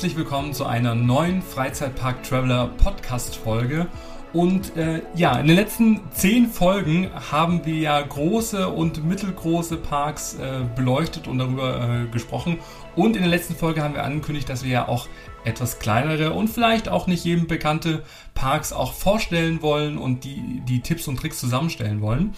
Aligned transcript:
Herzlich 0.00 0.16
willkommen 0.16 0.54
zu 0.54 0.64
einer 0.64 0.94
neuen 0.94 1.42
Freizeitpark 1.42 2.22
Traveler 2.22 2.68
Podcast 2.68 3.36
Folge. 3.36 3.86
Und 4.32 4.74
äh, 4.74 5.02
ja, 5.14 5.38
in 5.38 5.46
den 5.46 5.56
letzten 5.56 6.00
zehn 6.12 6.46
Folgen 6.46 7.10
haben 7.30 7.66
wir 7.66 7.74
ja 7.74 8.00
große 8.00 8.66
und 8.66 9.04
mittelgroße 9.04 9.76
Parks 9.76 10.36
äh, 10.36 10.62
beleuchtet 10.74 11.28
und 11.28 11.36
darüber 11.36 12.06
äh, 12.06 12.06
gesprochen. 12.10 12.56
Und 12.96 13.14
in 13.14 13.20
der 13.20 13.30
letzten 13.30 13.54
Folge 13.54 13.82
haben 13.82 13.92
wir 13.92 14.02
angekündigt, 14.02 14.48
dass 14.48 14.64
wir 14.64 14.70
ja 14.70 14.88
auch 14.88 15.06
etwas 15.44 15.80
kleinere 15.80 16.32
und 16.32 16.48
vielleicht 16.48 16.88
auch 16.88 17.06
nicht 17.06 17.26
jedem 17.26 17.46
bekannte 17.46 18.02
Parks 18.32 18.72
auch 18.72 18.94
vorstellen 18.94 19.60
wollen 19.60 19.98
und 19.98 20.24
die, 20.24 20.62
die 20.66 20.80
Tipps 20.80 21.08
und 21.08 21.18
Tricks 21.18 21.38
zusammenstellen 21.38 22.00
wollen. 22.00 22.34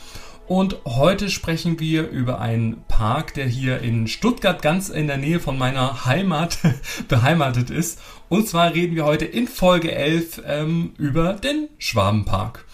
Und 0.52 0.76
heute 0.84 1.30
sprechen 1.30 1.80
wir 1.80 2.10
über 2.10 2.38
einen 2.38 2.84
Park, 2.86 3.32
der 3.32 3.46
hier 3.46 3.80
in 3.80 4.06
Stuttgart 4.06 4.60
ganz 4.60 4.90
in 4.90 5.06
der 5.06 5.16
Nähe 5.16 5.40
von 5.40 5.56
meiner 5.56 6.04
Heimat 6.04 6.58
beheimatet 7.08 7.70
ist. 7.70 7.98
Und 8.28 8.46
zwar 8.48 8.74
reden 8.74 8.94
wir 8.94 9.06
heute 9.06 9.24
in 9.24 9.48
Folge 9.48 9.92
11 9.92 10.42
ähm, 10.46 10.92
über 10.98 11.32
den 11.32 11.70
Schwabenpark. 11.78 12.66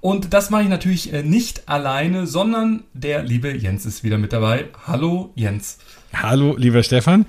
Und 0.00 0.32
das 0.32 0.48
mache 0.48 0.62
ich 0.62 0.70
natürlich 0.70 1.12
äh, 1.12 1.22
nicht 1.22 1.68
alleine, 1.68 2.26
sondern 2.26 2.84
der 2.94 3.22
liebe 3.22 3.54
Jens 3.54 3.84
ist 3.84 4.02
wieder 4.02 4.16
mit 4.16 4.32
dabei. 4.32 4.70
Hallo 4.86 5.32
Jens. 5.34 5.76
Hallo 6.14 6.56
lieber 6.56 6.82
Stefan. 6.82 7.26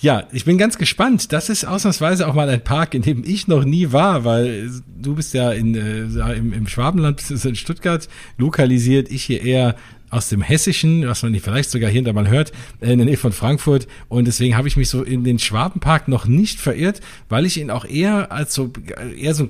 Ja, 0.00 0.26
ich 0.32 0.44
bin 0.44 0.58
ganz 0.58 0.76
gespannt. 0.76 1.32
Das 1.32 1.48
ist 1.48 1.64
ausnahmsweise 1.64 2.26
auch 2.26 2.34
mal 2.34 2.48
ein 2.48 2.62
Park, 2.62 2.94
in 2.94 3.02
dem 3.02 3.22
ich 3.24 3.46
noch 3.46 3.64
nie 3.64 3.92
war, 3.92 4.24
weil 4.24 4.70
du 5.00 5.14
bist 5.14 5.34
ja 5.34 5.52
in, 5.52 5.74
äh, 5.74 6.36
im, 6.36 6.52
im 6.52 6.66
Schwabenland, 6.66 7.16
bist 7.16 7.44
du 7.44 7.48
in 7.48 7.54
Stuttgart 7.54 8.08
lokalisiert, 8.36 9.10
ich 9.10 9.22
hier 9.22 9.42
eher 9.42 9.76
aus 10.10 10.28
dem 10.28 10.42
Hessischen, 10.42 11.06
was 11.06 11.22
man 11.22 11.34
vielleicht 11.40 11.70
sogar 11.70 11.90
hier 11.90 12.00
und 12.00 12.04
da 12.06 12.12
mal 12.12 12.28
hört, 12.28 12.52
äh, 12.80 12.92
in 12.92 12.98
der 12.98 13.06
Nähe 13.06 13.16
von 13.16 13.32
Frankfurt. 13.32 13.86
Und 14.08 14.26
deswegen 14.26 14.56
habe 14.56 14.68
ich 14.68 14.76
mich 14.76 14.88
so 14.88 15.02
in 15.02 15.24
den 15.24 15.38
Schwabenpark 15.38 16.08
noch 16.08 16.26
nicht 16.26 16.60
verirrt, 16.60 17.00
weil 17.28 17.46
ich 17.46 17.58
ihn 17.58 17.70
auch 17.70 17.84
eher 17.84 18.32
als 18.32 18.54
so, 18.54 18.72
eher 19.16 19.34
so 19.34 19.48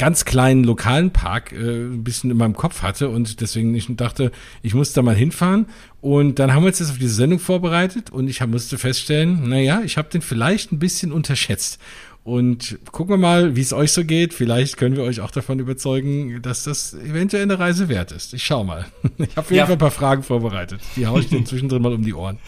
ganz 0.00 0.24
kleinen 0.24 0.64
lokalen 0.64 1.10
Park 1.10 1.52
äh, 1.52 1.56
ein 1.56 2.02
bisschen 2.02 2.30
in 2.30 2.38
meinem 2.38 2.54
Kopf 2.54 2.80
hatte 2.80 3.10
und 3.10 3.42
deswegen 3.42 3.74
ich 3.74 3.86
dachte, 3.96 4.32
ich 4.62 4.72
muss 4.72 4.94
da 4.94 5.02
mal 5.02 5.14
hinfahren. 5.14 5.66
Und 6.00 6.38
dann 6.38 6.54
haben 6.54 6.62
wir 6.62 6.68
uns 6.68 6.78
jetzt 6.78 6.90
auf 6.90 6.96
diese 6.96 7.12
Sendung 7.12 7.38
vorbereitet 7.38 8.08
und 8.08 8.26
ich 8.26 8.44
musste 8.46 8.78
feststellen, 8.78 9.46
naja, 9.50 9.82
ich 9.84 9.98
habe 9.98 10.08
den 10.08 10.22
vielleicht 10.22 10.72
ein 10.72 10.78
bisschen 10.78 11.12
unterschätzt. 11.12 11.78
Und 12.22 12.78
gucken 12.92 13.14
wir 13.14 13.18
mal, 13.18 13.56
wie 13.56 13.62
es 13.62 13.72
euch 13.72 13.92
so 13.92 14.04
geht. 14.04 14.34
Vielleicht 14.34 14.76
können 14.76 14.94
wir 14.94 15.04
euch 15.04 15.20
auch 15.20 15.30
davon 15.30 15.58
überzeugen, 15.58 16.42
dass 16.42 16.64
das 16.64 16.92
eventuell 16.92 17.44
eine 17.44 17.58
Reise 17.58 17.88
wert 17.88 18.12
ist. 18.12 18.34
Ich 18.34 18.44
schau 18.44 18.62
mal. 18.64 18.86
Ich 19.20 19.36
habe 19.36 19.54
ja. 19.54 19.66
ein 19.66 19.78
paar 19.78 19.90
Fragen 19.90 20.22
vorbereitet. 20.22 20.80
Die 20.96 21.06
haue 21.06 21.20
ich 21.20 21.28
dir 21.28 21.44
zwischendrin 21.44 21.82
mal 21.82 21.92
um 21.92 22.02
die 22.02 22.14
Ohren. 22.14 22.38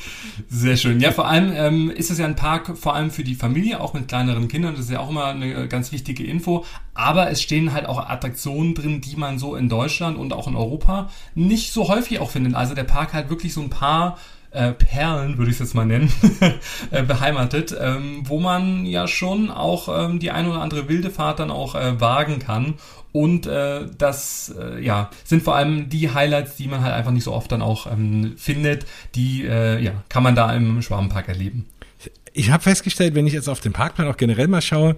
Sehr 0.49 0.77
schön. 0.77 1.01
Ja, 1.01 1.13
vor 1.13 1.29
allem 1.29 1.53
ähm, 1.55 1.91
ist 1.91 2.11
es 2.11 2.19
ja 2.19 2.25
ein 2.25 2.35
Park, 2.35 2.79
vor 2.79 2.95
allem 2.95 3.11
für 3.11 3.25
die 3.25 3.35
Familie, 3.35 3.81
auch 3.81 3.93
mit 3.93 4.09
kleineren 4.09 4.49
Kindern. 4.49 4.75
Das 4.75 4.87
ist 4.87 4.91
ja 4.91 5.01
auch 5.01 5.11
immer 5.11 5.27
eine 5.27 5.69
ganz 5.69 5.93
wichtige 5.93 6.25
Info. 6.25 6.65
Aber 6.95 7.31
es 7.31 7.43
stehen 7.43 7.73
halt 7.73 7.87
auch 7.87 7.99
Attraktionen 7.99 8.75
drin, 8.75 9.01
die 9.01 9.17
man 9.17 9.39
so 9.39 9.55
in 9.55 9.69
Deutschland 9.69 10.17
und 10.19 10.33
auch 10.33 10.49
in 10.49 10.57
Europa 10.57 11.11
nicht 11.35 11.73
so 11.73 11.89
häufig 11.89 12.21
auch 12.21 12.31
findet. 12.31 12.55
Also 12.55 12.75
der 12.75 12.85
Park 12.85 13.13
hat 13.13 13.31
wirklich 13.31 13.53
so 13.53 13.61
ein 13.61 13.71
paar 13.71 14.19
äh, 14.53 14.73
Perlen, 14.73 15.39
würde 15.39 15.51
ich 15.51 15.57
es 15.57 15.61
jetzt 15.61 15.75
mal 15.75 15.87
nennen, 15.87 16.13
äh, 16.91 17.03
beheimatet, 17.03 17.75
ähm, 17.79 18.23
wo 18.25 18.39
man 18.39 18.87
ja 18.87 19.09
schon 19.09 19.51
auch 19.51 19.89
ähm, 19.89 20.19
die 20.19 20.31
ein 20.31 20.47
oder 20.47 20.61
andere 20.61 20.89
wilde 20.89 21.11
Fahrt 21.11 21.39
dann 21.39 21.51
auch 21.51 21.75
äh, 21.75 22.01
wagen 22.01 22.39
kann. 22.39 22.75
Und 23.13 23.47
äh, 23.47 23.87
das 23.99 24.55
äh, 24.59 24.83
ja, 24.83 25.11
sind 25.25 25.43
vor 25.43 25.55
allem 25.55 25.91
die 25.91 26.13
Highlights, 26.13 26.57
die 26.57 26.67
man 26.67 26.83
halt 26.83 26.95
einfach 26.95 27.11
nicht 27.11 27.25
so 27.25 27.33
oft 27.33 27.53
dann 27.53 27.61
auch 27.61 27.87
ähm, 27.87 28.35
findet. 28.37 28.87
Die 29.15 29.45
äh, 29.45 29.83
ja, 29.83 29.93
kann 30.09 30.23
man 30.23 30.35
da 30.35 30.53
im 30.55 30.81
Schwabenpark 30.81 31.29
erleben. 31.29 31.67
Ich 32.35 32.51
habe 32.51 32.63
festgestellt, 32.63 33.15
wenn 33.15 33.27
ich 33.27 33.35
jetzt 33.35 33.49
auf 33.49 33.61
den 33.61 33.75
Parkplan 33.75 34.09
auch 34.09 34.17
generell 34.17 34.49
mal 34.49 34.63
schaue, 34.63 34.97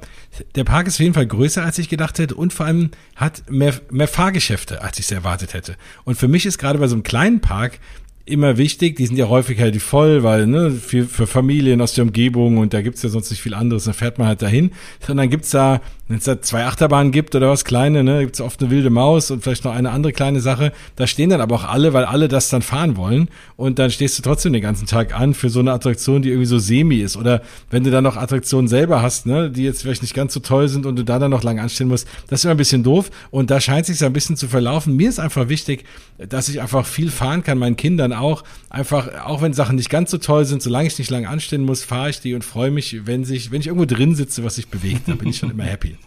der 0.54 0.62
Park 0.62 0.86
ist 0.86 0.94
auf 0.94 1.00
jeden 1.00 1.14
Fall 1.14 1.26
größer, 1.26 1.64
als 1.64 1.78
ich 1.78 1.88
gedacht 1.88 2.20
hätte 2.20 2.36
und 2.36 2.52
vor 2.52 2.66
allem 2.66 2.92
hat 3.16 3.50
mehr, 3.50 3.74
mehr 3.90 4.06
Fahrgeschäfte, 4.06 4.82
als 4.82 5.00
ich 5.00 5.06
es 5.06 5.10
erwartet 5.10 5.52
hätte. 5.52 5.76
Und 6.04 6.16
für 6.16 6.28
mich 6.28 6.46
ist 6.46 6.58
gerade 6.58 6.78
bei 6.78 6.86
so 6.86 6.94
einem 6.94 7.02
kleinen 7.02 7.40
Park 7.40 7.80
immer 8.26 8.56
wichtig. 8.56 8.96
Die 8.96 9.06
sind 9.06 9.16
ja 9.16 9.28
häufig 9.28 9.60
halt 9.60 9.80
voll, 9.82 10.22
weil 10.22 10.46
ne, 10.46 10.70
für, 10.70 11.04
für 11.04 11.26
Familien 11.26 11.80
aus 11.80 11.92
der 11.92 12.04
Umgebung 12.04 12.58
und 12.58 12.72
da 12.72 12.80
gibt's 12.80 13.02
ja 13.02 13.08
sonst 13.08 13.30
nicht 13.30 13.42
viel 13.42 13.54
anderes, 13.54 13.84
dann 13.84 13.94
fährt 13.94 14.18
man 14.18 14.26
halt 14.26 14.42
dahin. 14.42 14.70
Und 15.08 15.16
dann 15.16 15.28
gibt's 15.28 15.50
da, 15.50 15.80
wenn 16.08 16.18
es 16.18 16.24
da 16.24 16.40
zwei 16.40 16.64
Achterbahnen 16.64 17.12
gibt 17.12 17.34
oder 17.34 17.50
was 17.50 17.64
kleine, 17.64 18.02
ne, 18.02 18.20
gibt's 18.20 18.40
oft 18.40 18.60
eine 18.60 18.70
wilde 18.70 18.90
Maus 18.90 19.30
und 19.30 19.42
vielleicht 19.42 19.64
noch 19.64 19.74
eine 19.74 19.90
andere 19.90 20.12
kleine 20.12 20.40
Sache. 20.40 20.72
Da 20.96 21.06
stehen 21.06 21.30
dann 21.30 21.40
aber 21.40 21.54
auch 21.54 21.64
alle, 21.64 21.92
weil 21.92 22.04
alle 22.04 22.28
das 22.28 22.48
dann 22.48 22.62
fahren 22.62 22.96
wollen. 22.96 23.28
Und 23.56 23.78
dann 23.78 23.90
stehst 23.90 24.18
du 24.18 24.22
trotzdem 24.22 24.52
den 24.52 24.62
ganzen 24.62 24.86
Tag 24.86 25.18
an 25.18 25.34
für 25.34 25.50
so 25.50 25.60
eine 25.60 25.72
Attraktion, 25.72 26.22
die 26.22 26.30
irgendwie 26.30 26.46
so 26.46 26.58
semi 26.58 26.96
ist. 26.96 27.16
Oder 27.16 27.42
wenn 27.70 27.84
du 27.84 27.90
dann 27.90 28.04
noch 28.04 28.16
Attraktionen 28.16 28.68
selber 28.68 29.02
hast, 29.02 29.26
ne, 29.26 29.50
die 29.50 29.64
jetzt 29.64 29.82
vielleicht 29.82 30.02
nicht 30.02 30.14
ganz 30.14 30.32
so 30.32 30.40
toll 30.40 30.68
sind 30.68 30.86
und 30.86 30.96
du 30.96 31.04
da 31.04 31.18
dann 31.18 31.30
noch 31.30 31.42
lang 31.42 31.58
anstehen 31.58 31.88
musst, 31.88 32.08
das 32.28 32.40
ist 32.40 32.44
immer 32.44 32.54
ein 32.54 32.58
bisschen 32.58 32.82
doof. 32.82 33.10
Und 33.30 33.50
da 33.50 33.60
scheint 33.60 33.86
sich 33.86 34.02
ein 34.02 34.12
bisschen 34.12 34.36
zu 34.36 34.48
verlaufen. 34.48 34.96
Mir 34.96 35.08
ist 35.08 35.20
einfach 35.20 35.48
wichtig, 35.48 35.84
dass 36.18 36.48
ich 36.48 36.60
einfach 36.60 36.86
viel 36.86 37.10
fahren 37.10 37.42
kann, 37.42 37.58
meinen 37.58 37.76
Kindern 37.76 38.13
auch. 38.14 38.44
Einfach, 38.70 39.26
auch 39.26 39.42
wenn 39.42 39.52
Sachen 39.52 39.76
nicht 39.76 39.90
ganz 39.90 40.10
so 40.10 40.18
toll 40.18 40.44
sind, 40.44 40.62
solange 40.62 40.86
ich 40.86 40.98
nicht 40.98 41.10
lange 41.10 41.28
anstehen 41.28 41.64
muss, 41.64 41.84
fahre 41.84 42.10
ich 42.10 42.20
die 42.20 42.34
und 42.34 42.44
freue 42.44 42.70
mich, 42.70 43.06
wenn 43.06 43.24
sich, 43.24 43.50
wenn 43.50 43.60
ich 43.60 43.66
irgendwo 43.66 43.86
drin 43.86 44.14
sitze, 44.14 44.44
was 44.44 44.56
sich 44.56 44.68
bewegt, 44.68 45.08
dann 45.08 45.18
bin 45.18 45.28
ich 45.28 45.38
schon 45.38 45.50
immer 45.50 45.64
happy. 45.64 45.96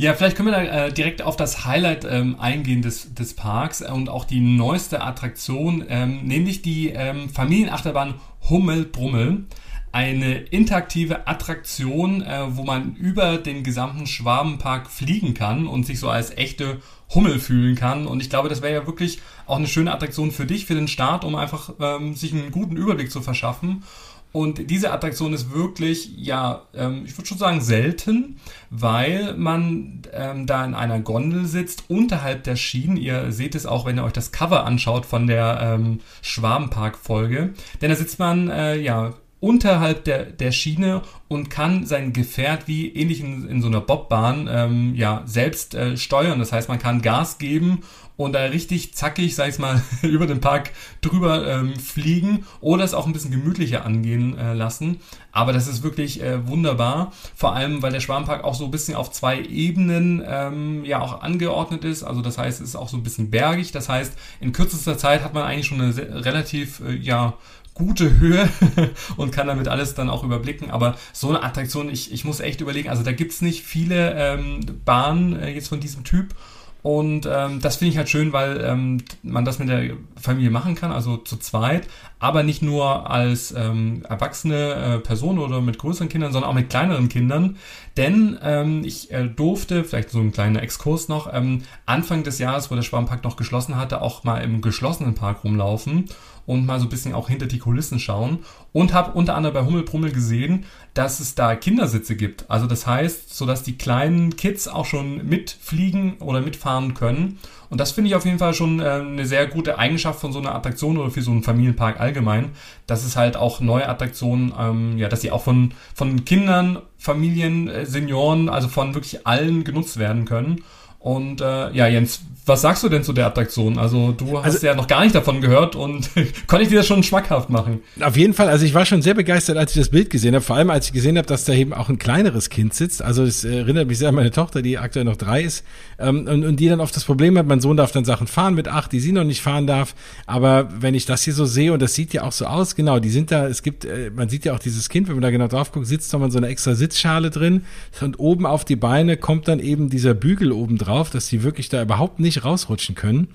Ja, 0.00 0.14
vielleicht 0.14 0.36
können 0.36 0.50
wir 0.50 0.52
da 0.52 0.62
äh, 0.86 0.92
direkt 0.92 1.22
auf 1.22 1.34
das 1.34 1.64
Highlight 1.64 2.06
ähm, 2.08 2.36
eingehen 2.38 2.82
des, 2.82 3.14
des 3.14 3.34
Parks 3.34 3.82
und 3.82 4.08
auch 4.08 4.24
die 4.24 4.38
neueste 4.38 5.02
Attraktion, 5.02 5.84
ähm, 5.88 6.22
nämlich 6.22 6.62
die 6.62 6.90
ähm, 6.90 7.28
Familienachterbahn 7.28 8.14
Hummel 8.48 8.84
Brummel. 8.84 9.46
Eine 9.92 10.36
interaktive 10.38 11.26
Attraktion, 11.26 12.22
äh, 12.22 12.44
wo 12.50 12.62
man 12.62 12.94
über 12.96 13.38
den 13.38 13.62
gesamten 13.62 14.06
Schwabenpark 14.06 14.90
fliegen 14.90 15.34
kann 15.34 15.66
und 15.66 15.86
sich 15.86 15.98
so 15.98 16.08
als 16.08 16.36
echte 16.36 16.80
Hummel 17.14 17.38
fühlen 17.38 17.74
kann. 17.74 18.06
Und 18.06 18.20
ich 18.20 18.30
glaube, 18.30 18.48
das 18.48 18.62
wäre 18.62 18.74
ja 18.74 18.86
wirklich 18.86 19.20
auch 19.46 19.56
eine 19.56 19.66
schöne 19.66 19.92
Attraktion 19.92 20.30
für 20.30 20.46
dich, 20.46 20.66
für 20.66 20.74
den 20.74 20.88
Start, 20.88 21.24
um 21.24 21.34
einfach 21.34 21.70
ähm, 21.80 22.14
sich 22.14 22.32
einen 22.32 22.50
guten 22.50 22.76
Überblick 22.76 23.10
zu 23.10 23.22
verschaffen. 23.22 23.82
Und 24.30 24.70
diese 24.70 24.92
Attraktion 24.92 25.32
ist 25.32 25.52
wirklich, 25.52 26.10
ja, 26.16 26.66
ähm, 26.74 27.04
ich 27.06 27.16
würde 27.16 27.26
schon 27.26 27.38
sagen, 27.38 27.62
selten, 27.62 28.38
weil 28.68 29.34
man 29.36 30.02
ähm, 30.12 30.46
da 30.46 30.64
in 30.64 30.74
einer 30.74 31.00
Gondel 31.00 31.46
sitzt, 31.46 31.84
unterhalb 31.88 32.44
der 32.44 32.56
Schienen. 32.56 32.98
Ihr 32.98 33.32
seht 33.32 33.54
es 33.54 33.64
auch, 33.64 33.86
wenn 33.86 33.96
ihr 33.96 34.04
euch 34.04 34.12
das 34.12 34.30
Cover 34.30 34.66
anschaut 34.66 35.06
von 35.06 35.26
der 35.26 35.58
ähm, 35.62 36.00
Schwabenpark-Folge. 36.20 37.54
Denn 37.80 37.88
da 37.88 37.96
sitzt 37.96 38.18
man, 38.18 38.50
äh, 38.50 38.76
ja, 38.76 39.14
unterhalb 39.40 40.04
der, 40.04 40.24
der 40.24 40.52
Schiene 40.52 41.02
und 41.28 41.50
kann 41.50 41.86
sein 41.86 42.12
Gefährt 42.12 42.66
wie 42.66 42.88
ähnlich 42.88 43.20
in, 43.20 43.48
in 43.48 43.62
so 43.62 43.68
einer 43.68 43.80
Bobbahn 43.80 44.48
ähm, 44.50 44.94
ja 44.94 45.22
selbst 45.26 45.74
äh, 45.74 45.96
steuern. 45.96 46.38
Das 46.38 46.52
heißt, 46.52 46.68
man 46.68 46.78
kann 46.78 47.02
Gas 47.02 47.38
geben 47.38 47.82
und 48.18 48.32
da 48.32 48.40
richtig 48.46 48.94
zackig, 48.94 49.36
sag 49.36 49.48
ich 49.48 49.58
mal, 49.58 49.80
über 50.02 50.26
den 50.26 50.40
Park 50.40 50.72
drüber 51.00 51.46
ähm, 51.46 51.76
fliegen 51.76 52.44
oder 52.60 52.82
es 52.82 52.92
auch 52.92 53.06
ein 53.06 53.12
bisschen 53.12 53.30
gemütlicher 53.30 53.86
angehen 53.86 54.36
äh, 54.36 54.54
lassen. 54.54 55.00
Aber 55.30 55.52
das 55.52 55.68
ist 55.68 55.84
wirklich 55.84 56.20
äh, 56.20 56.46
wunderbar, 56.48 57.12
vor 57.36 57.54
allem 57.54 57.80
weil 57.80 57.92
der 57.92 58.00
Schwarmpark 58.00 58.42
auch 58.42 58.56
so 58.56 58.64
ein 58.64 58.72
bisschen 58.72 58.96
auf 58.96 59.12
zwei 59.12 59.40
Ebenen 59.40 60.20
ähm, 60.26 60.84
ja 60.84 61.00
auch 61.00 61.22
angeordnet 61.22 61.84
ist. 61.84 62.02
Also 62.02 62.20
das 62.20 62.38
heißt, 62.38 62.60
es 62.60 62.70
ist 62.70 62.76
auch 62.76 62.88
so 62.88 62.96
ein 62.96 63.04
bisschen 63.04 63.30
bergig. 63.30 63.70
Das 63.70 63.88
heißt, 63.88 64.12
in 64.40 64.52
kürzester 64.52 64.98
Zeit 64.98 65.22
hat 65.22 65.32
man 65.32 65.44
eigentlich 65.44 65.66
schon 65.66 65.80
eine 65.80 65.92
sehr, 65.92 66.24
relativ 66.24 66.80
äh, 66.80 66.96
ja 66.96 67.34
gute 67.74 68.18
Höhe 68.18 68.48
und 69.16 69.30
kann 69.30 69.46
damit 69.46 69.68
alles 69.68 69.94
dann 69.94 70.10
auch 70.10 70.24
überblicken. 70.24 70.72
Aber 70.72 70.96
so 71.12 71.28
eine 71.28 71.44
Attraktion, 71.44 71.88
ich, 71.88 72.12
ich 72.12 72.24
muss 72.24 72.40
echt 72.40 72.60
überlegen, 72.60 72.88
also 72.88 73.04
da 73.04 73.12
gibt's 73.12 73.42
nicht 73.42 73.62
viele 73.62 74.14
ähm, 74.16 74.58
Bahnen 74.84 75.38
äh, 75.38 75.50
jetzt 75.50 75.68
von 75.68 75.78
diesem 75.78 76.02
Typ. 76.02 76.34
Und 76.82 77.28
ähm, 77.30 77.60
das 77.60 77.76
finde 77.76 77.90
ich 77.90 77.98
halt 77.98 78.08
schön, 78.08 78.32
weil 78.32 78.60
ähm, 78.64 78.98
man 79.22 79.44
das 79.44 79.58
mit 79.58 79.68
der 79.68 79.96
Familie 80.16 80.50
machen 80.50 80.76
kann, 80.76 80.92
also 80.92 81.16
zu 81.16 81.36
zweit, 81.36 81.88
aber 82.20 82.44
nicht 82.44 82.62
nur 82.62 83.10
als 83.10 83.52
ähm, 83.52 84.04
erwachsene 84.08 84.74
äh, 84.74 84.98
Person 85.00 85.38
oder 85.38 85.60
mit 85.60 85.78
größeren 85.78 86.08
Kindern, 86.08 86.32
sondern 86.32 86.50
auch 86.50 86.54
mit 86.54 86.70
kleineren 86.70 87.08
Kindern. 87.08 87.56
Denn 87.96 88.38
ähm, 88.42 88.84
ich 88.84 89.10
äh, 89.10 89.26
durfte, 89.26 89.82
vielleicht 89.82 90.10
so 90.10 90.20
ein 90.20 90.30
kleiner 90.30 90.62
Exkurs 90.62 91.08
noch, 91.08 91.32
ähm, 91.32 91.62
Anfang 91.84 92.22
des 92.22 92.38
Jahres, 92.38 92.70
wo 92.70 92.76
der 92.76 92.82
Schwarmpark 92.82 93.24
noch 93.24 93.36
geschlossen 93.36 93.76
hatte, 93.76 94.00
auch 94.00 94.22
mal 94.22 94.38
im 94.38 94.60
geschlossenen 94.60 95.14
Park 95.14 95.42
rumlaufen 95.42 96.08
und 96.48 96.64
mal 96.64 96.80
so 96.80 96.86
ein 96.86 96.88
bisschen 96.88 97.12
auch 97.12 97.28
hinter 97.28 97.46
die 97.46 97.58
Kulissen 97.58 98.00
schauen 98.00 98.38
und 98.72 98.94
habe 98.94 99.12
unter 99.12 99.34
anderem 99.34 99.54
bei 99.54 99.66
Hummelbrummel 99.66 100.12
gesehen, 100.12 100.64
dass 100.94 101.20
es 101.20 101.34
da 101.34 101.54
Kindersitze 101.54 102.16
gibt. 102.16 102.50
Also 102.50 102.66
das 102.66 102.86
heißt, 102.86 103.36
so 103.36 103.44
dass 103.44 103.62
die 103.62 103.76
kleinen 103.76 104.34
Kids 104.34 104.66
auch 104.66 104.86
schon 104.86 105.28
mitfliegen 105.28 106.14
oder 106.20 106.40
mitfahren 106.40 106.94
können. 106.94 107.38
Und 107.68 107.80
das 107.82 107.90
finde 107.90 108.08
ich 108.08 108.16
auf 108.16 108.24
jeden 108.24 108.38
Fall 108.38 108.54
schon 108.54 108.80
äh, 108.80 108.84
eine 108.84 109.26
sehr 109.26 109.46
gute 109.46 109.78
Eigenschaft 109.78 110.20
von 110.20 110.32
so 110.32 110.38
einer 110.38 110.54
Attraktion 110.54 110.96
oder 110.96 111.10
für 111.10 111.20
so 111.20 111.32
einen 111.32 111.42
Familienpark 111.42 112.00
allgemein, 112.00 112.52
dass 112.86 113.04
es 113.04 113.14
halt 113.14 113.36
auch 113.36 113.60
neue 113.60 113.86
Attraktionen, 113.86 114.54
ähm, 114.58 114.96
ja, 114.96 115.10
dass 115.10 115.20
sie 115.20 115.30
auch 115.30 115.42
von, 115.42 115.74
von 115.94 116.24
Kindern, 116.24 116.78
Familien, 116.96 117.68
äh, 117.68 117.84
Senioren, 117.84 118.48
also 118.48 118.68
von 118.68 118.94
wirklich 118.94 119.26
allen 119.26 119.64
genutzt 119.64 119.98
werden 119.98 120.24
können. 120.24 120.64
Und 120.98 121.42
äh, 121.42 121.70
ja, 121.72 121.86
Jens, 121.86 122.22
was 122.48 122.62
sagst 122.62 122.82
du 122.82 122.88
denn 122.88 123.04
zu 123.04 123.12
der 123.12 123.26
Attraktion? 123.26 123.78
Also 123.78 124.12
du 124.12 124.38
hast 124.38 124.54
also, 124.54 124.66
ja 124.66 124.74
noch 124.74 124.86
gar 124.86 125.02
nicht 125.02 125.14
davon 125.14 125.40
gehört 125.40 125.76
und 125.76 126.10
konnte 126.46 126.62
ich 126.62 126.68
dir 126.68 126.78
das 126.78 126.86
schon 126.86 127.02
schmackhaft 127.02 127.50
machen? 127.50 127.82
Auf 128.00 128.16
jeden 128.16 128.34
Fall, 128.34 128.48
also 128.48 128.64
ich 128.64 128.74
war 128.74 128.86
schon 128.86 129.02
sehr 129.02 129.14
begeistert, 129.14 129.56
als 129.56 129.72
ich 129.72 129.78
das 129.80 129.90
Bild 129.90 130.10
gesehen 130.10 130.34
habe, 130.34 130.44
vor 130.44 130.56
allem 130.56 130.70
als 130.70 130.86
ich 130.86 130.92
gesehen 130.92 131.18
habe, 131.18 131.26
dass 131.26 131.44
da 131.44 131.52
eben 131.52 131.72
auch 131.72 131.88
ein 131.88 131.98
kleineres 131.98 132.50
Kind 132.50 132.74
sitzt. 132.74 133.02
Also 133.02 133.22
es 133.22 133.44
erinnert 133.44 133.88
mich 133.88 133.98
sehr 133.98 134.08
an 134.08 134.14
meine 134.14 134.30
Tochter, 134.30 134.62
die 134.62 134.78
aktuell 134.78 135.04
noch 135.04 135.16
drei 135.16 135.42
ist 135.42 135.64
ähm, 135.98 136.26
und, 136.26 136.44
und 136.44 136.56
die 136.60 136.68
dann 136.68 136.80
oft 136.80 136.94
das 136.94 137.04
Problem 137.04 137.36
hat, 137.38 137.46
mein 137.46 137.60
Sohn 137.60 137.76
darf 137.76 137.92
dann 137.92 138.04
Sachen 138.04 138.26
fahren 138.26 138.54
mit 138.54 138.68
acht, 138.68 138.92
die 138.92 139.00
sie 139.00 139.12
noch 139.12 139.24
nicht 139.24 139.42
fahren 139.42 139.66
darf. 139.66 139.94
Aber 140.26 140.68
wenn 140.80 140.94
ich 140.94 141.06
das 141.06 141.24
hier 141.24 141.34
so 141.34 141.44
sehe 141.44 141.72
und 141.72 141.82
das 141.82 141.94
sieht 141.94 142.12
ja 142.12 142.22
auch 142.22 142.32
so 142.32 142.46
aus, 142.46 142.76
genau, 142.76 142.98
die 142.98 143.10
sind 143.10 143.30
da, 143.30 143.46
es 143.46 143.62
gibt, 143.62 143.84
äh, 143.84 144.10
man 144.14 144.28
sieht 144.28 144.44
ja 144.44 144.54
auch 144.54 144.58
dieses 144.58 144.88
Kind, 144.88 145.08
wenn 145.08 145.16
man 145.16 145.22
da 145.22 145.30
genau 145.30 145.48
drauf 145.48 145.72
guckt, 145.72 145.86
sitzt 145.86 146.12
da 146.14 146.18
mal 146.18 146.30
so 146.30 146.38
eine 146.38 146.48
extra 146.48 146.74
Sitzschale 146.74 147.30
drin 147.30 147.64
und 148.00 148.18
oben 148.18 148.46
auf 148.46 148.64
die 148.64 148.76
Beine 148.76 149.16
kommt 149.16 149.48
dann 149.48 149.60
eben 149.60 149.90
dieser 149.90 150.14
Bügel 150.14 150.52
oben 150.52 150.78
drauf, 150.78 151.10
dass 151.10 151.28
die 151.28 151.42
wirklich 151.42 151.68
da 151.68 151.82
überhaupt 151.82 152.20
nicht 152.20 152.44
rausrutschen 152.44 152.94
können 152.94 153.08
können, 153.08 153.28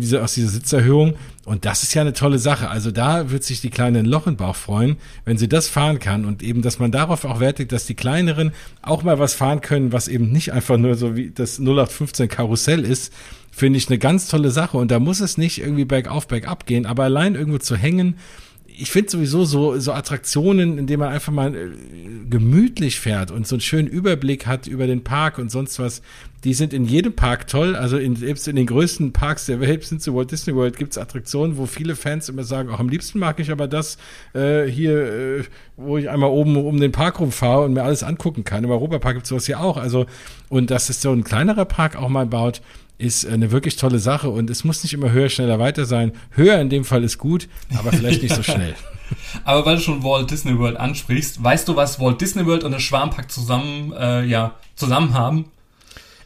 diese, 0.00 0.22
aus 0.22 0.34
dieser 0.34 0.48
Sitzerhöhung. 0.48 1.14
Und 1.44 1.64
das 1.64 1.82
ist 1.82 1.94
ja 1.94 2.02
eine 2.02 2.12
tolle 2.12 2.38
Sache. 2.38 2.68
Also 2.68 2.90
da 2.90 3.30
wird 3.30 3.44
sich 3.44 3.60
die 3.60 3.70
kleine 3.70 4.02
Loch 4.02 4.26
im 4.26 4.36
Bauch 4.36 4.56
freuen, 4.56 4.96
wenn 5.24 5.38
sie 5.38 5.48
das 5.48 5.68
fahren 5.68 5.98
kann. 5.98 6.24
Und 6.24 6.42
eben, 6.42 6.62
dass 6.62 6.78
man 6.78 6.92
darauf 6.92 7.24
auch 7.24 7.40
wertet, 7.40 7.72
dass 7.72 7.86
die 7.86 7.94
kleineren 7.94 8.52
auch 8.82 9.02
mal 9.02 9.18
was 9.18 9.34
fahren 9.34 9.60
können, 9.60 9.92
was 9.92 10.08
eben 10.08 10.30
nicht 10.30 10.52
einfach 10.52 10.76
nur 10.76 10.94
so 10.94 11.16
wie 11.16 11.30
das 11.30 11.58
0815 11.88 12.28
Karussell 12.28 12.84
ist, 12.84 13.12
finde 13.50 13.78
ich 13.78 13.88
eine 13.88 13.98
ganz 13.98 14.28
tolle 14.28 14.50
Sache. 14.50 14.76
Und 14.76 14.90
da 14.90 15.00
muss 15.00 15.20
es 15.20 15.38
nicht 15.38 15.60
irgendwie 15.60 15.84
bergauf, 15.84 16.28
bergab 16.28 16.66
gehen, 16.66 16.86
aber 16.86 17.04
allein 17.04 17.34
irgendwo 17.34 17.58
zu 17.58 17.76
hängen, 17.76 18.18
ich 18.80 18.90
finde 18.90 19.10
sowieso 19.10 19.44
so, 19.44 19.78
so 19.78 19.92
Attraktionen, 19.92 20.78
in 20.78 20.86
denen 20.86 21.00
man 21.00 21.12
einfach 21.12 21.32
mal 21.32 21.54
äh, 21.54 21.70
gemütlich 22.30 23.00
fährt 23.00 23.30
und 23.30 23.46
so 23.46 23.56
einen 23.56 23.60
schönen 23.60 23.88
Überblick 23.88 24.46
hat 24.46 24.66
über 24.68 24.86
den 24.86 25.02
Park 25.02 25.38
und 25.38 25.50
sonst 25.50 25.80
was, 25.80 26.00
die 26.44 26.54
sind 26.54 26.72
in 26.72 26.84
jedem 26.84 27.14
Park 27.14 27.48
toll. 27.48 27.74
Also 27.74 27.98
in, 27.98 28.14
selbst 28.14 28.46
in 28.46 28.54
den 28.54 28.66
größten 28.66 29.12
Parks 29.12 29.46
der 29.46 29.58
Welt, 29.60 29.84
sind 29.84 30.00
zu 30.00 30.14
Walt 30.14 30.30
Disney 30.30 30.54
World, 30.54 30.76
gibt 30.76 30.92
es 30.92 30.98
Attraktionen, 30.98 31.56
wo 31.56 31.66
viele 31.66 31.96
Fans 31.96 32.28
immer 32.28 32.44
sagen, 32.44 32.70
auch 32.70 32.78
am 32.78 32.88
liebsten 32.88 33.18
mag 33.18 33.40
ich 33.40 33.50
aber 33.50 33.66
das 33.66 33.98
äh, 34.34 34.66
hier, 34.66 35.38
äh, 35.38 35.44
wo 35.76 35.98
ich 35.98 36.08
einmal 36.08 36.30
oben 36.30 36.56
um 36.56 36.78
den 36.78 36.92
Park 36.92 37.18
rumfahre 37.18 37.64
und 37.64 37.72
mir 37.72 37.82
alles 37.82 38.04
angucken 38.04 38.44
kann. 38.44 38.62
Im 38.62 38.70
Europapark 38.70 39.14
gibt 39.14 39.24
es 39.24 39.30
sowas 39.30 39.48
ja 39.48 39.58
auch. 39.58 39.76
Also, 39.76 40.06
und 40.48 40.70
dass 40.70 40.88
es 40.88 41.02
so 41.02 41.10
ein 41.10 41.24
kleinerer 41.24 41.64
Park 41.64 41.96
auch 41.96 42.08
mal 42.08 42.26
baut, 42.26 42.62
ist 42.98 43.26
eine 43.26 43.52
wirklich 43.52 43.76
tolle 43.76 44.00
Sache 44.00 44.28
und 44.28 44.50
es 44.50 44.64
muss 44.64 44.82
nicht 44.82 44.92
immer 44.92 45.12
höher, 45.12 45.28
schneller, 45.28 45.58
weiter 45.58 45.86
sein. 45.86 46.12
Höher 46.30 46.60
in 46.60 46.68
dem 46.68 46.84
Fall 46.84 47.04
ist 47.04 47.18
gut, 47.18 47.48
aber 47.78 47.92
vielleicht 47.92 48.22
nicht 48.22 48.34
so 48.34 48.42
schnell. 48.42 48.74
Aber 49.44 49.64
weil 49.64 49.76
du 49.76 49.82
schon 49.82 50.04
Walt 50.04 50.30
Disney 50.30 50.58
World 50.58 50.76
ansprichst, 50.76 51.42
weißt 51.42 51.66
du, 51.66 51.76
was 51.76 51.98
Walt 51.98 52.20
Disney 52.20 52.44
World 52.44 52.62
und 52.62 52.72
der 52.72 52.78
Schwarmpark 52.78 53.32
zusammen, 53.32 53.94
äh, 53.98 54.26
ja, 54.26 54.56
zusammen 54.76 55.14
haben? 55.14 55.46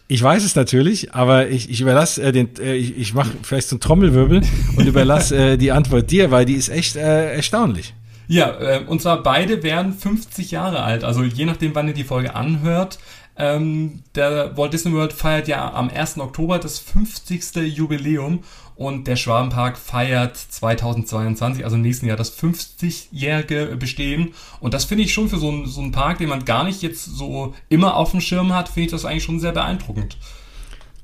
Ich 0.08 0.20
weiß 0.20 0.44
es 0.44 0.56
natürlich, 0.56 1.14
aber 1.14 1.48
ich, 1.48 1.70
ich 1.70 1.80
überlasse 1.80 2.20
äh, 2.20 2.32
den, 2.32 2.50
äh, 2.58 2.74
ich, 2.74 2.98
ich 2.98 3.14
mache 3.14 3.30
vielleicht 3.42 3.68
so 3.68 3.76
einen 3.76 3.80
Trommelwirbel 3.80 4.42
und 4.76 4.86
überlasse 4.86 5.52
äh, 5.52 5.56
die 5.56 5.70
Antwort 5.70 6.10
dir, 6.10 6.32
weil 6.32 6.44
die 6.44 6.54
ist 6.54 6.70
echt 6.70 6.96
äh, 6.96 7.34
erstaunlich. 7.34 7.94
Ja, 8.28 8.58
äh, 8.60 8.84
und 8.86 9.00
zwar 9.00 9.22
beide 9.22 9.62
werden 9.62 9.92
50 9.92 10.50
Jahre 10.50 10.82
alt. 10.82 11.04
Also 11.04 11.22
je 11.22 11.44
nachdem, 11.44 11.74
wann 11.74 11.88
ihr 11.88 11.94
die 11.94 12.04
Folge 12.04 12.34
anhört, 12.34 12.98
ähm, 13.42 14.04
der 14.14 14.56
Walt 14.56 14.72
Disney 14.72 14.92
World 14.92 15.12
feiert 15.12 15.48
ja 15.48 15.74
am 15.74 15.90
1. 15.90 16.18
Oktober 16.18 16.60
das 16.60 16.78
50. 16.78 17.56
Jubiläum 17.76 18.44
und 18.76 19.08
der 19.08 19.16
Schwabenpark 19.16 19.76
feiert 19.76 20.36
2022, 20.36 21.64
also 21.64 21.74
im 21.74 21.82
nächsten 21.82 22.06
Jahr, 22.06 22.16
das 22.16 22.38
50-jährige 22.38 23.76
Bestehen. 23.76 24.32
Und 24.60 24.74
das 24.74 24.84
finde 24.84 25.02
ich 25.02 25.12
schon 25.12 25.28
für 25.28 25.38
so 25.38 25.48
einen, 25.48 25.66
so 25.66 25.80
einen 25.80 25.90
Park, 25.90 26.18
den 26.18 26.28
man 26.28 26.44
gar 26.44 26.62
nicht 26.62 26.82
jetzt 26.82 27.04
so 27.04 27.52
immer 27.68 27.96
auf 27.96 28.12
dem 28.12 28.20
Schirm 28.20 28.54
hat, 28.54 28.68
finde 28.68 28.86
ich 28.86 28.90
das 28.92 29.04
eigentlich 29.04 29.24
schon 29.24 29.40
sehr 29.40 29.52
beeindruckend. 29.52 30.18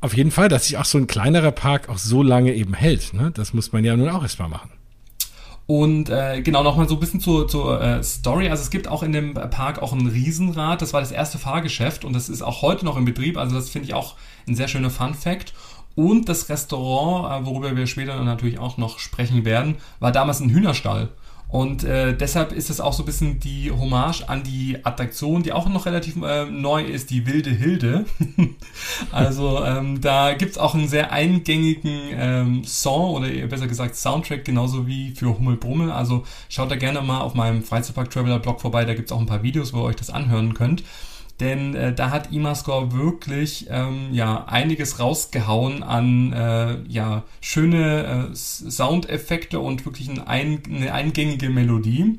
Auf 0.00 0.16
jeden 0.16 0.30
Fall, 0.30 0.48
dass 0.48 0.68
sich 0.68 0.78
auch 0.78 0.84
so 0.84 0.96
ein 0.96 1.08
kleinerer 1.08 1.50
Park 1.50 1.88
auch 1.88 1.98
so 1.98 2.22
lange 2.22 2.54
eben 2.54 2.74
hält. 2.74 3.14
Ne? 3.14 3.32
Das 3.34 3.52
muss 3.52 3.72
man 3.72 3.84
ja 3.84 3.96
nun 3.96 4.10
auch 4.10 4.22
erstmal 4.22 4.48
machen. 4.48 4.70
Und 5.68 6.08
äh, 6.08 6.40
genau 6.40 6.62
nochmal 6.62 6.88
so 6.88 6.94
ein 6.94 7.00
bisschen 7.00 7.20
zur, 7.20 7.46
zur 7.46 7.78
äh, 7.82 8.02
Story. 8.02 8.48
Also 8.48 8.62
es 8.62 8.70
gibt 8.70 8.88
auch 8.88 9.02
in 9.02 9.12
dem 9.12 9.34
Park 9.34 9.82
auch 9.82 9.92
ein 9.92 10.06
Riesenrad. 10.06 10.80
Das 10.80 10.94
war 10.94 11.00
das 11.00 11.12
erste 11.12 11.36
Fahrgeschäft 11.36 12.06
und 12.06 12.14
das 12.14 12.30
ist 12.30 12.40
auch 12.40 12.62
heute 12.62 12.86
noch 12.86 12.96
in 12.96 13.04
Betrieb. 13.04 13.36
Also 13.36 13.54
das 13.54 13.68
finde 13.68 13.86
ich 13.86 13.92
auch 13.92 14.14
ein 14.46 14.54
sehr 14.54 14.66
schöner 14.66 14.88
Fun 14.88 15.12
Fact. 15.12 15.52
Und 15.94 16.30
das 16.30 16.48
Restaurant, 16.48 17.42
äh, 17.42 17.46
worüber 17.46 17.76
wir 17.76 17.86
später 17.86 18.24
natürlich 18.24 18.58
auch 18.58 18.78
noch 18.78 18.98
sprechen 18.98 19.44
werden, 19.44 19.76
war 20.00 20.10
damals 20.10 20.40
ein 20.40 20.48
Hühnerstall. 20.48 21.10
Und 21.48 21.82
äh, 21.82 22.14
deshalb 22.14 22.52
ist 22.52 22.68
es 22.68 22.78
auch 22.78 22.92
so 22.92 23.02
ein 23.02 23.06
bisschen 23.06 23.40
die 23.40 23.70
Hommage 23.70 24.28
an 24.28 24.42
die 24.42 24.84
Attraktion, 24.84 25.42
die 25.42 25.52
auch 25.52 25.66
noch 25.68 25.86
relativ 25.86 26.22
äh, 26.22 26.44
neu 26.44 26.84
ist, 26.84 27.08
die 27.08 27.26
Wilde 27.26 27.50
Hilde. 27.50 28.04
also 29.12 29.64
ähm, 29.64 30.00
da 30.02 30.34
gibt's 30.34 30.58
auch 30.58 30.74
einen 30.74 30.88
sehr 30.88 31.10
eingängigen 31.10 32.00
ähm, 32.12 32.64
Song 32.64 33.14
oder 33.14 33.28
besser 33.46 33.66
gesagt 33.66 33.96
Soundtrack, 33.96 34.44
genauso 34.44 34.86
wie 34.86 35.12
für 35.12 35.38
Hummel 35.38 35.56
Brummel. 35.56 35.90
Also 35.90 36.24
schaut 36.50 36.70
da 36.70 36.76
gerne 36.76 37.00
mal 37.00 37.22
auf 37.22 37.32
meinem 37.34 37.62
Freizeitpark 37.62 38.10
Traveler 38.10 38.40
Blog 38.40 38.60
vorbei, 38.60 38.84
da 38.84 38.92
gibt's 38.92 39.10
auch 39.10 39.20
ein 39.20 39.26
paar 39.26 39.42
Videos, 39.42 39.72
wo 39.72 39.78
ihr 39.78 39.84
euch 39.84 39.96
das 39.96 40.10
anhören 40.10 40.52
könnt 40.52 40.82
denn 41.40 41.74
äh, 41.74 41.94
da 41.94 42.10
hat 42.10 42.32
Imascore 42.32 42.92
wirklich 42.92 43.66
ähm, 43.70 44.08
ja 44.12 44.44
einiges 44.46 44.98
rausgehauen 44.98 45.82
an 45.82 46.32
äh, 46.32 46.78
ja 46.88 47.22
schöne 47.40 48.30
äh, 48.30 48.34
Soundeffekte 48.34 49.60
und 49.60 49.84
wirklich 49.84 50.10
ein, 50.26 50.62
eine 50.68 50.92
eingängige 50.92 51.50
Melodie. 51.50 52.18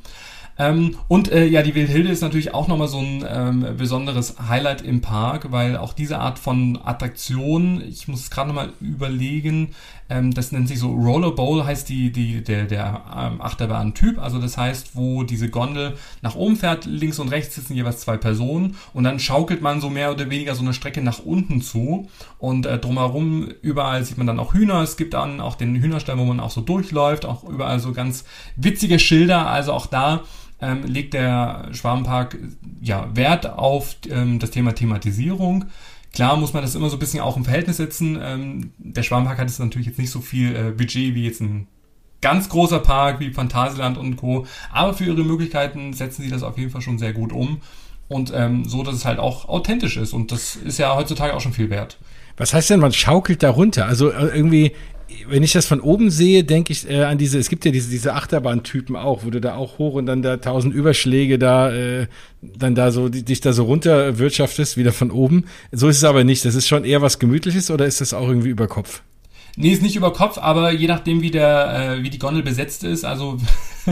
Ähm, 0.60 0.98
und 1.07 1.31
äh, 1.31 1.45
ja, 1.45 1.62
die 1.62 1.74
Wildhilde 1.74 2.10
ist 2.10 2.21
natürlich 2.21 2.54
auch 2.54 2.68
nochmal 2.68 2.89
so 2.89 3.00
ein 3.00 3.25
ähm, 3.27 3.77
besonderes 3.77 4.36
Highlight 4.50 4.81
im 4.81 5.00
Park, 5.00 5.51
weil 5.51 5.77
auch 5.77 5.94
diese 5.94 6.19
Art 6.19 6.38
von 6.38 6.77
Attraktion, 6.83 7.81
ich 7.81 8.10
muss 8.10 8.30
gerade 8.30 8.50
nochmal 8.50 8.74
überlegen, 8.81 9.69
ähm, 10.10 10.34
das 10.34 10.52
nennt 10.52 10.68
sich 10.68 10.80
so 10.80 10.92
Roller 10.92 11.32
Bowl, 11.32 11.64
heißt 11.64 11.88
die, 11.88 12.12
die, 12.12 12.44
der, 12.44 12.66
der 12.66 13.04
ähm, 13.16 13.42
Achterbahn-Typ. 13.42 14.20
Also 14.20 14.40
das 14.40 14.58
heißt, 14.58 14.96
wo 14.96 15.24
diese 15.24 15.50
Gondel 15.50 15.96
nach 16.22 16.36
oben 16.36 16.56
fährt, 16.56 16.86
links 16.86 17.20
und 17.20 17.30
rechts 17.30 17.56
sitzen 17.56 17.76
jeweils 17.76 18.02
zwei 18.02 18.18
Personen 18.18 18.76
und 18.94 19.04
dann 19.04 19.20
schaukelt 19.20 19.62
man 19.62 19.82
so 19.82 19.90
mehr 19.90 20.12
oder 20.12 20.30
weniger 20.30 20.56
so 20.56 20.64
eine 20.64 20.74
Strecke 20.74 21.02
nach 21.02 21.20
unten 21.20 21.62
zu 21.62 22.10
und 22.40 22.66
äh, 22.66 22.80
drumherum 22.80 23.50
überall 23.62 24.04
sieht 24.04 24.18
man 24.18 24.28
dann 24.28 24.40
auch 24.40 24.54
Hühner. 24.54 24.82
Es 24.82 24.98
gibt 24.98 25.14
dann 25.14 25.42
auch 25.42 25.56
den 25.56 25.76
Hühnerstall, 25.76 26.18
wo 26.18 26.26
man 26.26 26.40
auch 26.40 26.52
so 26.52 26.62
durchläuft, 26.62 27.26
auch 27.26 27.44
überall 27.44 27.80
so 27.80 27.94
ganz 27.94 28.26
witzige 28.56 28.98
Schilder. 28.98 29.48
Also 29.48 29.74
auch 29.74 29.86
da 29.86 30.22
ähm, 30.62 30.84
legt 30.86 31.14
der 31.14 31.70
Schwabenpark 31.72 32.38
ja, 32.82 33.10
Wert 33.14 33.46
auf 33.46 33.95
ähm, 34.10 34.40
das 34.40 34.52
Thema 34.52 34.74
Thematisierung. 34.74 35.66
Klar 36.13 36.37
muss 36.37 36.54
man 36.54 36.63
das 36.63 36.75
immer 36.75 36.89
so 36.89 36.95
ein 36.95 36.99
bisschen 36.99 37.21
auch 37.21 37.37
im 37.37 37.45
Verhältnis 37.45 37.78
setzen. 37.78 38.19
Ähm, 38.21 38.71
der 38.78 39.04
Schwabenpark 39.04 39.37
hat 39.37 39.47
jetzt 39.47 39.59
natürlich 39.59 39.87
jetzt 39.87 39.99
nicht 39.99 40.09
so 40.09 40.21
viel 40.21 40.56
äh, 40.56 40.71
Budget 40.71 41.16
wie 41.16 41.25
jetzt 41.25 41.42
ein 41.42 41.68
ganz 42.21 42.49
großer 42.49 42.80
Park 42.80 43.19
wie 43.19 43.31
Phantasialand 43.31 43.97
und 43.97 44.18
Co. 44.18 44.45
Aber 44.71 44.94
für 44.94 45.06
ihre 45.06 45.23
Möglichkeiten 45.23 45.94
setzen 45.94 46.23
sie 46.23 46.30
das 46.30 46.44
auf 46.44 46.57
jeden 46.57 46.71
Fall 46.71 46.81
schon 46.81 46.97
sehr 46.97 47.13
gut 47.13 47.31
um. 47.31 47.61
Und 48.07 48.33
ähm, 48.35 48.66
so, 48.66 48.83
dass 48.83 48.95
es 48.95 49.06
halt 49.06 49.19
auch 49.19 49.47
authentisch 49.47 49.97
ist. 49.97 50.13
Und 50.13 50.31
das 50.31 50.56
ist 50.56 50.80
ja 50.80 50.95
heutzutage 50.95 51.35
auch 51.35 51.42
schon 51.42 51.54
viel 51.54 51.69
wert. 51.69 51.99
Was 52.37 52.54
heißt 52.54 52.71
denn, 52.71 52.80
man 52.80 52.92
schaukelt 52.92 53.44
da 53.44 53.51
runter? 53.51 53.85
Also 53.85 54.09
äh, 54.09 54.35
irgendwie, 54.35 54.71
wenn 55.28 55.44
ich 55.44 55.54
das 55.54 55.66
von 55.66 55.80
oben 55.80 56.09
sehe, 56.09 56.44
denke 56.44 56.73
ich 56.73 56.89
äh, 56.89 57.04
an 57.04 57.18
diese, 57.18 57.39
es 57.39 57.49
gibt 57.49 57.66
ja 57.66 57.71
diese, 57.71 57.89
diese 57.89 58.13
Achterbahntypen 58.13 58.95
auch, 58.95 59.23
wo 59.23 59.30
du 59.30 59.42
da 59.42 59.56
auch 59.56 59.78
hoch 59.78 59.94
und 59.94 60.06
dann 60.06 60.21
da 60.21 60.37
tausend 60.37 60.73
Überschläge 60.73 61.39
da, 61.39 61.71
äh, 61.71 62.07
dann 62.42 62.75
da 62.75 62.92
so, 62.92 63.09
die, 63.09 63.23
dich 63.23 63.42
da 63.42 63.54
so 63.54 63.63
runter 63.63 64.18
wirtschaftest, 64.18 64.78
wieder 64.78 64.94
von 64.94 65.11
oben. 65.11 65.45
So 65.71 65.87
ist 65.87 65.97
es 65.97 66.04
aber 66.04 66.23
nicht. 66.23 66.45
Das 66.45 66.56
ist 66.56 66.68
schon 66.68 66.85
eher 66.85 67.01
was 67.01 67.19
Gemütliches 67.19 67.71
oder 67.71 67.85
ist 67.85 68.01
das 68.01 68.13
auch 68.13 68.28
irgendwie 68.28 68.49
über 68.49 68.68
Kopf? 68.68 69.01
Nee, 69.56 69.71
ist 69.71 69.81
nicht 69.81 69.95
über 69.95 70.13
Kopf, 70.13 70.37
aber 70.37 70.71
je 70.71 70.87
nachdem, 70.87 71.21
wie 71.21 71.31
der, 71.31 71.97
äh, 71.97 72.04
wie 72.04 72.09
die 72.09 72.19
Gondel 72.19 72.44
besetzt 72.44 72.83
ist, 72.83 73.04
also 73.04 73.37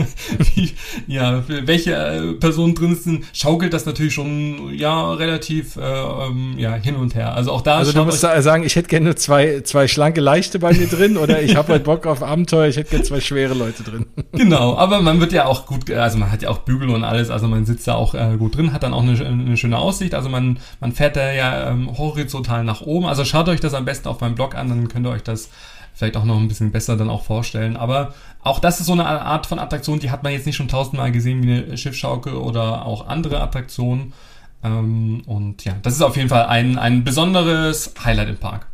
wie, 0.54 0.72
ja, 1.06 1.44
welche 1.46 1.94
äh, 1.94 2.32
Personen 2.34 2.74
drin 2.74 2.96
sind, 2.96 3.24
schaukelt 3.32 3.72
das 3.72 3.86
natürlich 3.86 4.14
schon 4.14 4.74
ja 4.74 5.12
relativ 5.12 5.76
äh, 5.76 5.80
ähm, 5.80 6.54
ja 6.58 6.74
hin 6.74 6.96
und 6.96 7.14
her. 7.14 7.34
Also 7.34 7.52
auch 7.52 7.62
da. 7.62 7.78
Also 7.78 7.92
du 7.92 8.04
musst 8.04 8.20
sagen, 8.20 8.64
ich 8.64 8.76
hätte 8.76 8.88
gerne 8.88 9.14
zwei 9.14 9.60
zwei 9.62 9.88
schlanke 9.88 10.20
Leichte 10.20 10.58
bei 10.58 10.72
mir 10.72 10.86
drin 10.86 11.16
oder 11.16 11.42
ich 11.42 11.56
habe 11.56 11.72
halt 11.72 11.84
Bock 11.84 12.06
auf 12.06 12.22
Abenteuer, 12.22 12.68
ich 12.68 12.76
hätte 12.76 12.90
gerne 12.90 13.04
zwei 13.04 13.20
schwere 13.20 13.54
Leute 13.54 13.82
drin. 13.82 14.06
genau, 14.32 14.76
aber 14.76 15.00
man 15.00 15.20
wird 15.20 15.32
ja 15.32 15.46
auch 15.46 15.66
gut, 15.66 15.90
also 15.90 16.18
man 16.18 16.30
hat 16.30 16.42
ja 16.42 16.50
auch 16.50 16.58
Bügel 16.58 16.90
und 16.90 17.04
alles, 17.04 17.30
also 17.30 17.48
man 17.48 17.66
sitzt 17.66 17.86
da 17.88 17.94
auch 17.94 18.14
äh, 18.14 18.36
gut 18.38 18.56
drin, 18.56 18.72
hat 18.72 18.82
dann 18.82 18.94
auch 18.94 19.02
eine, 19.02 19.18
eine 19.24 19.56
schöne 19.56 19.78
Aussicht. 19.78 20.14
Also 20.14 20.28
man 20.28 20.58
man 20.80 20.92
fährt 20.92 21.16
da 21.16 21.32
ja 21.32 21.70
ähm, 21.70 21.96
horizontal 21.96 22.64
nach 22.64 22.80
oben. 22.82 23.06
Also 23.06 23.24
schaut 23.24 23.48
euch 23.48 23.60
das 23.60 23.74
am 23.74 23.84
besten 23.84 24.08
auf 24.08 24.20
meinem 24.20 24.34
Blog 24.34 24.54
an, 24.54 24.68
dann 24.68 24.88
könnt 24.88 25.06
ihr 25.06 25.10
euch 25.10 25.22
das 25.22 25.50
vielleicht 25.98 26.16
auch 26.16 26.24
noch 26.24 26.36
ein 26.36 26.46
bisschen 26.46 26.70
besser 26.70 26.96
dann 26.96 27.10
auch 27.10 27.24
vorstellen. 27.24 27.76
Aber 27.76 28.14
auch 28.42 28.60
das 28.60 28.78
ist 28.78 28.86
so 28.86 28.92
eine 28.92 29.04
Art 29.04 29.46
von 29.46 29.58
Attraktion, 29.58 29.98
die 29.98 30.12
hat 30.12 30.22
man 30.22 30.32
jetzt 30.32 30.46
nicht 30.46 30.54
schon 30.54 30.68
tausendmal 30.68 31.10
gesehen 31.10 31.42
wie 31.42 31.52
eine 31.52 31.76
Schiffschaukel 31.76 32.34
oder 32.34 32.86
auch 32.86 33.08
andere 33.08 33.40
Attraktionen. 33.40 34.12
Ähm, 34.62 35.22
und 35.26 35.64
ja, 35.64 35.74
das 35.82 35.94
ist 35.94 36.02
auf 36.02 36.16
jeden 36.16 36.28
Fall 36.28 36.46
ein, 36.46 36.78
ein 36.78 37.02
besonderes 37.02 37.94
Highlight 38.04 38.28
im 38.28 38.36
Park. 38.36 38.67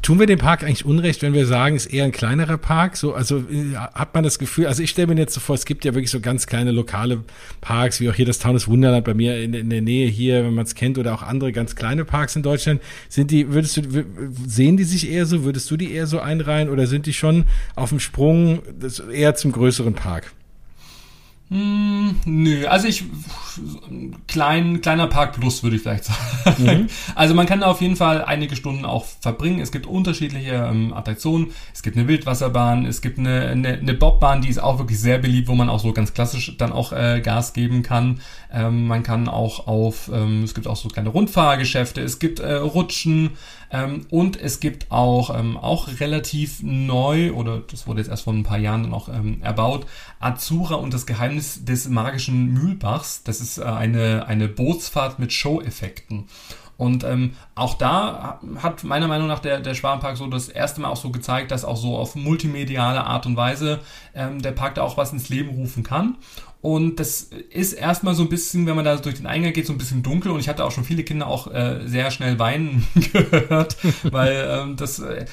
Tun 0.00 0.18
wir 0.18 0.26
dem 0.26 0.38
Park 0.38 0.64
eigentlich 0.64 0.86
Unrecht, 0.86 1.20
wenn 1.20 1.34
wir 1.34 1.46
sagen, 1.46 1.76
es 1.76 1.86
ist 1.86 1.92
eher 1.92 2.04
ein 2.04 2.12
kleinerer 2.12 2.56
Park? 2.56 2.96
So, 2.96 3.12
also 3.12 3.38
äh, 3.38 3.74
hat 3.76 4.14
man 4.14 4.24
das 4.24 4.38
Gefühl, 4.38 4.66
also 4.66 4.82
ich 4.82 4.90
stelle 4.90 5.08
mir 5.08 5.20
jetzt 5.20 5.34
so 5.34 5.40
vor, 5.40 5.54
es 5.54 5.66
gibt 5.66 5.84
ja 5.84 5.92
wirklich 5.92 6.10
so 6.10 6.20
ganz 6.20 6.46
kleine 6.46 6.70
lokale 6.70 7.22
Parks, 7.60 8.00
wie 8.00 8.08
auch 8.08 8.14
hier 8.14 8.24
das 8.24 8.38
Taunus 8.38 8.68
Wunderland 8.68 9.04
bei 9.04 9.12
mir 9.12 9.42
in, 9.42 9.52
in 9.52 9.68
der 9.68 9.82
Nähe 9.82 10.08
hier, 10.08 10.44
wenn 10.44 10.54
man 10.54 10.64
es 10.64 10.74
kennt, 10.74 10.96
oder 10.96 11.12
auch 11.12 11.22
andere 11.22 11.52
ganz 11.52 11.76
kleine 11.76 12.06
Parks 12.06 12.36
in 12.36 12.42
Deutschland. 12.42 12.80
Sind 13.10 13.30
die, 13.30 13.52
würdest 13.52 13.76
du, 13.76 14.04
sehen 14.46 14.78
die 14.78 14.84
sich 14.84 15.10
eher 15.10 15.26
so, 15.26 15.44
würdest 15.44 15.70
du 15.70 15.76
die 15.76 15.92
eher 15.92 16.06
so 16.06 16.20
einreihen 16.20 16.70
oder 16.70 16.86
sind 16.86 17.04
die 17.04 17.12
schon 17.12 17.44
auf 17.74 17.90
dem 17.90 18.00
Sprung 18.00 18.62
eher 19.12 19.34
zum 19.34 19.52
größeren 19.52 19.94
Park? 19.94 20.32
Hm, 21.52 22.16
nö, 22.24 22.66
also 22.66 22.88
ich 22.88 23.04
klein, 24.26 24.80
kleiner 24.80 25.06
Park 25.06 25.34
Plus 25.38 25.62
würde 25.62 25.76
ich 25.76 25.82
vielleicht 25.82 26.04
sagen. 26.04 26.16
Mhm. 26.58 26.86
Also 27.14 27.34
man 27.34 27.44
kann 27.44 27.60
da 27.60 27.66
auf 27.66 27.82
jeden 27.82 27.96
Fall 27.96 28.24
einige 28.24 28.56
Stunden 28.56 28.86
auch 28.86 29.04
verbringen. 29.20 29.60
Es 29.60 29.70
gibt 29.70 29.86
unterschiedliche 29.86 30.52
ähm, 30.52 30.94
Attraktionen. 30.94 31.48
Es 31.74 31.82
gibt 31.82 31.96
eine 31.98 32.08
Wildwasserbahn, 32.08 32.86
es 32.86 33.02
gibt 33.02 33.18
eine, 33.18 33.48
eine, 33.48 33.74
eine, 33.74 33.92
Bobbahn, 33.92 34.40
die 34.40 34.48
ist 34.48 34.62
auch 34.62 34.78
wirklich 34.78 34.98
sehr 34.98 35.18
beliebt, 35.18 35.48
wo 35.48 35.54
man 35.54 35.68
auch 35.68 35.80
so 35.80 35.92
ganz 35.92 36.14
klassisch 36.14 36.56
dann 36.56 36.72
auch 36.72 36.92
äh, 36.92 37.20
Gas 37.20 37.52
geben 37.52 37.82
kann. 37.82 38.20
Ähm, 38.50 38.86
man 38.86 39.02
kann 39.02 39.28
auch 39.28 39.66
auf, 39.66 40.10
ähm, 40.12 40.44
es 40.44 40.54
gibt 40.54 40.66
auch 40.66 40.76
so 40.76 40.88
kleine 40.88 41.10
Rundfahrgeschäfte, 41.10 42.00
es 42.00 42.18
gibt 42.18 42.40
äh, 42.40 42.54
Rutschen, 42.54 43.32
ähm, 43.72 44.06
und 44.10 44.38
es 44.38 44.60
gibt 44.60 44.92
auch, 44.92 45.36
ähm, 45.36 45.56
auch 45.56 45.88
relativ 45.98 46.62
neu, 46.62 47.32
oder 47.32 47.60
das 47.60 47.86
wurde 47.86 48.00
jetzt 48.00 48.08
erst 48.08 48.24
vor 48.24 48.34
ein 48.34 48.42
paar 48.42 48.58
Jahren 48.58 48.82
dann 48.82 48.94
auch 48.94 49.08
ähm, 49.08 49.42
erbaut, 49.42 49.86
Azura 50.20 50.74
und 50.74 50.92
das 50.92 51.06
Geheimnis 51.06 51.64
des 51.64 51.88
magischen 51.88 52.52
Mühlbachs. 52.52 53.22
Das 53.24 53.40
ist 53.40 53.56
äh, 53.58 53.62
eine, 53.62 54.26
eine 54.26 54.48
Bootsfahrt 54.48 55.18
mit 55.18 55.32
Show-Effekten. 55.32 56.28
Und 56.76 57.04
ähm, 57.04 57.34
auch 57.54 57.74
da 57.74 58.40
hat 58.60 58.82
meiner 58.82 59.06
Meinung 59.06 59.28
nach 59.28 59.38
der, 59.38 59.60
der 59.60 59.74
Schwarenpark 59.74 60.16
so 60.16 60.26
das 60.26 60.48
erste 60.48 60.80
Mal 60.80 60.88
auch 60.88 60.96
so 60.96 61.10
gezeigt, 61.10 61.50
dass 61.50 61.64
auch 61.64 61.76
so 61.76 61.96
auf 61.96 62.14
multimediale 62.16 63.04
Art 63.04 63.24
und 63.24 63.36
Weise 63.36 63.80
ähm, 64.14 64.42
der 64.42 64.52
Park 64.52 64.74
da 64.74 64.82
auch 64.82 64.96
was 64.96 65.12
ins 65.12 65.28
Leben 65.28 65.50
rufen 65.50 65.82
kann. 65.82 66.16
Und 66.62 67.00
das 67.00 67.28
ist 67.50 67.72
erstmal 67.72 68.14
so 68.14 68.22
ein 68.22 68.28
bisschen, 68.28 68.66
wenn 68.66 68.76
man 68.76 68.84
da 68.84 68.94
durch 68.94 69.16
den 69.16 69.26
Eingang 69.26 69.52
geht, 69.52 69.66
so 69.66 69.72
ein 69.72 69.78
bisschen 69.78 70.04
dunkel. 70.04 70.30
Und 70.30 70.38
ich 70.38 70.48
hatte 70.48 70.64
auch 70.64 70.70
schon 70.70 70.84
viele 70.84 71.02
Kinder 71.02 71.26
auch 71.26 71.52
äh, 71.52 71.80
sehr 71.86 72.12
schnell 72.12 72.38
weinen 72.38 72.86
gehört, 73.12 73.76
weil 74.04 74.48
ähm, 74.48 74.76
das 74.76 75.00
äh, 75.00 75.26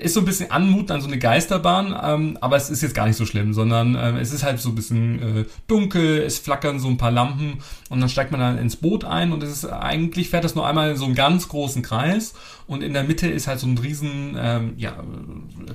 ist 0.00 0.14
so 0.14 0.20
ein 0.20 0.24
bisschen 0.26 0.50
anmutend 0.50 0.92
an 0.92 1.02
so 1.02 1.06
eine 1.06 1.18
Geisterbahn. 1.18 1.94
Ähm, 2.02 2.38
aber 2.40 2.56
es 2.56 2.70
ist 2.70 2.80
jetzt 2.80 2.94
gar 2.94 3.06
nicht 3.06 3.16
so 3.16 3.26
schlimm, 3.26 3.52
sondern 3.52 3.94
äh, 3.94 4.18
es 4.20 4.32
ist 4.32 4.42
halt 4.42 4.58
so 4.58 4.70
ein 4.70 4.74
bisschen 4.74 5.40
äh, 5.40 5.44
dunkel, 5.66 6.22
es 6.22 6.38
flackern 6.38 6.80
so 6.80 6.88
ein 6.88 6.96
paar 6.96 7.10
Lampen 7.10 7.58
und 7.90 8.00
dann 8.00 8.08
steigt 8.08 8.30
man 8.30 8.40
dann 8.40 8.56
ins 8.56 8.76
Boot 8.76 9.04
ein 9.04 9.32
und 9.32 9.42
es 9.42 9.50
ist 9.50 9.66
eigentlich 9.66 10.30
fährt 10.30 10.44
das 10.44 10.54
nur 10.54 10.66
einmal 10.66 10.92
in 10.92 10.96
so 10.96 11.04
einen 11.04 11.14
ganz 11.14 11.48
großen 11.48 11.82
Kreis 11.82 12.32
und 12.66 12.82
in 12.82 12.94
der 12.94 13.04
Mitte 13.04 13.28
ist 13.28 13.48
halt 13.48 13.58
so 13.58 13.66
ein 13.66 13.76
riesen, 13.76 14.36
ähm, 14.38 14.74
ja, 14.76 14.96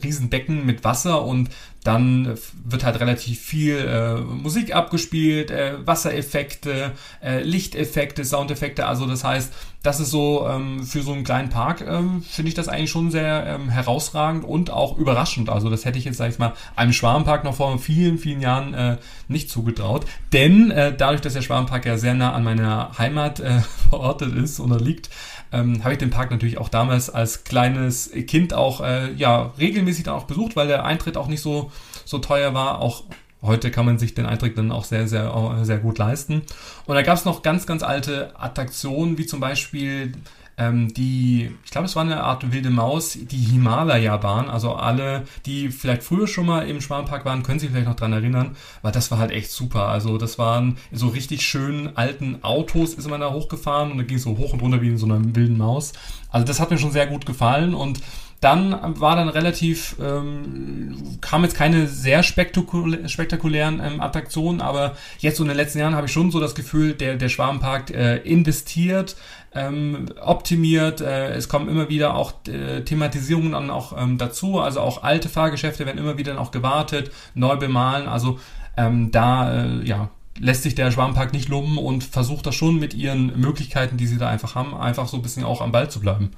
riesen 0.01 0.29
Becken 0.29 0.65
mit 0.65 0.83
Wasser 0.83 1.25
und 1.25 1.49
dann 1.85 2.33
wird 2.63 2.83
halt 2.83 2.99
relativ 2.99 3.39
viel 3.39 3.77
äh, 3.77 4.15
Musik 4.15 4.75
abgespielt, 4.75 5.51
äh, 5.51 5.75
Wassereffekte, 5.85 6.93
äh, 7.23 7.43
Lichteffekte, 7.43 8.25
Soundeffekte. 8.25 8.87
Also 8.87 9.05
das 9.05 9.23
heißt, 9.23 9.53
das 9.83 9.99
ist 9.99 10.09
so 10.09 10.47
ähm, 10.49 10.83
für 10.83 11.03
so 11.03 11.13
einen 11.13 11.23
kleinen 11.23 11.49
Park, 11.49 11.85
ähm, 11.87 12.23
finde 12.23 12.49
ich 12.49 12.55
das 12.55 12.69
eigentlich 12.69 12.89
schon 12.89 13.11
sehr 13.11 13.45
ähm, 13.45 13.69
herausragend 13.69 14.43
und 14.43 14.71
auch 14.71 14.97
überraschend. 14.97 15.47
Also 15.47 15.69
das 15.69 15.85
hätte 15.85 15.99
ich 15.99 16.05
jetzt, 16.05 16.17
sag 16.17 16.31
ich 16.31 16.39
mal, 16.39 16.53
einem 16.75 16.91
Schwarmpark 16.91 17.43
noch 17.43 17.53
vor 17.53 17.77
vielen, 17.77 18.17
vielen 18.17 18.41
Jahren 18.41 18.73
äh, 18.73 18.97
nicht 19.27 19.51
zugetraut. 19.51 20.05
Denn 20.33 20.71
äh, 20.71 20.95
dadurch, 20.97 21.21
dass 21.21 21.33
der 21.33 21.43
Schwarmpark 21.43 21.85
ja 21.85 21.99
sehr 21.99 22.15
nah 22.15 22.33
an 22.33 22.43
meiner 22.43 22.97
Heimat 22.97 23.39
äh, 23.39 23.59
verortet 23.89 24.35
ist 24.35 24.59
oder 24.59 24.79
liegt, 24.79 25.11
ähm, 25.55 25.83
habe 25.83 25.93
ich 25.93 25.99
den 25.99 26.09
Park 26.09 26.31
natürlich 26.31 26.57
auch 26.57 26.69
damals 26.69 27.09
als 27.09 27.43
kleines 27.43 28.11
Kind 28.27 28.53
auch 28.53 28.81
äh, 28.81 29.13
ja 29.13 29.53
regelmäßig 29.57 30.03
dann 30.03 30.15
auch 30.15 30.25
besucht, 30.25 30.55
weil 30.55 30.67
der 30.67 30.85
Eintritt 30.85 31.17
auch 31.17 31.27
nicht 31.27 31.41
so 31.41 31.71
so 32.03 32.19
teuer 32.19 32.53
war. 32.53 32.81
Auch 32.81 33.03
heute 33.41 33.71
kann 33.71 33.85
man 33.85 33.97
sich 33.97 34.13
den 34.13 34.25
Eintritt 34.25 34.57
dann 34.57 34.71
auch 34.71 34.83
sehr 34.83 35.07
sehr 35.07 35.59
sehr 35.63 35.77
gut 35.77 35.97
leisten. 35.97 36.43
Und 36.85 36.95
da 36.95 37.01
gab 37.01 37.17
es 37.17 37.25
noch 37.25 37.41
ganz 37.41 37.65
ganz 37.65 37.83
alte 37.83 38.39
Attraktionen 38.39 39.17
wie 39.17 39.25
zum 39.25 39.39
Beispiel 39.39 40.13
ähm, 40.57 40.93
die, 40.93 41.51
ich 41.65 41.71
glaube, 41.71 41.85
es 41.85 41.95
war 41.95 42.03
eine 42.03 42.23
Art 42.23 42.51
wilde 42.51 42.69
Maus, 42.69 43.17
die 43.19 43.37
Himalaya-Bahn. 43.37 44.49
Also 44.49 44.73
alle, 44.73 45.23
die 45.45 45.69
vielleicht 45.69 46.03
früher 46.03 46.27
schon 46.27 46.45
mal 46.45 46.67
im 46.67 46.81
Schwarmpark 46.81 47.25
waren, 47.25 47.43
können 47.43 47.59
sich 47.59 47.69
vielleicht 47.69 47.87
noch 47.87 47.95
dran 47.95 48.13
erinnern, 48.13 48.55
weil 48.81 48.91
das 48.91 49.11
war 49.11 49.17
halt 49.17 49.31
echt 49.31 49.51
super. 49.51 49.87
Also 49.87 50.17
das 50.17 50.39
waren 50.39 50.77
so 50.91 51.07
richtig 51.07 51.41
schönen 51.41 51.97
alten 51.97 52.43
Autos, 52.43 52.93
ist 52.93 53.09
man 53.09 53.21
da 53.21 53.31
hochgefahren 53.31 53.91
und 53.91 53.97
da 53.97 54.03
ging 54.03 54.17
es 54.17 54.23
so 54.23 54.37
hoch 54.37 54.53
und 54.53 54.61
runter 54.61 54.81
wie 54.81 54.89
in 54.89 54.97
so 54.97 55.05
einer 55.05 55.19
wilden 55.35 55.57
Maus. 55.57 55.93
Also 56.29 56.45
das 56.45 56.59
hat 56.59 56.71
mir 56.71 56.77
schon 56.77 56.91
sehr 56.91 57.07
gut 57.07 57.25
gefallen 57.25 57.73
und 57.73 57.99
dann 58.45 58.99
war 58.99 59.15
dann 59.15 59.29
relativ, 59.29 59.95
ähm, 59.99 61.17
kam 61.19 61.43
jetzt 61.43 61.55
keine 61.55 61.87
sehr 61.87 62.21
spektakulä 62.21 63.09
spektakulären 63.09 63.81
ähm, 63.83 63.99
Attraktionen, 63.99 64.61
aber 64.61 64.95
jetzt 65.17 65.37
so 65.37 65.43
in 65.43 65.47
den 65.47 65.57
letzten 65.57 65.79
Jahren 65.79 65.95
habe 65.95 66.05
ich 66.05 66.13
schon 66.13 66.29
so 66.29 66.39
das 66.39 66.53
Gefühl, 66.53 66.93
der, 66.93 67.15
der 67.15 67.29
Schwarmpark 67.29 67.89
äh, 67.89 68.17
investiert, 68.17 69.15
ähm, 69.55 70.05
optimiert. 70.21 71.01
Äh, 71.01 71.33
es 71.33 71.49
kommen 71.49 71.67
immer 71.69 71.89
wieder 71.89 72.15
auch 72.15 72.33
äh, 72.47 72.81
Thematisierungen 72.81 73.53
dann 73.53 73.71
auch 73.71 73.99
ähm, 73.99 74.19
dazu. 74.19 74.59
Also 74.59 74.79
auch 74.79 75.01
alte 75.01 75.27
Fahrgeschäfte 75.27 75.87
werden 75.87 75.97
immer 75.97 76.19
wieder 76.19 76.33
dann 76.33 76.41
auch 76.41 76.51
gewartet, 76.51 77.09
neu 77.33 77.55
bemalen. 77.55 78.07
Also 78.07 78.39
ähm, 78.77 79.09
da 79.09 79.63
äh, 79.63 79.83
ja, 79.83 80.09
lässt 80.39 80.63
sich 80.63 80.75
der 80.75 80.91
Schwarmpark 80.91 81.33
nicht 81.33 81.49
lumpen 81.49 81.79
und 81.79 82.03
versucht 82.03 82.45
das 82.45 82.53
schon 82.53 82.77
mit 82.77 82.93
ihren 82.93 83.39
Möglichkeiten, 83.39 83.97
die 83.97 84.05
sie 84.07 84.19
da 84.19 84.29
einfach 84.29 84.53
haben, 84.53 84.75
einfach 84.75 85.07
so 85.07 85.17
ein 85.17 85.23
bisschen 85.23 85.43
auch 85.43 85.61
am 85.61 85.71
Ball 85.71 85.89
zu 85.89 85.99
bleiben. 85.99 86.31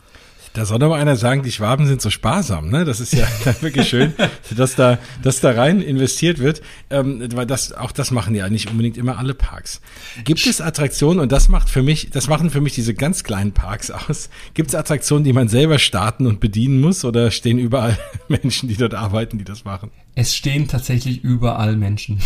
Da 0.58 0.66
soll 0.66 0.82
aber 0.82 0.96
einer 0.96 1.16
sagen, 1.16 1.44
die 1.44 1.52
Schwaben 1.52 1.86
sind 1.86 2.02
so 2.02 2.10
sparsam, 2.10 2.72
ne? 2.72 2.84
Das 2.84 3.00
ist 3.00 3.14
ja 3.14 3.28
wirklich 3.62 3.88
schön, 3.88 4.14
dass 4.56 4.74
da, 4.74 4.98
dass 5.22 5.40
da 5.40 5.52
rein 5.52 5.82
investiert 5.82 6.40
wird. 6.40 6.64
Ähm, 6.90 7.24
weil 7.36 7.46
das, 7.46 7.74
auch 7.74 7.92
das 7.92 8.10
machen 8.10 8.34
ja 8.34 8.50
nicht 8.50 8.72
unbedingt 8.72 8.98
immer 8.98 9.20
alle 9.20 9.36
Parks. 9.36 9.82
Gibt 10.24 10.44
es 10.48 10.60
Attraktionen, 10.60 11.20
und 11.20 11.32
das 11.32 11.48
macht 11.48 11.70
für 11.70 11.84
mich, 11.84 12.10
das 12.10 12.28
machen 12.28 12.50
für 12.50 12.60
mich 12.60 12.74
diese 12.74 12.96
ganz 12.96 13.24
kleinen 13.24 13.52
Parks 13.52 13.92
aus. 13.92 14.32
Gibt 14.56 14.70
es 14.70 14.76
Attraktionen, 14.76 15.24
die 15.24 15.32
man 15.32 15.48
selber 15.48 15.78
starten 15.78 16.26
und 16.26 16.40
bedienen 16.40 16.82
muss, 16.82 17.06
oder 17.06 17.30
stehen 17.30 17.60
überall 17.60 17.96
Menschen, 18.28 18.68
die 18.68 18.78
dort 18.78 18.96
arbeiten, 18.96 19.38
die 19.38 19.46
das 19.46 19.64
machen? 19.64 19.92
Es 20.16 20.36
stehen 20.36 20.68
tatsächlich 20.68 21.24
überall 21.24 21.78
Menschen. 21.78 22.18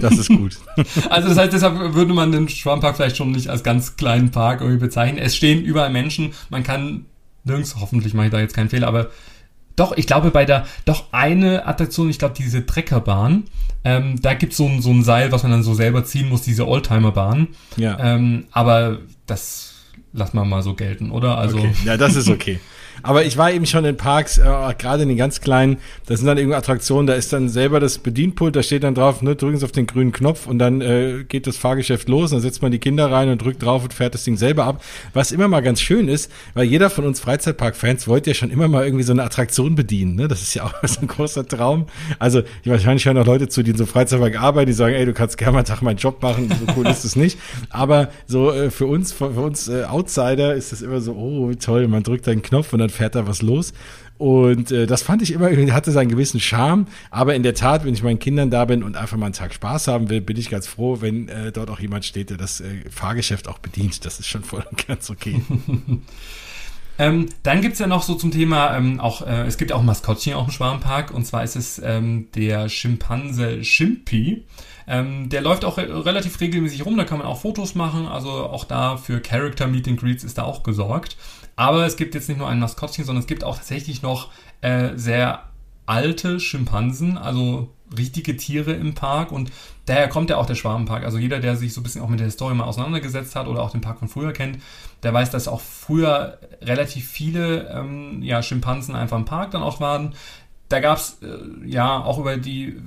Das 0.00 0.16
ist 0.16 0.28
gut. 0.28 0.58
also 1.08 1.28
das 1.28 1.36
heißt, 1.36 1.52
deshalb 1.52 1.94
würde 1.94 2.14
man 2.14 2.30
den 2.30 2.48
Schwammpark 2.48 2.94
vielleicht 2.94 3.16
schon 3.16 3.32
nicht 3.32 3.48
als 3.48 3.64
ganz 3.64 3.96
kleinen 3.96 4.30
Park 4.30 4.60
irgendwie 4.60 4.78
bezeichnen. 4.78 5.18
Es 5.18 5.34
stehen 5.34 5.60
überall 5.60 5.90
Menschen. 5.90 6.34
Man 6.50 6.62
kann 6.62 7.06
nirgends, 7.44 7.76
hoffentlich 7.80 8.14
mache 8.14 8.26
ich 8.26 8.32
da 8.32 8.40
jetzt 8.40 8.54
keinen 8.54 8.68
Fehler, 8.68 8.88
aber 8.88 9.10
doch, 9.76 9.96
ich 9.96 10.06
glaube 10.06 10.30
bei 10.30 10.44
der, 10.44 10.66
doch 10.84 11.04
eine 11.12 11.66
Attraktion, 11.66 12.10
ich 12.10 12.18
glaube 12.18 12.34
diese 12.36 12.66
Treckerbahn, 12.66 13.44
ähm, 13.84 14.20
da 14.20 14.34
gibt 14.34 14.52
so 14.52 14.68
es 14.68 14.84
so 14.84 14.90
ein 14.90 15.02
Seil, 15.02 15.32
was 15.32 15.42
man 15.42 15.52
dann 15.52 15.62
so 15.62 15.74
selber 15.74 16.04
ziehen 16.04 16.28
muss, 16.28 16.42
diese 16.42 16.68
Oldtimerbahn. 16.68 17.48
Ja. 17.76 17.98
Ähm, 17.98 18.44
aber 18.50 18.98
das 19.26 19.70
lass 20.12 20.34
mal 20.34 20.44
mal 20.44 20.62
so 20.62 20.74
gelten, 20.74 21.10
oder? 21.10 21.38
Also. 21.38 21.58
Okay. 21.58 21.72
Ja, 21.84 21.96
das 21.96 22.16
ist 22.16 22.28
okay. 22.28 22.60
Aber 23.02 23.24
ich 23.24 23.36
war 23.36 23.52
eben 23.52 23.66
schon 23.66 23.84
in 23.84 23.96
Parks, 23.96 24.38
äh, 24.38 24.42
gerade 24.78 25.02
in 25.02 25.08
den 25.08 25.18
ganz 25.18 25.40
kleinen, 25.40 25.78
da 26.06 26.16
sind 26.16 26.26
dann 26.26 26.38
irgendwie 26.38 26.56
Attraktionen, 26.56 27.06
da 27.06 27.14
ist 27.14 27.32
dann 27.32 27.48
selber 27.48 27.80
das 27.80 27.98
Bedienpult, 27.98 28.56
da 28.56 28.62
steht 28.62 28.82
dann 28.82 28.94
drauf, 28.94 29.22
ne, 29.22 29.36
drücken 29.36 29.58
Sie 29.58 29.64
auf 29.64 29.72
den 29.72 29.86
grünen 29.86 30.12
Knopf 30.12 30.46
und 30.46 30.58
dann 30.58 30.80
äh, 30.80 31.24
geht 31.28 31.46
das 31.46 31.56
Fahrgeschäft 31.56 32.08
los, 32.08 32.30
dann 32.30 32.40
setzt 32.40 32.62
man 32.62 32.72
die 32.72 32.78
Kinder 32.78 33.10
rein 33.10 33.28
und 33.28 33.42
drückt 33.42 33.62
drauf 33.62 33.82
und 33.82 33.94
fährt 33.94 34.14
das 34.14 34.24
Ding 34.24 34.36
selber 34.36 34.64
ab. 34.64 34.82
Was 35.12 35.32
immer 35.32 35.48
mal 35.48 35.60
ganz 35.60 35.80
schön 35.80 36.08
ist, 36.08 36.30
weil 36.54 36.64
jeder 36.64 36.90
von 36.90 37.04
uns 37.04 37.20
Freizeitpark-Fans 37.20 38.08
wollte 38.08 38.30
ja 38.30 38.34
schon 38.34 38.50
immer 38.50 38.68
mal 38.68 38.84
irgendwie 38.84 39.04
so 39.04 39.12
eine 39.12 39.22
Attraktion 39.22 39.74
bedienen, 39.74 40.16
ne? 40.16 40.28
Das 40.28 40.42
ist 40.42 40.54
ja 40.54 40.64
auch 40.64 40.74
so 40.82 41.00
ein 41.00 41.06
großer 41.06 41.46
Traum. 41.46 41.86
Also 42.18 42.42
wahrscheinlich 42.64 43.06
hören 43.06 43.18
auch 43.18 43.26
Leute 43.26 43.48
zu, 43.48 43.62
die 43.62 43.72
in 43.72 43.76
so 43.76 43.86
Freizeitpark 43.86 44.40
arbeiten, 44.40 44.66
die 44.66 44.72
sagen, 44.72 44.94
ey, 44.94 45.06
du 45.06 45.12
kannst 45.12 45.38
gerne 45.38 45.52
mal 45.52 45.58
einen 45.58 45.66
Tag 45.66 45.82
meinen 45.82 45.96
Job 45.96 46.22
machen, 46.22 46.48
so 46.48 46.72
cool 46.76 46.86
ist 46.86 47.04
es 47.04 47.16
nicht. 47.16 47.38
Aber 47.70 48.10
so 48.26 48.52
äh, 48.52 48.70
für 48.70 48.86
uns, 48.86 49.12
für, 49.12 49.32
für 49.34 49.40
uns 49.40 49.68
äh, 49.68 49.84
Outsider 49.84 50.54
ist 50.54 50.72
das 50.72 50.82
immer 50.82 51.00
so, 51.00 51.12
oh 51.12 51.52
toll, 51.54 51.88
man 51.88 52.02
drückt 52.02 52.28
einen 52.28 52.42
Knopf 52.42 52.72
und 52.72 52.80
dann 52.80 52.89
fährt 52.90 53.14
da 53.14 53.26
was 53.26 53.42
los. 53.42 53.72
Und 54.20 54.70
äh, 54.70 54.86
das 54.86 55.00
fand 55.00 55.22
ich 55.22 55.32
immer, 55.32 55.48
hatte 55.72 55.92
seinen 55.92 56.10
gewissen 56.10 56.40
Charme. 56.40 56.86
Aber 57.10 57.34
in 57.34 57.42
der 57.42 57.54
Tat, 57.54 57.86
wenn 57.86 57.94
ich 57.94 58.02
meinen 58.02 58.18
Kindern 58.18 58.50
da 58.50 58.66
bin 58.66 58.82
und 58.82 58.94
einfach 58.94 59.16
mal 59.16 59.26
einen 59.26 59.32
Tag 59.32 59.54
Spaß 59.54 59.88
haben 59.88 60.10
will, 60.10 60.20
bin 60.20 60.36
ich 60.36 60.50
ganz 60.50 60.66
froh, 60.66 60.98
wenn 61.00 61.28
äh, 61.28 61.52
dort 61.52 61.70
auch 61.70 61.80
jemand 61.80 62.04
steht, 62.04 62.28
der 62.28 62.36
das 62.36 62.60
äh, 62.60 62.66
Fahrgeschäft 62.90 63.48
auch 63.48 63.58
bedient. 63.58 64.04
Das 64.04 64.20
ist 64.20 64.28
schon 64.28 64.44
voll 64.44 64.62
und 64.70 64.86
ganz 64.86 65.08
okay. 65.08 65.40
ähm, 66.98 67.30
dann 67.42 67.62
gibt's 67.62 67.78
ja 67.78 67.86
noch 67.86 68.02
so 68.02 68.14
zum 68.14 68.30
Thema, 68.30 68.76
ähm, 68.76 69.00
auch 69.00 69.26
äh, 69.26 69.46
es 69.46 69.56
gibt 69.56 69.72
auch 69.72 69.82
Maskottchen 69.82 70.34
auch 70.34 70.44
im 70.44 70.52
Schwarmpark. 70.52 71.12
Und 71.12 71.24
zwar 71.24 71.42
ist 71.42 71.56
es 71.56 71.80
ähm, 71.82 72.28
der 72.34 72.68
Schimpanse 72.68 73.64
Shimpi. 73.64 74.44
Ähm, 74.86 75.30
der 75.30 75.40
läuft 75.40 75.64
auch 75.64 75.78
re 75.78 76.04
relativ 76.04 76.40
regelmäßig 76.40 76.84
rum, 76.84 76.98
da 76.98 77.04
kann 77.04 77.16
man 77.16 77.26
auch 77.26 77.40
Fotos 77.40 77.74
machen. 77.74 78.06
Also 78.06 78.28
auch 78.28 78.64
da 78.64 78.98
für 78.98 79.20
Character 79.20 79.66
Meet 79.66 79.88
and 79.88 80.00
Greets 80.00 80.24
ist 80.24 80.36
da 80.36 80.42
auch 80.42 80.62
gesorgt. 80.62 81.16
Aber 81.56 81.86
es 81.86 81.96
gibt 81.96 82.14
jetzt 82.14 82.28
nicht 82.28 82.38
nur 82.38 82.48
ein 82.48 82.58
Maskottchen, 82.58 83.04
sondern 83.04 83.20
es 83.20 83.26
gibt 83.26 83.44
auch 83.44 83.56
tatsächlich 83.56 84.02
noch 84.02 84.30
äh, 84.60 84.90
sehr 84.96 85.44
alte 85.86 86.40
Schimpansen, 86.40 87.18
also 87.18 87.68
richtige 87.96 88.36
Tiere 88.36 88.72
im 88.72 88.94
Park 88.94 89.32
und 89.32 89.50
daher 89.86 90.08
kommt 90.08 90.30
ja 90.30 90.36
auch 90.36 90.46
der 90.46 90.54
Schwabenpark. 90.54 91.04
Also 91.04 91.18
jeder, 91.18 91.40
der 91.40 91.56
sich 91.56 91.74
so 91.74 91.80
ein 91.80 91.82
bisschen 91.82 92.02
auch 92.02 92.08
mit 92.08 92.20
der 92.20 92.26
Historie 92.26 92.54
mal 92.54 92.64
auseinandergesetzt 92.64 93.34
hat 93.34 93.48
oder 93.48 93.62
auch 93.62 93.72
den 93.72 93.80
Park 93.80 93.98
von 93.98 94.08
früher 94.08 94.32
kennt, 94.32 94.58
der 95.02 95.12
weiß, 95.12 95.30
dass 95.30 95.48
auch 95.48 95.60
früher 95.60 96.38
relativ 96.62 97.08
viele 97.08 97.68
ähm, 97.70 98.22
ja, 98.22 98.42
Schimpansen 98.42 98.94
einfach 98.94 99.16
im 99.16 99.24
Park 99.24 99.50
dann 99.50 99.62
auch 99.62 99.80
waren. 99.80 100.14
Da 100.68 100.78
gab 100.78 100.98
es 100.98 101.18
äh, 101.22 101.66
ja 101.66 101.98
auch 101.98 102.18
über 102.18 102.36
die, 102.36 102.80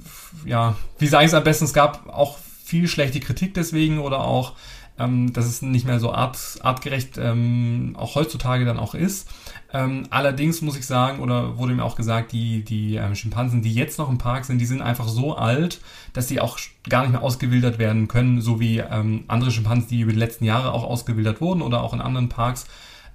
ja, 0.45 0.75
wie 0.99 1.07
sage 1.07 1.25
ich 1.25 1.31
es 1.31 1.35
am 1.35 1.43
besten, 1.43 1.65
es 1.65 1.73
gab 1.73 2.07
auch 2.07 2.37
viel 2.63 2.87
schlechte 2.87 3.19
Kritik 3.19 3.53
deswegen 3.53 3.99
oder 3.99 4.21
auch, 4.21 4.53
ähm, 5.03 5.33
dass 5.33 5.45
es 5.45 5.61
nicht 5.61 5.85
mehr 5.85 5.99
so 5.99 6.13
art, 6.13 6.37
artgerecht 6.61 7.17
ähm, 7.17 7.95
auch 7.97 8.15
heutzutage 8.15 8.65
dann 8.65 8.79
auch 8.79 8.95
ist. 8.95 9.29
Ähm, 9.73 10.03
allerdings 10.09 10.61
muss 10.61 10.77
ich 10.77 10.85
sagen, 10.85 11.19
oder 11.19 11.57
wurde 11.57 11.73
mir 11.73 11.83
auch 11.83 11.95
gesagt, 11.95 12.31
die, 12.31 12.63
die 12.63 12.95
ähm, 12.95 13.15
Schimpansen, 13.15 13.61
die 13.61 13.73
jetzt 13.73 13.97
noch 13.97 14.09
im 14.09 14.17
Park 14.17 14.45
sind, 14.45 14.59
die 14.59 14.65
sind 14.65 14.81
einfach 14.81 15.07
so 15.07 15.35
alt, 15.35 15.81
dass 16.13 16.27
sie 16.27 16.39
auch 16.39 16.59
gar 16.87 17.01
nicht 17.01 17.11
mehr 17.11 17.23
ausgewildert 17.23 17.79
werden 17.79 18.07
können, 18.07 18.41
so 18.41 18.59
wie 18.59 18.79
ähm, 18.79 19.23
andere 19.27 19.51
Schimpansen, 19.51 19.89
die 19.89 20.01
über 20.01 20.11
die 20.11 20.19
letzten 20.19 20.45
Jahre 20.45 20.71
auch 20.73 20.83
ausgewildert 20.83 21.41
wurden 21.41 21.61
oder 21.61 21.81
auch 21.81 21.93
in 21.93 22.01
anderen 22.01 22.29
Parks, 22.29 22.67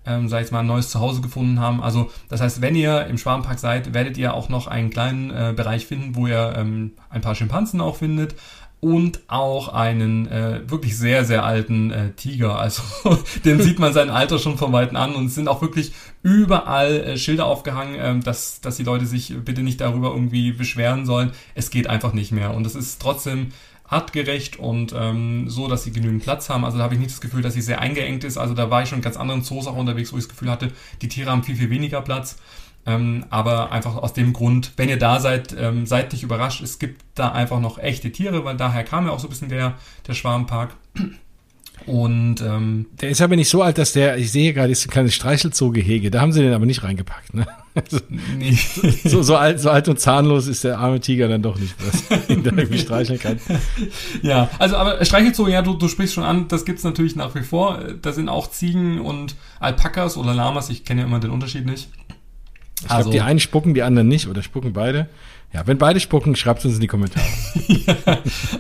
ähm, 0.05 0.29
sag 0.29 0.45
ich 0.45 0.51
mal, 0.51 0.61
ein 0.61 0.67
neues 0.67 0.91
Zuhause 0.91 1.21
gefunden 1.21 1.61
haben. 1.61 1.83
Also 1.83 2.11
das 2.29 2.41
heißt, 2.41 2.61
wenn 2.61 2.75
ihr 2.75 3.07
im 3.07 3.19
Schwabenpark 3.19 3.59
seid, 3.59 3.95
werdet 3.95 4.17
ihr 4.17 4.35
auch 4.35 4.49
noch 4.49 4.67
einen 4.67 4.91
kleinen 4.91 5.31
äh, 5.31 5.53
Bereich 5.55 5.87
finden, 5.87 6.17
wo 6.17 6.27
ihr 6.27 6.55
ähm, 6.57 6.93
ein 7.11 7.21
paar 7.21 7.35
Schimpansen 7.35 7.81
auch 7.81 7.97
findet 7.97 8.35
und 8.81 9.21
auch 9.27 9.69
einen 9.69 10.29
äh, 10.29 10.61
wirklich 10.67 10.97
sehr, 10.97 11.25
sehr 11.25 11.45
alten 11.45 11.91
äh, 11.91 12.13
Tiger. 12.13 12.59
Also 12.59 12.83
den 13.45 13.61
sieht 13.61 13.79
man 13.79 13.93
sein 13.93 14.09
Alter 14.09 14.39
schon 14.39 14.57
von 14.57 14.73
Weitem 14.73 14.97
an 14.97 15.15
und 15.15 15.27
es 15.27 15.35
sind 15.35 15.49
auch 15.49 15.63
wirklich 15.63 15.93
überall 16.23 17.01
äh, 17.01 17.17
Schilder 17.17 17.47
aufgehangen, 17.47 17.97
ähm, 17.99 18.23
dass, 18.23 18.61
dass 18.61 18.77
die 18.77 18.85
Leute 18.85 19.07
sich 19.07 19.35
bitte 19.45 19.63
nicht 19.63 19.81
darüber 19.81 20.11
irgendwie 20.11 20.53
beschweren 20.53 21.07
sollen. 21.07 21.33
Es 21.55 21.71
geht 21.71 21.89
einfach 21.89 22.13
nicht 22.13 22.31
mehr 22.31 22.55
und 22.55 22.67
es 22.67 22.77
ist 22.77 23.03
trotzdem 23.03 23.49
artgerecht 23.89 24.59
und 24.59 24.95
ähm, 24.97 25.49
so, 25.49 25.67
dass 25.67 25.83
sie 25.83 25.93
genügend 25.93 26.23
Platz 26.23 26.49
haben. 26.51 26.65
Also 26.65 26.79
da 26.79 26.85
habe 26.85 26.95
ich 26.95 27.01
nicht 27.01 27.11
das 27.11 27.21
Gefühl, 27.21 27.43
dass 27.43 27.55
sie 27.55 27.63
sehr 27.63 27.81
eingeengt 27.81 28.23
ist. 28.23 28.37
Also 28.37 28.55
da 28.55 28.71
war 28.71 28.83
ich 28.83 28.89
schon 28.89 28.99
in 28.99 29.03
ganz 29.03 29.17
anderen 29.17 29.43
Zoos 29.43 29.67
auch 29.67 29.77
unterwegs, 29.77 30.13
wo 30.13 30.19
ich 30.19 30.25
das 30.25 30.29
Gefühl 30.29 30.51
hatte, 30.51 30.71
die 31.01 31.09
Tiere 31.09 31.31
haben 31.31 31.43
viel, 31.43 31.57
viel 31.57 31.71
weniger 31.71 32.03
Platz. 32.03 32.37
Ähm, 32.89 33.27
aber 33.29 33.71
einfach 33.71 33.97
aus 33.97 34.15
dem 34.15 34.33
Grund, 34.33 34.73
wenn 34.79 34.89
ihr 34.89 34.99
da 34.99 35.21
seid, 35.21 35.55
ähm, 35.59 35.85
seid 35.85 36.13
nicht 36.13 36.23
überrascht. 36.23 36.63
Es 36.63 36.79
gibt 36.79 37.03
da 37.15 37.33
einfach 37.33 37.61
noch 37.61 37.79
echte 37.79 38.11
Tiere, 38.11 38.47
weil 38.47 38.57
daher 38.57 38.83
kam 38.83 39.05
ja 39.05 39.13
auch 39.13 39.21
so 39.21 39.27
ein 39.27 39.31
bisschen 39.31 39.51
der, 39.51 39.75
der 40.07 40.15
Schwarmpark. 40.15 40.75
Und 41.85 42.41
ähm, 42.41 42.87
der 43.01 43.11
ist 43.11 43.21
aber 43.21 43.37
nicht 43.37 43.51
so 43.51 43.63
alt, 43.63 43.77
dass 43.77 43.93
der, 43.93 44.17
ich 44.17 44.33
sehe 44.33 44.55
gerade, 44.55 44.73
ist 44.73 44.87
ein 44.87 44.91
kleines 44.91 45.15
Streichelzoo-Gehege. 45.15 46.11
Da 46.11 46.23
haben 46.23 46.33
sie 46.33 46.41
den 46.41 46.55
aber 46.55 46.65
nicht 46.65 46.83
reingepackt, 46.83 47.35
ne? 47.35 47.47
Also, 47.75 48.01
nee. 48.37 48.53
so, 49.05 49.23
so, 49.23 49.37
alt, 49.37 49.61
so 49.61 49.71
alt 49.71 49.87
und 49.89 50.01
zahnlos 50.01 50.47
ist 50.49 50.65
der 50.65 50.79
arme 50.79 50.99
Tiger 51.01 51.29
dann 51.29 51.43
doch 51.43 51.59
nicht, 51.59 51.75
dass 51.81 52.29
ihn 52.31 52.43
da 52.43 52.51
irgendwie 52.51 52.79
streicheln 52.79 53.21
kann. 53.21 53.39
Ja, 54.23 54.51
also 54.59 54.77
aber 54.77 55.05
Streichelzoo, 55.05 55.47
ja, 55.47 55.63
du, 55.63 55.75
du 55.75 55.87
sprichst 55.87 56.15
schon 56.15 56.25
an, 56.25 56.49
das 56.49 56.65
gibt's 56.65 56.83
natürlich 56.83 57.15
nach 57.15 57.35
wie 57.35 57.43
vor. 57.43 57.81
Da 58.03 58.13
sind 58.13 58.29
auch 58.29 58.51
Ziegen 58.51 59.01
und 59.01 59.37
Alpakas 59.61 60.17
oder 60.17 60.35
Lamas, 60.35 60.71
ich 60.71 60.85
kenne 60.85 61.03
ja 61.03 61.07
immer 61.07 61.21
den 61.21 61.31
Unterschied 61.31 61.67
nicht. 61.67 61.89
Ich 62.85 62.91
also, 62.91 63.11
glaube, 63.11 63.11
die 63.11 63.21
einen 63.21 63.41
spucken, 63.41 63.75
die 63.75 63.83
anderen 63.83 64.09
nicht 64.09 64.29
oder 64.29 64.43
spucken 64.43 64.73
beide. 64.73 65.09
Ja, 65.53 65.67
wenn 65.67 65.79
beide 65.79 65.99
spucken, 65.99 66.37
schreibt 66.37 66.61
es 66.61 66.67
uns 66.67 66.75
in 66.75 66.81
die 66.83 66.87
Kommentare. 66.87 67.25
ja, 67.67 67.97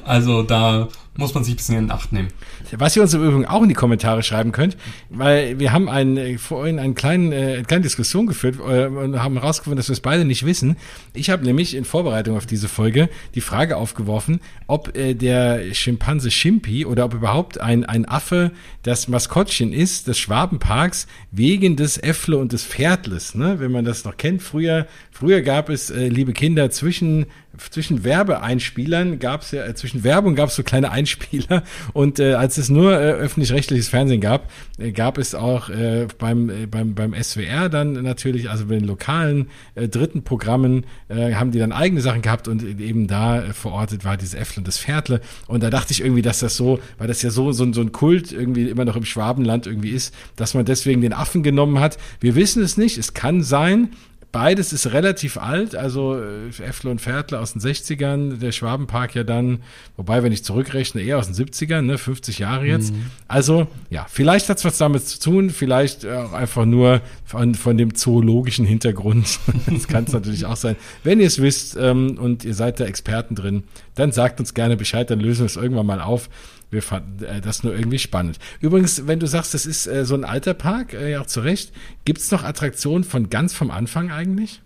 also 0.04 0.42
da 0.42 0.88
muss 1.18 1.34
man 1.34 1.42
sich 1.42 1.54
ein 1.54 1.56
bisschen 1.56 1.76
in 1.76 1.90
Acht 1.90 2.12
nehmen. 2.12 2.28
Was 2.76 2.94
ihr 2.94 3.02
uns 3.02 3.12
im 3.12 3.24
Übrigen 3.24 3.44
auch 3.44 3.62
in 3.62 3.68
die 3.68 3.74
Kommentare 3.74 4.22
schreiben 4.22 4.52
könnt, 4.52 4.76
weil 5.10 5.58
wir 5.58 5.72
haben 5.72 5.88
einen, 5.88 6.16
äh, 6.16 6.38
vorhin 6.38 6.78
einen 6.78 6.94
kleinen, 6.94 7.32
äh, 7.32 7.54
eine 7.54 7.64
kleine 7.64 7.82
Diskussion 7.82 8.28
geführt 8.28 8.56
äh, 8.60 8.86
und 8.86 9.20
haben 9.20 9.34
herausgefunden, 9.34 9.78
dass 9.78 9.88
wir 9.88 9.94
es 9.94 10.00
beide 10.00 10.24
nicht 10.24 10.46
wissen. 10.46 10.76
Ich 11.14 11.28
habe 11.30 11.44
nämlich 11.44 11.74
in 11.74 11.84
Vorbereitung 11.84 12.36
auf 12.36 12.46
diese 12.46 12.68
Folge 12.68 13.08
die 13.34 13.40
Frage 13.40 13.76
aufgeworfen, 13.76 14.40
ob 14.68 14.96
äh, 14.96 15.14
der 15.14 15.74
Schimpanse 15.74 16.30
Schimpi 16.30 16.86
oder 16.86 17.06
ob 17.06 17.14
überhaupt 17.14 17.60
ein, 17.60 17.84
ein 17.84 18.08
Affe 18.08 18.52
das 18.84 19.08
Maskottchen 19.08 19.72
ist 19.72 20.06
des 20.06 20.18
Schwabenparks 20.20 21.08
wegen 21.32 21.74
des 21.74 21.98
Äffle 21.98 22.38
und 22.38 22.52
des 22.52 22.64
Pferdles. 22.64 23.34
Ne? 23.34 23.58
Wenn 23.58 23.72
man 23.72 23.84
das 23.84 24.04
noch 24.04 24.16
kennt, 24.16 24.40
früher, 24.40 24.86
früher 25.10 25.42
gab 25.42 25.68
es, 25.68 25.90
liebe 25.90 26.32
Kinder, 26.32 26.70
zwischen 26.70 27.26
zwischen 27.70 28.04
Werbeeinspielern 28.04 29.18
gab 29.18 29.42
es 29.42 29.50
ja, 29.50 29.64
äh, 29.64 29.74
zwischen 29.74 30.04
Werbung 30.04 30.34
gab 30.34 30.48
es 30.48 30.56
so 30.56 30.62
kleine 30.62 30.90
Einspieler 30.90 31.62
und 31.92 32.18
äh, 32.18 32.34
als 32.34 32.58
es 32.58 32.68
nur 32.68 32.92
äh, 32.92 33.12
öffentlich-rechtliches 33.12 33.88
Fernsehen 33.88 34.20
gab, 34.20 34.50
äh, 34.78 34.92
gab 34.92 35.18
es 35.18 35.34
auch 35.34 35.68
äh, 35.68 36.06
beim, 36.18 36.50
äh, 36.50 36.66
beim, 36.66 36.94
beim 36.94 37.14
SWR 37.14 37.68
dann 37.68 37.92
natürlich, 37.92 38.50
also 38.50 38.66
bei 38.66 38.76
den 38.76 38.84
lokalen 38.84 39.48
äh, 39.74 39.88
dritten 39.88 40.22
Programmen, 40.22 40.86
äh, 41.08 41.34
haben 41.34 41.50
die 41.50 41.58
dann 41.58 41.72
eigene 41.72 42.00
Sachen 42.00 42.22
gehabt 42.22 42.48
und 42.48 42.62
eben 42.80 43.06
da 43.06 43.42
äh, 43.42 43.52
verortet 43.52 44.04
war 44.04 44.16
dieses 44.16 44.34
Äffle 44.34 44.60
und 44.60 44.68
das 44.68 44.78
Pferdle 44.78 45.20
und 45.46 45.62
da 45.62 45.70
dachte 45.70 45.92
ich 45.92 46.00
irgendwie, 46.00 46.22
dass 46.22 46.40
das 46.40 46.56
so, 46.56 46.80
weil 46.98 47.08
das 47.08 47.22
ja 47.22 47.30
so, 47.30 47.52
so, 47.52 47.72
so 47.72 47.80
ein 47.80 47.92
Kult 47.92 48.32
irgendwie 48.32 48.68
immer 48.68 48.84
noch 48.84 48.96
im 48.96 49.04
Schwabenland 49.04 49.66
irgendwie 49.66 49.90
ist, 49.90 50.14
dass 50.36 50.54
man 50.54 50.64
deswegen 50.64 51.00
den 51.00 51.12
Affen 51.12 51.42
genommen 51.42 51.80
hat. 51.80 51.98
Wir 52.20 52.34
wissen 52.34 52.62
es 52.62 52.76
nicht, 52.76 52.98
es 52.98 53.14
kann 53.14 53.42
sein, 53.42 53.90
Beides 54.30 54.74
ist 54.74 54.92
relativ 54.92 55.38
alt, 55.38 55.74
also 55.74 56.20
äh, 56.20 56.48
Äffle 56.62 56.90
und 56.90 57.00
Viertle 57.00 57.40
aus 57.40 57.54
den 57.54 57.62
60ern, 57.62 58.36
der 58.36 58.52
Schwabenpark 58.52 59.14
ja 59.14 59.24
dann, 59.24 59.60
wobei, 59.96 60.22
wenn 60.22 60.32
ich 60.32 60.44
zurückrechne, 60.44 61.00
eher 61.00 61.18
aus 61.18 61.32
den 61.32 61.34
70ern, 61.34 61.82
ne, 61.82 61.96
50 61.96 62.38
Jahre 62.38 62.66
jetzt. 62.66 62.92
Mhm. 62.92 63.06
Also, 63.26 63.68
ja, 63.88 64.06
vielleicht 64.08 64.50
hat 64.50 64.58
es 64.58 64.66
was 64.66 64.76
damit 64.76 65.06
zu 65.08 65.18
tun, 65.18 65.48
vielleicht 65.48 66.06
auch 66.06 66.34
einfach 66.34 66.66
nur 66.66 67.00
von, 67.24 67.54
von 67.54 67.78
dem 67.78 67.94
zoologischen 67.94 68.66
Hintergrund. 68.66 69.38
das 69.66 69.88
kann 69.88 70.04
es 70.04 70.12
natürlich 70.12 70.44
auch 70.44 70.56
sein. 70.56 70.76
Wenn 71.02 71.20
ihr 71.20 71.26
es 71.26 71.40
wisst 71.40 71.78
ähm, 71.80 72.18
und 72.18 72.44
ihr 72.44 72.54
seid 72.54 72.80
da 72.80 72.84
Experten 72.84 73.34
drin, 73.34 73.64
dann 73.94 74.12
sagt 74.12 74.40
uns 74.40 74.52
gerne 74.52 74.76
Bescheid, 74.76 75.08
dann 75.10 75.20
lösen 75.20 75.40
wir 75.40 75.46
es 75.46 75.56
irgendwann 75.56 75.86
mal 75.86 76.02
auf 76.02 76.28
wir 76.70 76.82
fanden 76.82 77.24
äh, 77.24 77.40
das 77.40 77.62
nur 77.62 77.74
irgendwie 77.74 77.98
spannend. 77.98 78.38
Übrigens, 78.60 79.06
wenn 79.06 79.20
du 79.20 79.26
sagst, 79.26 79.54
das 79.54 79.66
ist 79.66 79.86
äh, 79.86 80.04
so 80.04 80.14
ein 80.14 80.24
alter 80.24 80.54
Park, 80.54 80.92
äh, 80.92 81.12
ja 81.12 81.20
auch 81.20 81.26
zu 81.26 81.40
Recht, 81.40 81.72
gibt 82.04 82.20
es 82.20 82.30
noch 82.30 82.44
Attraktionen 82.44 83.04
von 83.04 83.30
ganz 83.30 83.54
vom 83.54 83.70
Anfang 83.70 84.10
eigentlich? 84.10 84.60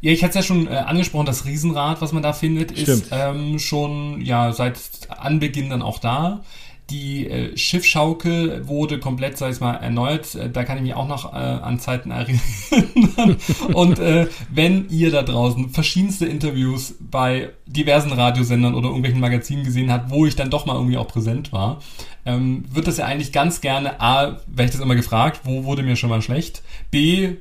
Ja, 0.00 0.12
ich 0.12 0.22
hatte 0.22 0.30
es 0.30 0.34
ja 0.36 0.42
schon 0.42 0.66
äh, 0.66 0.70
angesprochen, 0.70 1.26
das 1.26 1.44
Riesenrad, 1.44 2.00
was 2.00 2.12
man 2.12 2.22
da 2.22 2.32
findet, 2.32 2.70
Stimmt. 2.70 3.02
ist 3.02 3.08
ähm, 3.12 3.58
schon 3.58 4.22
ja 4.22 4.52
seit 4.52 4.78
Anbeginn 5.10 5.68
dann 5.68 5.82
auch 5.82 5.98
da. 5.98 6.42
Die 6.90 7.26
äh, 7.26 7.56
Schiffschaukel 7.56 8.66
wurde 8.66 8.98
komplett, 8.98 9.38
sag 9.38 9.52
ich 9.52 9.60
mal, 9.60 9.74
erneuert. 9.74 10.34
Äh, 10.34 10.50
da 10.50 10.64
kann 10.64 10.76
ich 10.78 10.82
mich 10.82 10.94
auch 10.94 11.06
noch 11.06 11.32
äh, 11.32 11.36
an 11.36 11.78
Zeiten 11.78 12.10
erinnern. 12.10 13.36
Und 13.72 13.98
äh, 13.98 14.26
wenn 14.50 14.88
ihr 14.88 15.10
da 15.10 15.22
draußen 15.22 15.70
verschiedenste 15.70 16.26
Interviews 16.26 16.96
bei 16.98 17.50
diversen 17.66 18.12
Radiosendern 18.12 18.74
oder 18.74 18.88
irgendwelchen 18.88 19.20
Magazinen 19.20 19.64
gesehen 19.64 19.92
habt, 19.92 20.10
wo 20.10 20.26
ich 20.26 20.36
dann 20.36 20.50
doch 20.50 20.66
mal 20.66 20.74
irgendwie 20.74 20.96
auch 20.96 21.08
präsent 21.08 21.52
war, 21.52 21.80
ähm, 22.26 22.64
wird 22.70 22.86
das 22.86 22.98
ja 22.98 23.06
eigentlich 23.06 23.32
ganz 23.32 23.60
gerne, 23.60 24.00
A, 24.00 24.38
werde 24.46 24.64
ich 24.64 24.70
das 24.72 24.80
immer 24.80 24.96
gefragt, 24.96 25.40
wo 25.44 25.64
wurde 25.64 25.82
mir 25.82 25.96
schon 25.96 26.10
mal 26.10 26.22
schlecht? 26.22 26.62
B, 26.90 27.36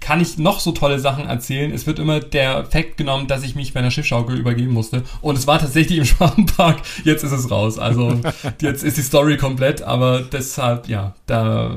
kann 0.00 0.20
ich 0.20 0.38
noch 0.38 0.60
so 0.60 0.72
tolle 0.72 0.98
Sachen 0.98 1.26
erzählen. 1.26 1.72
Es 1.72 1.86
wird 1.86 1.98
immer 1.98 2.20
der 2.20 2.64
Fakt 2.64 2.96
genommen, 2.96 3.26
dass 3.26 3.42
ich 3.42 3.54
mich 3.54 3.72
bei 3.72 3.80
einer 3.80 3.90
Schiffschaukel 3.90 4.38
übergeben 4.38 4.72
musste. 4.72 5.02
Und 5.20 5.36
es 5.38 5.46
war 5.46 5.58
tatsächlich 5.58 5.98
im 5.98 6.04
Schwabenpark. 6.06 6.78
Jetzt 7.04 7.24
ist 7.24 7.32
es 7.32 7.50
raus. 7.50 7.78
Also 7.78 8.20
jetzt 8.60 8.84
ist 8.84 8.96
die 8.96 9.02
Story 9.02 9.36
komplett. 9.36 9.82
Aber 9.82 10.22
deshalb, 10.22 10.88
ja, 10.88 11.14
da 11.26 11.76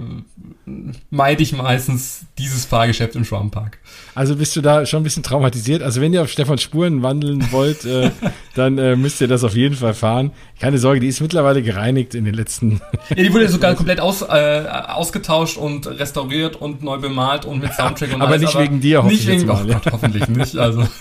meide 1.09 1.43
ich 1.43 1.53
meistens 1.53 2.25
dieses 2.37 2.65
Fahrgeschäft 2.65 3.15
im 3.15 3.25
Schwammpark. 3.25 3.79
Also 4.15 4.35
bist 4.35 4.55
du 4.55 4.61
da 4.61 4.85
schon 4.85 5.01
ein 5.01 5.03
bisschen 5.03 5.23
traumatisiert? 5.23 5.81
Also 5.81 6.01
wenn 6.01 6.13
ihr 6.13 6.21
auf 6.21 6.29
Stefan 6.29 6.57
Spuren 6.57 7.01
wandeln 7.01 7.51
wollt, 7.51 7.85
äh, 7.85 8.11
dann 8.55 8.77
äh, 8.77 8.95
müsst 8.95 9.21
ihr 9.21 9.27
das 9.27 9.43
auf 9.43 9.55
jeden 9.55 9.75
Fall 9.75 9.93
fahren. 9.93 10.31
Keine 10.59 10.77
Sorge, 10.77 10.99
die 10.99 11.07
ist 11.07 11.21
mittlerweile 11.21 11.61
gereinigt 11.61 12.15
in 12.15 12.25
den 12.25 12.33
letzten. 12.33 12.81
Ja, 13.09 13.15
die 13.15 13.33
wurde 13.33 13.47
sogar 13.49 13.75
komplett 13.75 13.99
aus, 13.99 14.21
äh, 14.21 14.65
ausgetauscht 14.87 15.57
und 15.57 15.87
restauriert 15.87 16.55
und 16.55 16.83
neu 16.83 16.97
bemalt 16.97 17.45
und 17.45 17.59
mit 17.59 17.73
Soundtrack 17.73 18.08
und 18.13 18.21
aber 18.21 18.31
alles. 18.31 18.41
Nicht 18.41 18.55
aber 18.55 18.63
wegen 18.63 18.79
dir, 18.81 18.99
hoffentlich. 18.99 19.27
Nicht 19.27 19.41
wegen, 19.41 19.49
oh 19.49 19.63
Gott, 19.65 19.91
hoffentlich 19.91 20.27
nicht. 20.27 20.57
Also. 20.57 20.87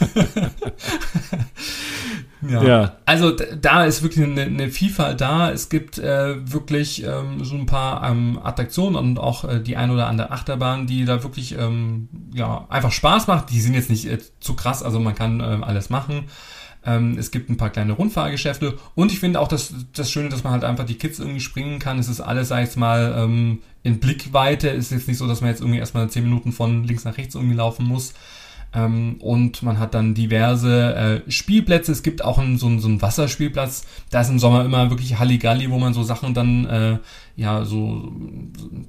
Ja. 2.49 2.63
ja. 2.63 2.97
Also 3.05 3.33
da 3.33 3.85
ist 3.85 4.03
wirklich 4.03 4.25
eine, 4.25 4.43
eine 4.43 4.69
Vielfalt 4.69 5.21
da. 5.21 5.51
Es 5.51 5.69
gibt 5.69 5.99
äh, 5.99 6.53
wirklich 6.53 7.05
ähm, 7.05 7.45
so 7.45 7.57
ein 7.57 7.67
paar 7.67 8.09
ähm, 8.09 8.39
Attraktionen 8.43 8.97
und 8.97 9.19
auch 9.19 9.45
äh, 9.45 9.61
die 9.61 9.77
ein 9.77 9.91
oder 9.91 10.07
andere 10.07 10.31
Achterbahn, 10.31 10.87
die 10.87 11.05
da 11.05 11.23
wirklich 11.23 11.57
ähm, 11.59 12.09
ja 12.33 12.67
einfach 12.69 12.93
Spaß 12.93 13.27
macht. 13.27 13.51
Die 13.51 13.61
sind 13.61 13.75
jetzt 13.75 13.91
nicht 13.91 14.07
äh, 14.07 14.19
zu 14.41 14.55
krass, 14.55 14.83
also 14.83 15.01
man 15.01 15.15
kann 15.15 15.41
äh, 15.41 15.59
alles 15.63 15.91
machen. 15.91 16.27
Ähm, 16.85 17.19
es 17.19 17.31
gibt 17.31 17.51
ein 17.51 17.57
paar 17.57 17.71
kleine 17.71 17.93
Rundfahrgeschäfte 17.93 18.79
und 18.95 19.13
ich 19.13 19.19
finde 19.19 19.41
auch 19.41 19.49
das, 19.49 19.75
das 19.93 20.11
Schöne, 20.11 20.29
dass 20.29 20.45
man 20.45 20.53
halt 20.53 20.65
einfach 20.65 20.85
die 20.85 20.95
Kids 20.95 21.19
irgendwie 21.19 21.41
springen 21.41 21.79
kann. 21.79 21.99
Es 21.99 22.09
ist 22.09 22.21
alles, 22.21 22.49
sag 22.49 22.69
ich 22.69 22.77
mal, 22.77 23.15
ähm, 23.19 23.63
in 23.83 23.99
Blickweite. 23.99 24.71
Es 24.71 24.87
ist 24.87 24.93
jetzt 24.93 25.09
nicht 25.09 25.19
so, 25.19 25.27
dass 25.27 25.41
man 25.41 25.51
jetzt 25.51 25.61
irgendwie 25.61 25.79
erstmal 25.79 26.09
zehn 26.11 26.25
Minuten 26.25 26.53
von 26.53 26.85
links 26.85 27.05
nach 27.05 27.17
rechts 27.17 27.35
irgendwie 27.35 27.57
laufen 27.57 27.87
muss. 27.87 28.15
Ähm, 28.75 29.17
und 29.21 29.63
man 29.63 29.79
hat 29.79 29.95
dann 29.95 30.15
diverse 30.15 30.95
äh, 30.95 31.31
Spielplätze. 31.31 31.91
Es 31.91 32.03
gibt 32.03 32.23
auch 32.23 32.39
einen, 32.39 32.59
so, 32.59 32.67
einen, 32.67 32.81
so 32.81 32.89
einen 32.89 33.01
Wasserspielplatz. 33.01 33.87
Da 34.11 34.21
ist 34.21 34.29
im 34.29 34.39
Sommer 34.39 34.65
immer 34.65 34.91
wirklich 34.91 35.19
Halligalli, 35.19 35.71
wo 35.71 35.79
man 35.79 35.95
so 35.95 36.03
Sachen 36.03 36.35
dann, 36.35 36.67
äh, 36.67 36.99
ja, 37.35 37.65
so, 37.65 38.13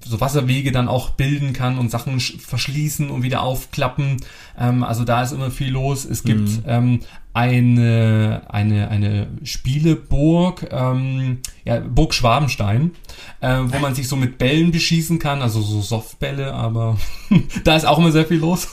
so 0.06 0.20
Wasserwege 0.20 0.74
dann 0.74 0.90
auch 0.90 1.12
bilden 1.12 1.54
kann 1.54 1.78
und 1.78 1.92
Sachen 1.92 2.20
verschließen 2.20 3.10
und 3.10 3.24
wieder 3.24 3.42
aufklappen. 3.42 4.18
Ähm, 4.58 4.84
also 4.84 5.06
da 5.06 5.24
ist 5.24 5.32
immer 5.32 5.50
viel 5.50 5.72
los. 5.72 6.04
Es 6.04 6.24
gibt 6.24 6.50
mhm. 6.50 6.64
ähm, 6.66 7.00
eine, 7.40 8.42
eine, 8.50 8.90
eine 8.90 9.28
Spieleburg, 9.44 10.68
ähm, 10.72 11.38
ja, 11.64 11.80
Burg 11.80 12.14
Schwabenstein, 12.14 12.92
äh, 13.40 13.60
wo 13.66 13.80
man 13.80 13.96
sich 13.96 14.10
so 14.10 14.18
mit 14.18 14.38
Bällen 14.38 14.72
beschießen 14.72 15.20
kann, 15.20 15.42
also 15.42 15.62
so 15.62 15.82
Softbälle, 15.82 16.54
aber 16.54 16.98
da 17.64 17.78
ist 17.78 17.86
auch 17.86 17.98
immer 17.98 18.12
sehr 18.12 18.26
viel 18.26 18.40
los. 18.40 18.68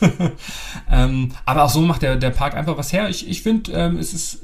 ähm, 0.90 1.31
aber 1.44 1.62
auch 1.62 1.70
so 1.70 1.81
macht 1.81 2.02
der, 2.02 2.16
der 2.16 2.31
Park 2.31 2.57
einfach 2.57 2.76
was 2.76 2.92
her. 2.92 3.09
Ich, 3.09 3.29
ich 3.29 3.42
finde, 3.42 3.70
ähm, 3.70 3.98
es 3.98 4.12
ist 4.12 4.40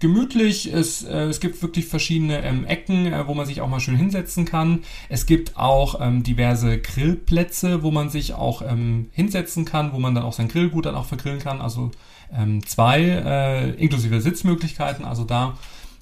gemütlich, 0.00 0.72
es, 0.72 1.04
äh, 1.04 1.24
es 1.24 1.38
gibt 1.40 1.60
wirklich 1.60 1.84
verschiedene 1.84 2.42
ähm, 2.42 2.64
Ecken, 2.64 3.12
äh, 3.12 3.26
wo 3.26 3.34
man 3.34 3.44
sich 3.44 3.60
auch 3.60 3.68
mal 3.68 3.80
schön 3.80 3.96
hinsetzen 3.96 4.46
kann. 4.46 4.80
Es 5.10 5.26
gibt 5.26 5.58
auch 5.58 6.00
ähm, 6.00 6.22
diverse 6.22 6.78
Grillplätze, 6.78 7.82
wo 7.82 7.90
man 7.90 8.08
sich 8.08 8.32
auch 8.32 8.62
ähm, 8.62 9.10
hinsetzen 9.12 9.66
kann, 9.66 9.92
wo 9.92 9.98
man 9.98 10.14
dann 10.14 10.24
auch 10.24 10.32
sein 10.32 10.48
Grillgut 10.48 10.86
dann 10.86 10.94
auch 10.94 11.04
vergrillen 11.04 11.40
kann. 11.40 11.60
Also 11.60 11.90
ähm, 12.36 12.64
zwei, 12.66 13.00
äh, 13.00 13.70
inklusive 13.74 14.20
Sitzmöglichkeiten. 14.20 15.04
Also 15.04 15.24
da 15.24 15.56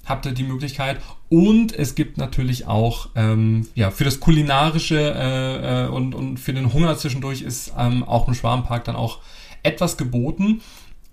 habt 0.05 0.25
ihr 0.25 0.31
die 0.31 0.43
Möglichkeit. 0.43 0.99
Und 1.29 1.73
es 1.77 1.95
gibt 1.95 2.17
natürlich 2.17 2.67
auch, 2.67 3.09
ähm, 3.15 3.67
ja, 3.75 3.91
für 3.91 4.05
das 4.05 4.19
Kulinarische 4.19 4.97
äh, 4.99 5.85
äh, 5.85 5.87
und, 5.89 6.15
und 6.15 6.37
für 6.37 6.53
den 6.53 6.73
Hunger 6.73 6.97
zwischendurch 6.97 7.41
ist 7.41 7.73
ähm, 7.77 8.03
auch 8.03 8.27
im 8.27 8.33
Schwarmpark 8.33 8.85
dann 8.85 8.95
auch 8.95 9.19
etwas 9.63 9.97
geboten. 9.97 10.61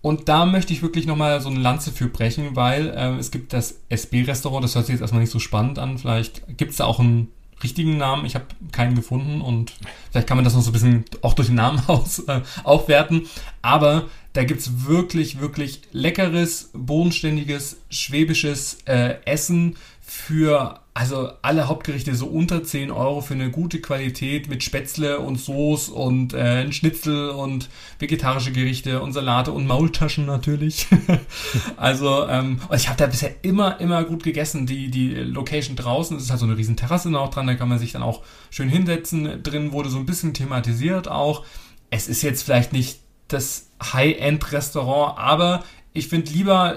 Und 0.01 0.29
da 0.29 0.45
möchte 0.45 0.73
ich 0.73 0.83
wirklich 0.83 1.07
nochmal 1.07 1.41
so 1.41 1.49
eine 1.49 1.61
Lanze 1.61 1.91
für 1.91 2.09
brechen, 2.09 2.55
weil 2.55 2.91
äh, 2.91 3.17
es 3.17 3.31
gibt 3.31 3.53
das 3.53 3.81
SB-Restaurant, 3.89 4.63
das 4.63 4.75
hört 4.75 4.87
sich 4.87 4.93
jetzt 4.93 5.01
erstmal 5.01 5.23
nicht 5.23 5.33
so 5.33 5.39
spannend 5.39 5.79
an. 5.79 5.99
Vielleicht 5.99 6.59
gibt 6.59 6.73
es 6.73 6.77
da 6.77 6.85
auch 6.85 7.01
einen 7.01 7.29
richtigen 7.65 7.97
Namen. 7.97 8.25
Ich 8.27 8.37
habe 8.37 8.47
keinen 8.71 8.95
gefunden 8.95 9.41
und 9.41 9.73
vielleicht 10.13 10.29
kann 10.29 10.37
man 10.37 10.45
das 10.45 10.55
noch 10.55 10.63
so 10.63 10.71
ein 10.71 10.73
bisschen 10.73 11.05
auch 11.23 11.33
durch 11.35 11.49
den 11.49 11.57
Namen 11.57 11.83
aus, 11.89 12.21
äh, 12.21 12.43
aufwerten. 12.63 13.27
Aber 13.63 14.09
da 14.35 14.45
gibt's 14.45 14.87
wirklich, 14.87 15.41
wirklich 15.41 15.83
leckeres, 15.93 16.71
bodenständiges, 16.73 17.79
schwäbisches 17.91 18.79
äh, 18.85 19.17
Essen 19.25 19.77
für 20.01 20.81
also 20.97 21.33
alle 21.43 21.67
Hauptgerichte 21.67 22.15
so 22.15 22.27
unter 22.27 22.63
10 22.63 22.93
Euro 22.93 23.21
für 23.21 23.35
eine 23.35 23.51
gute 23.51 23.81
Qualität 23.81 24.49
mit 24.49 24.63
Spätzle 24.63 25.19
und 25.19 25.41
Soße 25.41 25.93
und 25.93 26.35
äh, 26.35 26.71
Schnitzel 26.71 27.31
und 27.31 27.69
vegetarische 27.99 28.53
Gerichte 28.53 29.03
und 29.03 29.13
Salate 29.13 29.51
und 29.51 29.67
Maultaschen 29.67 30.25
natürlich. 30.25 30.87
also 31.77 32.29
ähm, 32.29 32.61
ich 32.73 32.87
habe 32.89 32.97
da 32.97 33.07
bisher 33.07 33.35
immer, 33.43 33.81
immer 33.81 34.05
gut 34.05 34.23
gegessen. 34.23 34.67
Die, 34.67 34.89
die 34.89 35.15
Location 35.15 35.75
draußen, 35.75 36.17
es 36.17 36.25
ist 36.25 36.31
halt 36.31 36.39
so 36.39 36.47
eine 36.47 36.57
riesen 36.57 36.77
Terrasse 36.77 37.11
noch 37.11 37.29
dran, 37.29 37.49
da 37.49 37.55
kann 37.55 37.69
man 37.69 37.81
sich 37.81 37.91
dann 37.91 38.03
auch 38.05 38.23
schön 38.51 38.69
hinsetzen. 38.69 39.43
Drin 39.43 39.73
wurde 39.73 39.91
so 39.91 39.99
ein 39.99 40.07
bisschen 40.07 40.33
thematisiert 40.33 41.09
auch. 41.09 41.45
Es 41.91 42.07
ist 42.07 42.23
jetzt 42.23 42.45
vielleicht 42.45 42.73
nicht 42.73 43.01
das 43.27 43.69
High-End-Restaurant, 43.83 45.19
aber 45.19 45.65
ich 45.95 46.09
finde 46.09 46.31
lieber 46.33 46.77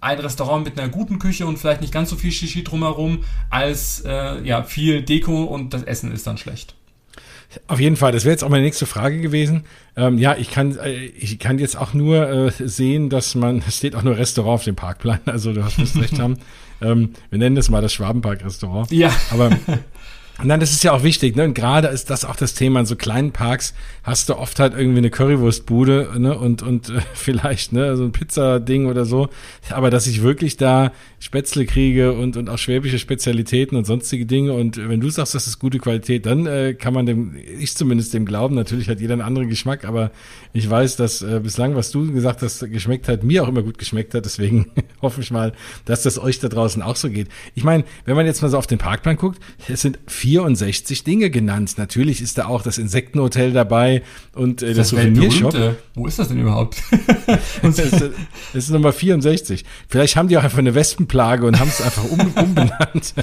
ein 0.00 0.18
Restaurant 0.18 0.64
mit 0.64 0.78
einer 0.78 0.90
guten 0.90 1.18
Küche 1.18 1.46
und 1.46 1.58
vielleicht 1.58 1.80
nicht 1.80 1.92
ganz 1.92 2.10
so 2.10 2.16
viel 2.16 2.32
Shishi 2.32 2.64
drumherum, 2.64 3.24
als 3.48 4.02
äh, 4.04 4.42
ja 4.42 4.64
viel 4.64 5.02
Deko 5.02 5.44
und 5.44 5.72
das 5.72 5.84
Essen 5.84 6.12
ist 6.12 6.26
dann 6.26 6.36
schlecht. 6.36 6.74
Auf 7.66 7.80
jeden 7.80 7.96
Fall, 7.96 8.12
das 8.12 8.24
wäre 8.24 8.32
jetzt 8.32 8.44
auch 8.44 8.50
meine 8.50 8.64
nächste 8.64 8.84
Frage 8.84 9.20
gewesen. 9.20 9.64
Ähm, 9.96 10.18
ja, 10.18 10.36
ich 10.36 10.50
kann, 10.50 10.76
äh, 10.76 11.06
ich 11.06 11.38
kann 11.38 11.58
jetzt 11.58 11.76
auch 11.76 11.94
nur 11.94 12.28
äh, 12.28 12.50
sehen, 12.58 13.08
dass 13.08 13.34
man, 13.34 13.62
es 13.66 13.78
steht 13.78 13.94
auch 13.94 14.02
nur 14.02 14.18
Restaurant 14.18 14.56
auf 14.56 14.64
dem 14.64 14.76
Parkplan, 14.76 15.20
also 15.26 15.52
du 15.52 15.64
hast 15.64 15.78
recht 15.78 16.18
haben. 16.18 16.38
Ähm, 16.80 17.14
wir 17.30 17.38
nennen 17.38 17.56
das 17.56 17.70
mal 17.70 17.80
das 17.80 17.92
Schwabenpark-Restaurant. 17.94 18.90
Ja. 18.92 19.10
Aber 19.30 19.50
Nein, 20.42 20.60
das 20.60 20.70
ist 20.70 20.84
ja 20.84 20.92
auch 20.92 21.02
wichtig, 21.02 21.34
ne? 21.34 21.44
Und 21.44 21.54
gerade 21.54 21.88
ist 21.88 22.10
das 22.10 22.24
auch 22.24 22.36
das 22.36 22.54
Thema. 22.54 22.80
In 22.80 22.86
so 22.86 22.94
kleinen 22.94 23.32
Parks 23.32 23.74
hast 24.04 24.28
du 24.28 24.36
oft 24.36 24.60
halt 24.60 24.72
irgendwie 24.72 24.98
eine 24.98 25.10
Currywurstbude, 25.10 26.12
ne? 26.16 26.38
Und, 26.38 26.62
und 26.62 26.90
äh, 26.90 27.00
vielleicht, 27.14 27.72
ne, 27.72 27.96
so 27.96 28.04
ein 28.04 28.12
Pizzading 28.12 28.86
oder 28.86 29.04
so. 29.04 29.28
Aber 29.70 29.90
dass 29.90 30.06
ich 30.06 30.22
wirklich 30.22 30.56
da 30.56 30.92
Spätzle 31.20 31.66
kriege 31.66 32.12
und, 32.12 32.36
und 32.36 32.48
auch 32.48 32.58
schwäbische 32.58 32.98
Spezialitäten 32.98 33.76
und 33.76 33.86
sonstige 33.86 34.24
Dinge. 34.24 34.52
Und 34.52 34.76
wenn 34.76 35.00
du 35.00 35.10
sagst, 35.10 35.34
das 35.34 35.46
ist 35.46 35.58
gute 35.58 35.78
Qualität, 35.78 36.26
dann 36.26 36.46
äh, 36.46 36.74
kann 36.74 36.94
man 36.94 37.06
dem, 37.06 37.34
ich 37.58 37.74
zumindest 37.74 38.14
dem 38.14 38.24
glauben. 38.24 38.54
Natürlich 38.54 38.88
hat 38.88 39.00
jeder 39.00 39.14
einen 39.14 39.22
anderen 39.22 39.48
Geschmack, 39.48 39.84
aber 39.84 40.12
ich 40.52 40.68
weiß, 40.68 40.96
dass 40.96 41.22
äh, 41.22 41.40
bislang, 41.42 41.74
was 41.74 41.90
du 41.90 42.12
gesagt 42.12 42.42
hast, 42.42 42.60
geschmeckt 42.70 43.08
hat, 43.08 43.24
mir 43.24 43.42
auch 43.42 43.48
immer 43.48 43.62
gut 43.62 43.78
geschmeckt 43.78 44.14
hat. 44.14 44.24
Deswegen 44.24 44.66
hoffe 45.02 45.20
ich 45.20 45.30
mal, 45.30 45.52
dass 45.86 46.02
das 46.02 46.18
euch 46.18 46.38
da 46.38 46.48
draußen 46.48 46.82
auch 46.82 46.96
so 46.96 47.10
geht. 47.10 47.28
Ich 47.54 47.64
meine, 47.64 47.84
wenn 48.04 48.14
man 48.14 48.26
jetzt 48.26 48.40
mal 48.42 48.48
so 48.48 48.58
auf 48.58 48.68
den 48.68 48.78
Parkplan 48.78 49.16
guckt, 49.16 49.40
es 49.68 49.82
sind 49.82 49.98
64 50.06 51.02
Dinge 51.02 51.30
genannt. 51.30 51.74
Natürlich 51.78 52.22
ist 52.22 52.38
da 52.38 52.46
auch 52.46 52.62
das 52.62 52.78
Insektenhotel 52.78 53.52
dabei 53.52 54.02
und 54.34 54.62
äh, 54.62 54.68
das, 54.68 54.76
das 54.76 54.88
Souvenirshop. 54.90 55.76
Wo 55.94 56.06
ist 56.06 56.18
das 56.18 56.28
denn 56.28 56.38
überhaupt? 56.38 56.80
das, 57.62 57.78
ist, 57.78 57.92
das 57.92 58.12
ist 58.54 58.70
Nummer 58.70 58.92
64. 58.92 59.64
Vielleicht 59.88 60.16
haben 60.16 60.28
die 60.28 60.38
auch 60.38 60.44
einfach 60.44 60.58
eine 60.58 60.74
Wespenplage 61.08 61.46
und 61.46 61.58
haben 61.58 61.68
es 61.68 61.80
einfach 61.80 62.04
um, 62.04 62.20
umbenannt. 62.42 63.14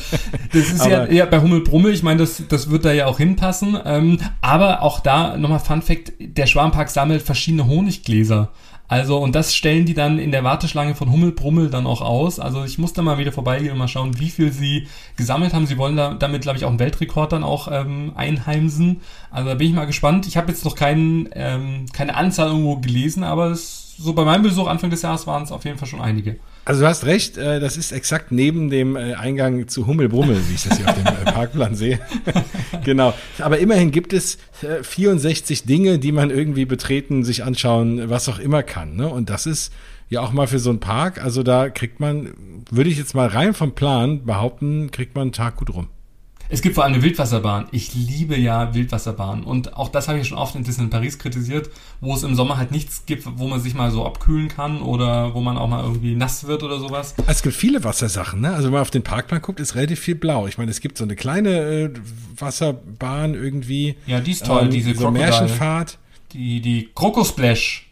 Das 0.53 0.71
ist 0.71 0.85
ja, 0.85 1.09
ja 1.09 1.25
bei 1.25 1.39
Hummelbrummel, 1.39 1.93
ich 1.93 2.03
meine, 2.03 2.19
das, 2.19 2.43
das 2.47 2.69
wird 2.69 2.85
da 2.85 2.91
ja 2.91 3.05
auch 3.05 3.17
hinpassen. 3.17 3.77
Ähm, 3.85 4.19
aber 4.41 4.81
auch 4.81 4.99
da 4.99 5.37
nochmal 5.37 5.59
Fun 5.59 5.81
Fact, 5.81 6.13
der 6.19 6.47
Schwarmpark 6.47 6.89
sammelt 6.89 7.21
verschiedene 7.21 7.67
Honiggläser. 7.67 8.51
Also, 8.87 9.17
und 9.17 9.33
das 9.33 9.55
stellen 9.55 9.87
die 9.87 9.95
dann 9.95 10.19
in 10.19 10.31
der 10.31 10.43
Warteschlange 10.43 10.93
von 10.93 11.11
Hummelbrummel 11.11 11.71
dann 11.71 11.87
auch 11.87 12.01
aus. 12.01 12.39
Also, 12.39 12.63
ich 12.63 12.77
muss 12.77 12.93
da 12.93 13.01
mal 13.01 13.17
wieder 13.17 13.31
vorbeigehen 13.31 13.71
und 13.71 13.79
mal 13.79 13.87
schauen, 13.87 14.19
wie 14.19 14.29
viel 14.29 14.51
sie 14.51 14.87
gesammelt 15.17 15.55
haben. 15.55 15.65
Sie 15.65 15.79
wollen 15.79 15.95
da, 15.95 16.13
damit, 16.13 16.43
glaube 16.43 16.59
ich, 16.59 16.65
auch 16.65 16.69
einen 16.69 16.77
Weltrekord 16.77 17.31
dann 17.31 17.43
auch 17.43 17.67
ähm, 17.71 18.11
einheimsen. 18.13 19.01
Also, 19.31 19.49
da 19.49 19.55
bin 19.55 19.69
ich 19.69 19.73
mal 19.73 19.85
gespannt. 19.85 20.27
Ich 20.27 20.37
habe 20.37 20.51
jetzt 20.51 20.65
noch 20.65 20.75
kein, 20.75 21.29
ähm, 21.33 21.87
keine 21.93 22.13
Anzahl 22.13 22.49
irgendwo 22.49 22.77
gelesen, 22.77 23.23
aber 23.23 23.49
es, 23.49 23.84
so 23.97 24.13
bei 24.13 24.23
meinem 24.23 24.43
Besuch 24.43 24.67
Anfang 24.67 24.89
des 24.89 25.01
Jahres 25.01 25.25
waren 25.27 25.43
es 25.43 25.51
auf 25.51 25.65
jeden 25.65 25.77
Fall 25.77 25.87
schon 25.87 26.01
einige. 26.01 26.37
Also 26.65 26.81
du 26.81 26.87
hast 26.87 27.05
recht, 27.05 27.37
äh, 27.37 27.59
das 27.59 27.77
ist 27.77 27.91
exakt 27.91 28.31
neben 28.31 28.69
dem 28.69 28.95
äh, 28.95 29.13
Eingang 29.13 29.67
zu 29.67 29.85
Hummelbrummel, 29.85 30.41
wie 30.49 30.55
ich 30.55 30.63
das 30.63 30.77
hier 30.77 30.89
auf 30.89 30.95
dem 30.95 31.05
äh, 31.05 31.31
Parkplan 31.31 31.75
sehe. 31.75 31.99
genau. 32.83 33.13
Aber 33.39 33.59
immerhin 33.59 33.91
gibt 33.91 34.13
es 34.13 34.37
64 34.81 35.65
Dinge, 35.65 35.99
die 35.99 36.11
man 36.11 36.31
irgendwie 36.31 36.65
betreten, 36.65 37.23
sich 37.23 37.43
anschauen, 37.43 38.09
was 38.09 38.27
auch 38.27 38.39
immer 38.39 38.63
kann. 38.63 38.95
Ne? 38.95 39.07
Und 39.07 39.29
das 39.29 39.45
ist 39.45 39.71
ja 40.09 40.21
auch 40.21 40.31
mal 40.31 40.47
für 40.47 40.59
so 40.59 40.71
einen 40.71 40.79
Park. 40.79 41.23
Also 41.23 41.43
da 41.43 41.69
kriegt 41.69 41.99
man, 41.99 42.33
würde 42.71 42.89
ich 42.89 42.97
jetzt 42.97 43.13
mal 43.13 43.27
rein 43.27 43.53
vom 43.53 43.73
Plan 43.73 44.25
behaupten, 44.25 44.89
kriegt 44.91 45.15
man 45.15 45.23
einen 45.23 45.31
Tag 45.33 45.57
gut 45.57 45.73
rum. 45.73 45.87
Es 46.47 46.61
gibt 46.61 46.75
vor 46.75 46.83
allem 46.83 46.93
eine 46.93 47.03
Wildwasserbahn. 47.03 47.67
Ich 47.71 47.93
liebe 47.95 48.37
ja 48.37 48.73
Wildwasserbahnen. 48.73 49.43
Und 49.43 49.75
auch 49.75 49.89
das 49.89 50.07
habe 50.07 50.19
ich 50.19 50.27
schon 50.27 50.37
oft 50.37 50.55
in 50.55 50.63
Disneyland 50.63 50.91
Paris 50.91 51.17
kritisiert, 51.17 51.69
wo 52.01 52.13
es 52.13 52.23
im 52.23 52.35
Sommer 52.35 52.57
halt 52.57 52.71
nichts 52.71 53.05
gibt, 53.05 53.25
wo 53.37 53.47
man 53.47 53.59
sich 53.59 53.73
mal 53.73 53.89
so 53.91 54.05
abkühlen 54.05 54.47
kann 54.47 54.81
oder 54.81 55.33
wo 55.33 55.41
man 55.41 55.57
auch 55.57 55.67
mal 55.67 55.83
irgendwie 55.83 56.15
nass 56.15 56.45
wird 56.45 56.63
oder 56.63 56.79
sowas. 56.79 57.15
Es 57.27 57.41
gibt 57.41 57.55
viele 57.55 57.83
Wassersachen, 57.83 58.41
ne? 58.41 58.51
Also 58.51 58.65
wenn 58.65 58.73
man 58.73 58.81
auf 58.81 58.91
den 58.91 59.03
Parkplan 59.03 59.41
guckt, 59.41 59.59
ist 59.59 59.75
relativ 59.75 59.99
viel 59.99 60.15
blau. 60.15 60.47
Ich 60.47 60.57
meine, 60.57 60.69
es 60.69 60.81
gibt 60.81 60.97
so 60.97 61.03
eine 61.03 61.15
kleine 61.15 61.49
äh, 61.49 61.89
Wasserbahn 62.37 63.33
irgendwie. 63.33 63.95
Ja, 64.05 64.19
die 64.19 64.31
ist 64.31 64.45
toll, 64.45 64.65
ähm, 64.65 64.71
diese 64.71 64.93
so 64.93 65.09
Märchenfahrt. 65.09 65.97
Die, 66.33 66.61
die 66.61 66.89
Krokosplash. 66.93 67.84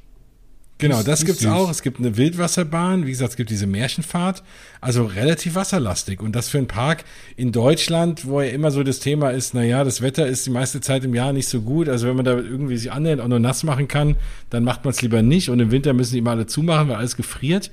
Genau, 0.83 1.03
das 1.03 1.25
gibt's 1.25 1.41
süß. 1.41 1.49
auch. 1.51 1.69
Es 1.69 1.81
gibt 1.81 1.99
eine 1.99 2.17
Wildwasserbahn. 2.17 3.05
Wie 3.05 3.11
gesagt, 3.11 3.31
es 3.31 3.37
gibt 3.37 3.49
diese 3.49 3.67
Märchenfahrt. 3.67 4.43
Also 4.81 5.05
relativ 5.05 5.55
wasserlastig. 5.55 6.21
Und 6.21 6.35
das 6.35 6.49
für 6.49 6.57
einen 6.57 6.67
Park 6.67 7.03
in 7.35 7.51
Deutschland, 7.51 8.25
wo 8.27 8.41
ja 8.41 8.49
immer 8.49 8.71
so 8.71 8.83
das 8.83 8.99
Thema 8.99 9.29
ist, 9.31 9.53
na 9.53 9.63
ja, 9.63 9.83
das 9.83 10.01
Wetter 10.01 10.27
ist 10.27 10.45
die 10.45 10.49
meiste 10.51 10.81
Zeit 10.81 11.03
im 11.03 11.13
Jahr 11.15 11.33
nicht 11.33 11.47
so 11.49 11.61
gut. 11.61 11.89
Also 11.89 12.07
wenn 12.07 12.15
man 12.15 12.25
da 12.25 12.33
irgendwie 12.37 12.77
sich 12.77 12.91
annähernd 12.91 13.21
auch 13.21 13.27
nur 13.27 13.39
nass 13.39 13.63
machen 13.63 13.87
kann, 13.87 14.17
dann 14.49 14.63
macht 14.63 14.83
man 14.85 14.91
es 14.93 15.01
lieber 15.01 15.21
nicht. 15.21 15.49
Und 15.49 15.59
im 15.59 15.71
Winter 15.71 15.93
müssen 15.93 16.13
die 16.13 16.19
immer 16.19 16.31
alle 16.31 16.45
zumachen, 16.47 16.89
weil 16.89 16.97
alles 16.97 17.15
gefriert. 17.15 17.71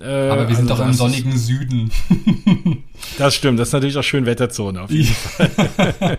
Äh, 0.00 0.04
Aber 0.30 0.48
wir 0.48 0.56
sind 0.56 0.70
also 0.70 0.82
doch 0.82 0.88
im 0.88 0.94
sonnigen 0.94 1.36
Süden. 1.36 1.90
das 3.18 3.34
stimmt, 3.34 3.58
das 3.58 3.68
ist 3.68 3.72
natürlich 3.74 3.96
auch 3.98 4.02
schön 4.02 4.24
Wetterzone 4.24 4.80
auf 4.80 4.90
jeden 4.90 5.04
Fall. 5.14 5.50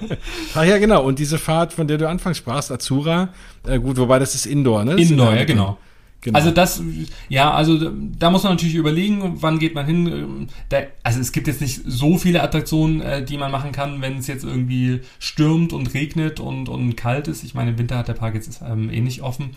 Ach 0.56 0.64
ja, 0.64 0.78
genau. 0.78 1.04
Und 1.04 1.18
diese 1.18 1.40
Fahrt, 1.40 1.74
von 1.74 1.88
der 1.88 1.98
du 1.98 2.08
anfangs 2.08 2.38
sprachst, 2.38 2.72
Azura, 2.72 3.30
äh, 3.66 3.80
gut, 3.80 3.98
wobei 3.98 4.20
das 4.20 4.36
ist 4.36 4.46
Indoor, 4.46 4.86
ne? 4.86 4.96
Das 4.96 5.10
Indoor, 5.10 5.34
ja, 5.34 5.44
genau. 5.46 5.80
Genau. 6.24 6.40
Also 6.40 6.50
das, 6.52 6.82
ja, 7.28 7.54
also 7.54 7.92
da 8.18 8.32
muss 8.32 8.44
man 8.44 8.54
natürlich 8.54 8.76
überlegen, 8.76 9.42
wann 9.42 9.60
geht 9.60 9.76
man 9.76 9.86
hin. 9.86 10.48
Da, 10.70 10.84
also 11.04 11.20
es 11.20 11.34
gibt 11.34 11.48
jetzt 11.48 11.60
nicht 11.60 11.82
so 11.86 12.18
viele 12.18 12.42
Attraktionen, 12.42 13.02
äh, 13.02 13.26
die 13.26 13.38
man 13.38 13.52
machen 13.52 13.74
kann, 13.74 14.02
wenn 14.02 14.20
es 14.20 14.28
jetzt 14.28 14.46
irgendwie 14.46 15.02
stürmt 15.20 15.74
und 15.74 15.94
regnet 15.94 16.40
und, 16.40 16.70
und 16.70 16.96
kalt 16.96 17.28
ist. 17.28 17.44
Ich 17.44 17.56
meine, 17.56 17.72
im 17.72 17.78
Winter 17.78 17.98
hat 17.98 18.08
der 18.08 18.14
Park 18.14 18.36
jetzt 18.36 18.62
ähm, 18.66 18.90
eh 18.90 19.02
nicht 19.02 19.22
offen. 19.22 19.50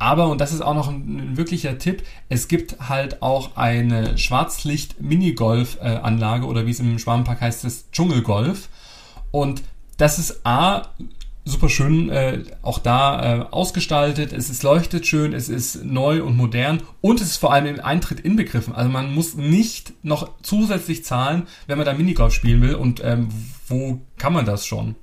Aber, 0.00 0.28
und 0.28 0.40
das 0.40 0.52
ist 0.52 0.60
auch 0.60 0.74
noch 0.74 0.88
ein, 0.88 1.32
ein 1.32 1.36
wirklicher 1.36 1.78
Tipp, 1.78 2.02
es 2.28 2.48
gibt 2.48 2.88
halt 2.88 3.22
auch 3.22 3.56
eine 3.56 4.18
Schwarzlicht-Minigolf-Anlage 4.18 6.46
oder 6.46 6.66
wie 6.66 6.72
es 6.72 6.80
im 6.80 6.98
Schwabenpark 6.98 7.40
heißt, 7.40 7.62
das 7.62 7.92
Dschungelgolf. 7.92 8.68
Und 9.30 9.62
das 9.98 10.18
ist 10.18 10.44
A, 10.44 10.88
super 11.48 11.68
schön 11.68 12.10
äh, 12.10 12.42
auch 12.62 12.78
da 12.78 13.40
äh, 13.40 13.44
ausgestaltet. 13.50 14.32
Es 14.32 14.50
ist 14.50 14.62
leuchtet 14.62 15.06
schön, 15.06 15.32
es 15.32 15.48
ist 15.48 15.84
neu 15.84 16.22
und 16.22 16.36
modern 16.36 16.82
und 17.00 17.20
es 17.20 17.28
ist 17.28 17.36
vor 17.38 17.52
allem 17.52 17.66
im 17.66 17.80
Eintritt 17.80 18.20
inbegriffen. 18.20 18.74
Also 18.74 18.90
man 18.90 19.14
muss 19.14 19.34
nicht 19.34 19.92
noch 20.04 20.30
zusätzlich 20.42 21.04
zahlen, 21.04 21.46
wenn 21.66 21.78
man 21.78 21.86
da 21.86 21.94
Minigolf 21.94 22.32
spielen 22.34 22.60
will. 22.60 22.74
Und 22.74 23.02
ähm, 23.04 23.28
wo 23.66 24.00
kann 24.18 24.32
man 24.32 24.44
das 24.44 24.66
schon? 24.66 24.94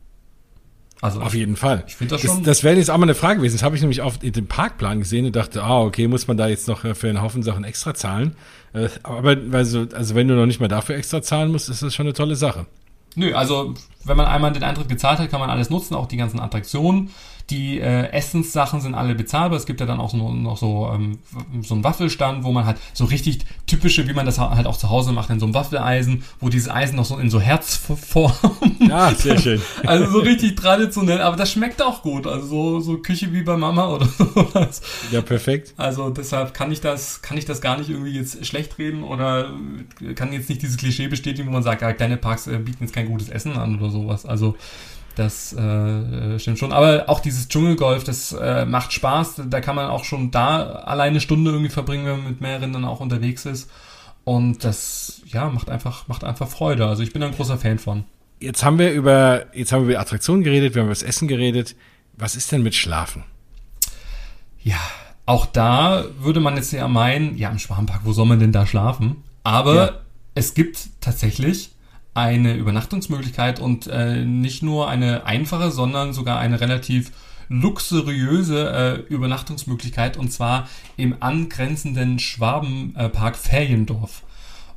Also 1.02 1.20
auf 1.22 1.34
jeden 1.34 1.56
Fall. 1.56 1.84
Ich 1.88 1.96
finde 1.96 2.16
das 2.16 2.22
schon. 2.22 2.38
Das, 2.38 2.46
das 2.46 2.64
wäre 2.64 2.78
jetzt 2.78 2.90
auch 2.90 2.98
mal 2.98 3.04
eine 3.04 3.16
Frage 3.16 3.38
gewesen. 3.38 3.56
Das 3.56 3.64
habe 3.64 3.76
ich 3.76 3.82
nämlich 3.82 4.02
auf 4.02 4.18
dem 4.18 4.48
Parkplan 4.48 5.00
gesehen 5.00 5.26
und 5.26 5.36
dachte, 5.36 5.64
ah, 5.64 5.82
okay, 5.82 6.08
muss 6.08 6.28
man 6.28 6.38
da 6.38 6.48
jetzt 6.48 6.68
noch 6.68 6.84
äh, 6.86 6.96
für 6.96 7.10
einen 7.10 7.22
Haufen 7.22 7.44
Sachen 7.44 7.64
extra 7.64 7.94
zahlen? 7.94 8.36
Äh, 8.74 8.90
aber 9.04 9.38
also, 9.52 9.88
also 9.94 10.16
wenn 10.16 10.28
du 10.28 10.36
noch 10.36 10.46
nicht 10.46 10.60
mal 10.60 10.68
dafür 10.68 10.96
extra 10.96 11.22
zahlen 11.22 11.52
musst, 11.52 11.70
ist 11.70 11.82
das 11.84 11.94
schon 11.94 12.06
eine 12.06 12.14
tolle 12.14 12.36
Sache. 12.36 12.66
Nö, 13.16 13.34
also 13.34 13.74
wenn 14.04 14.18
man 14.18 14.28
einmal 14.28 14.54
den 14.54 14.64
Eintritt 14.64 14.90
gezahlt 14.90 15.20
hat, 15.20 15.32
kann 15.32 15.40
man 15.40 15.50
alles 15.50 15.70
nutzen, 15.70 15.96
auch 15.96 16.08
die 16.08 16.18
ganzen 16.18 16.40
Attraktionen. 16.40 17.12
Die 17.52 17.80
äh, 17.80 18.10
Essenssachen 18.12 18.82
sind 18.82 18.96
alle 18.96 19.14
bezahlbar. 19.14 19.58
Es 19.58 19.68
gibt 19.68 19.80
ja 19.80 19.86
dann 19.86 20.00
auch 20.00 20.10
so, 20.10 20.32
noch 20.34 20.58
so, 20.58 20.90
ähm, 20.92 21.20
so 21.62 21.76
einen 21.76 21.84
Waffelstand, 21.84 22.44
wo 22.44 22.52
man 22.52 22.66
halt 22.66 22.78
so 22.94 23.06
richtig 23.06 23.46
typische, 23.68 24.08
wie 24.08 24.14
man 24.14 24.26
das 24.26 24.40
halt 24.40 24.66
auch 24.66 24.78
zu 24.78 24.90
Hause 24.90 25.12
macht, 25.12 25.30
in 25.30 25.40
so 25.40 25.46
einem 25.46 25.54
Waffeleisen, 25.54 26.24
wo 26.40 26.50
dieses 26.50 26.70
Eisen 26.70 26.96
noch 26.96 27.06
so 27.06 27.18
in 27.18 27.30
so 27.30 27.40
Herzform. 27.40 28.34
Ja, 28.80 29.14
sehr 29.14 29.40
schön. 29.40 29.62
also 29.86 30.12
so 30.12 30.20
richtig 30.20 30.56
traditionell, 30.56 31.22
aber 31.22 31.36
das 31.36 31.52
schmeckt 31.52 31.82
auch 31.82 32.02
gut. 32.02 32.28
Also 32.28 32.48
so, 32.48 32.80
so 32.80 32.98
Küche 32.98 33.32
wie 33.34 33.42
bei 33.42 33.58
Mama 33.58 33.88
oder 33.88 34.06
sowas. 34.18 34.82
Ja, 35.12 35.22
perfekt. 35.22 35.74
Also 35.78 36.10
deshalb 36.10 36.54
kann 36.54 36.72
ich 36.72 36.82
das, 36.82 37.22
kann 37.22 37.38
ich 37.38 37.46
das 37.46 37.62
gar 37.62 37.78
nicht 37.78 37.90
irgendwie 37.90 38.12
jetzt 38.12 38.46
schlecht 38.46 38.78
reden 38.78 39.04
oder 39.04 39.52
kann 40.16 40.34
jetzt 40.34 40.50
nicht 40.50 40.62
dieses 40.62 40.78
Klischee 40.78 41.08
bestätigen, 41.08 41.48
wo 41.48 41.54
man 41.54 41.64
sagt, 41.64 41.82
ja, 41.82 41.94
kleine 41.94 42.18
Parks 42.18 42.48
äh, 42.48 42.58
bieten 42.58 42.84
jetzt 42.84 42.94
kein 42.94 43.08
gutes 43.08 43.30
Essen 43.30 43.54
an 43.58 43.78
oder 43.80 43.90
sowas. 43.90 44.26
Also 44.26 44.56
das 45.16 45.54
äh, 45.54 46.40
stimmt 46.40 46.60
schon. 46.60 46.72
Aber 46.72 47.06
auch 47.08 47.20
dieses 47.20 47.48
Dschungelgolf, 47.48 48.04
das 48.04 48.32
äh, 48.34 48.66
macht 48.66 48.94
Spaß. 48.94 49.42
Da 49.50 49.62
kann 49.62 49.76
man 49.76 49.90
auch 49.90 50.04
schon 50.04 50.32
da 50.32 50.64
alleine 50.64 51.12
eine 51.12 51.22
Stunde 51.22 51.52
irgendwie 51.52 51.72
verbringen, 51.72 52.06
wenn 52.06 52.18
man 52.18 52.28
mit 52.28 52.42
mehreren 52.42 52.74
dann 52.74 52.86
auch 52.86 53.00
unterwegs 53.00 53.46
ist. 53.46 53.70
Und 54.24 54.64
das, 54.64 55.22
ja, 55.28 55.50
macht 55.50 55.70
einfach, 55.70 56.08
macht 56.08 56.24
einfach 56.24 56.48
Freude. 56.48 56.88
Also 56.88 57.04
ich 57.04 57.14
bin 57.14 57.24
ein 57.24 57.34
großer 57.34 57.58
Fan 57.58 57.80
von. 57.80 58.06
Jetzt 58.40 58.64
haben 58.64 58.80
wir 58.80 58.92
über, 58.92 59.46
jetzt 59.54 59.72
haben 59.72 59.84
wir 59.88 59.94
über 59.94 60.02
Attraktionen 60.02 60.44
geredet, 60.44 60.76
wir 60.76 60.82
haben 60.82 60.88
über 60.88 60.94
das 60.96 61.04
Essen 61.04 61.28
geredet. 61.28 61.76
Was 62.18 62.36
ist 62.36 62.52
denn 62.52 62.64
mit 62.64 62.76
Schlafen? 62.76 63.24
Ja, 64.62 64.80
auch 65.26 65.46
da 65.46 66.06
würde 66.20 66.40
man 66.40 66.56
jetzt 66.56 66.72
ja 66.72 66.88
meinen, 66.88 67.38
ja, 67.38 67.50
im 67.50 67.60
Schwarmpark, 67.60 68.02
wo 68.04 68.14
soll 68.14 68.26
man 68.26 68.40
denn 68.40 68.52
da 68.52 68.66
schlafen? 68.66 69.24
Aber 69.44 69.76
ja. 69.76 69.92
es 70.34 70.54
gibt 70.54 70.90
tatsächlich 71.02 71.75
eine 72.16 72.56
Übernachtungsmöglichkeit 72.56 73.60
und 73.60 73.88
äh, 73.88 74.26
nicht 74.26 74.64
nur 74.64 74.90
eine 74.90 75.26
einfache, 75.26 75.70
sondern 75.70 76.14
sogar 76.14 76.40
eine 76.40 76.60
relativ 76.60 77.12
luxuriöse 77.50 79.06
äh, 79.10 79.14
Übernachtungsmöglichkeit 79.14 80.18
und 80.18 80.32
zwar 80.32 80.68
im 80.98 81.18
angrenzenden 81.20 82.18
Schwabenpark 82.18 83.36
Feriendorf. 83.36 84.24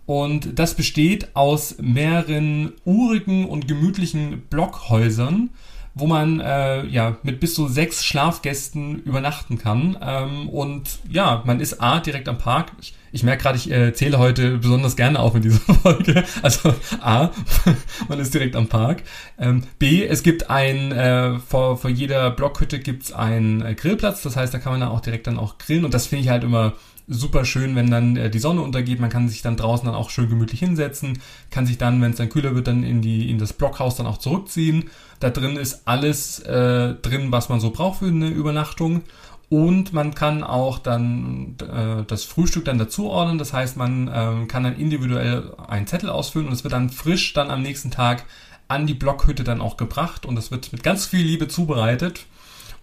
Und 0.05 0.59
das 0.59 0.75
besteht 0.75 1.37
aus 1.37 1.77
mehreren 1.81 2.73
urigen 2.85 3.47
und 3.47 3.69
gemütlichen 3.69 4.41
Blockhäusern, 4.49 5.51
wo 5.95 6.07
man 6.07 6.41
äh, 6.41 6.87
ja 6.87 7.19
mit 7.23 7.41
bis 7.41 7.55
zu 7.55 7.69
sechs 7.69 8.05
Schlafgästen 8.05 9.03
übernachten 9.03 9.59
kann. 9.59 9.97
Ähm, 10.01 10.49
und 10.49 10.99
ja, 11.11 11.43
man 11.45 11.61
ist 11.61 11.83
A 11.83 12.01
direkt 12.01 12.29
am 12.29 12.39
Park. 12.39 12.73
Ich, 12.81 12.95
ich 13.13 13.23
merke 13.23 13.43
gerade, 13.43 13.59
ich 13.59 13.71
äh, 13.71 13.93
zähle 13.93 14.19
heute 14.19 14.59
besonders 14.59 14.97
gerne 14.97 15.21
auf 15.21 15.35
in 15.35 15.43
dieser 15.43 15.59
Folge. 15.83 16.25
Also 16.43 16.75
A, 17.01 17.31
man 18.09 18.19
ist 18.19 18.35
direkt 18.35 18.57
am 18.57 18.69
Park. 18.69 19.03
Ähm, 19.39 19.65
B, 19.79 20.05
es 20.05 20.23
gibt 20.23 20.51
ein, 20.51 20.93
äh, 20.93 21.39
vor, 21.39 21.79
vor 21.79 21.91
jeder 21.91 22.31
Blockhütte 22.31 22.79
gibt's 22.79 23.13
einen 23.13 23.63
äh, 23.63 23.75
Grillplatz. 23.75 24.23
Das 24.23 24.37
heißt, 24.37 24.53
da 24.53 24.59
kann 24.59 24.73
man 24.73 24.81
dann 24.81 24.91
auch 24.91 25.01
direkt 25.01 25.27
dann 25.27 25.39
auch 25.39 25.59
grillen. 25.59 25.85
Und 25.85 25.95
das 25.95 26.07
finde 26.07 26.25
ich 26.25 26.31
halt 26.31 26.45
immer 26.45 26.75
super 27.11 27.47
schön, 27.47 27.75
wenn 27.75 27.91
dann 27.91 28.31
die 28.31 28.39
Sonne 28.39 28.61
untergeht. 28.61 29.01
Man 29.01 29.09
kann 29.09 29.31
sich 29.31 29.41
dann 29.41 29.57
draußen 29.57 29.87
dann 29.87 29.95
auch 29.95 30.11
schön 30.11 30.29
gemütlich 30.29 30.61
hinsetzen, 30.61 31.21
kann 31.51 31.65
sich 31.65 31.79
dann, 31.79 32.03
wenn 32.03 32.11
es 32.11 32.19
dann 32.19 32.29
kühler 32.29 32.55
wird, 32.55 32.67
dann 32.67 32.83
in 32.83 33.01
die 33.01 33.31
in 33.31 33.39
das 33.39 33.55
Blockhaus 33.55 33.97
dann 33.97 34.07
auch 34.07 34.19
zurückziehen. 34.19 34.91
Da 35.19 35.31
drin 35.31 35.57
ist 35.57 35.83
alles 35.87 36.41
äh, 36.41 36.95
drin, 36.95 37.33
was 37.33 37.49
man 37.49 37.61
so 37.61 37.71
braucht 37.71 38.01
für 38.01 38.09
eine 38.09 38.29
Übernachtung. 38.29 39.05
Und 39.51 39.95
man 39.95 40.15
kann 40.15 40.45
auch 40.45 40.79
dann 40.79 41.57
äh, 41.63 42.05
das 42.07 42.25
Frühstück 42.25 42.67
dann 42.67 42.79
dazuordnen. 42.79 43.39
Das 43.39 43.53
heißt, 43.53 43.77
man 43.77 44.11
ähm, 44.13 44.49
kann 44.49 44.65
dann 44.65 44.77
individuell 44.77 45.55
einen 45.67 45.87
Zettel 45.87 46.11
ausfüllen 46.11 46.49
und 46.49 46.53
es 46.53 46.65
wird 46.65 46.75
dann 46.75 46.91
frisch 46.91 47.33
dann 47.33 47.51
am 47.51 47.63
nächsten 47.63 47.91
Tag 47.91 48.25
an 48.69 48.87
die 48.87 48.95
Blockhütte 48.95 49.45
dann 49.45 49.63
auch 49.63 49.79
gebracht 49.79 50.27
und 50.27 50.37
das 50.37 50.51
wird 50.51 50.71
mit 50.73 50.83
ganz 50.83 51.07
viel 51.07 51.25
Liebe 51.25 51.49
zubereitet. 51.49 52.27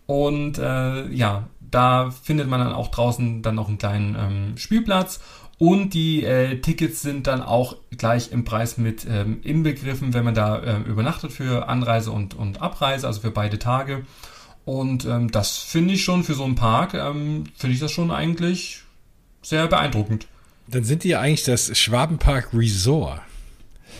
Und 0.08 0.58
äh, 0.58 1.08
ja, 1.10 1.48
da 1.60 2.10
findet 2.10 2.48
man 2.48 2.60
dann 2.60 2.74
auch 2.74 2.90
draußen 2.90 3.44
dann 3.44 3.56
noch 3.56 3.68
einen 3.68 3.78
kleinen 3.78 4.16
ähm, 4.18 4.58
Spielplatz 4.58 5.20
und 5.58 5.94
die 5.94 6.24
äh, 6.24 6.60
Tickets 6.60 7.02
sind 7.02 7.28
dann 7.28 7.42
auch 7.42 7.78
gleich 7.98 8.32
im 8.32 8.44
Preis 8.44 8.78
mit 8.78 9.06
ähm, 9.10 9.40
inbegriffen, 9.42 10.14
wenn 10.14 10.26
man 10.26 10.36
da 10.36 10.62
ähm, 10.62 10.84
übernachtet 10.84 11.32
für 11.32 11.70
Anreise 11.70 12.12
und, 12.12 12.34
und 12.34 12.62
Abreise, 12.62 13.08
also 13.08 13.22
für 13.22 13.32
beide 13.32 13.58
Tage. 13.58 14.04
Und 14.66 15.06
ähm, 15.06 15.32
das 15.32 15.58
finde 15.58 15.94
ich 15.94 16.04
schon 16.04 16.24
für 16.24 16.34
so 16.34 16.44
einen 16.44 16.56
Park, 16.56 16.96
ähm, 16.96 17.46
finde 17.56 17.76
ich 17.76 17.80
das 17.80 17.92
schon 17.92 18.12
eigentlich 18.12 18.82
sehr 19.42 19.68
beeindruckend. 19.68 20.28
Dann 20.68 20.84
sind 20.84 21.04
die 21.04 21.10
ja 21.10 21.22
eigentlich 21.22 21.44
das 21.44 21.78
Schwabenpark 21.78 22.50
Resort. 22.54 23.22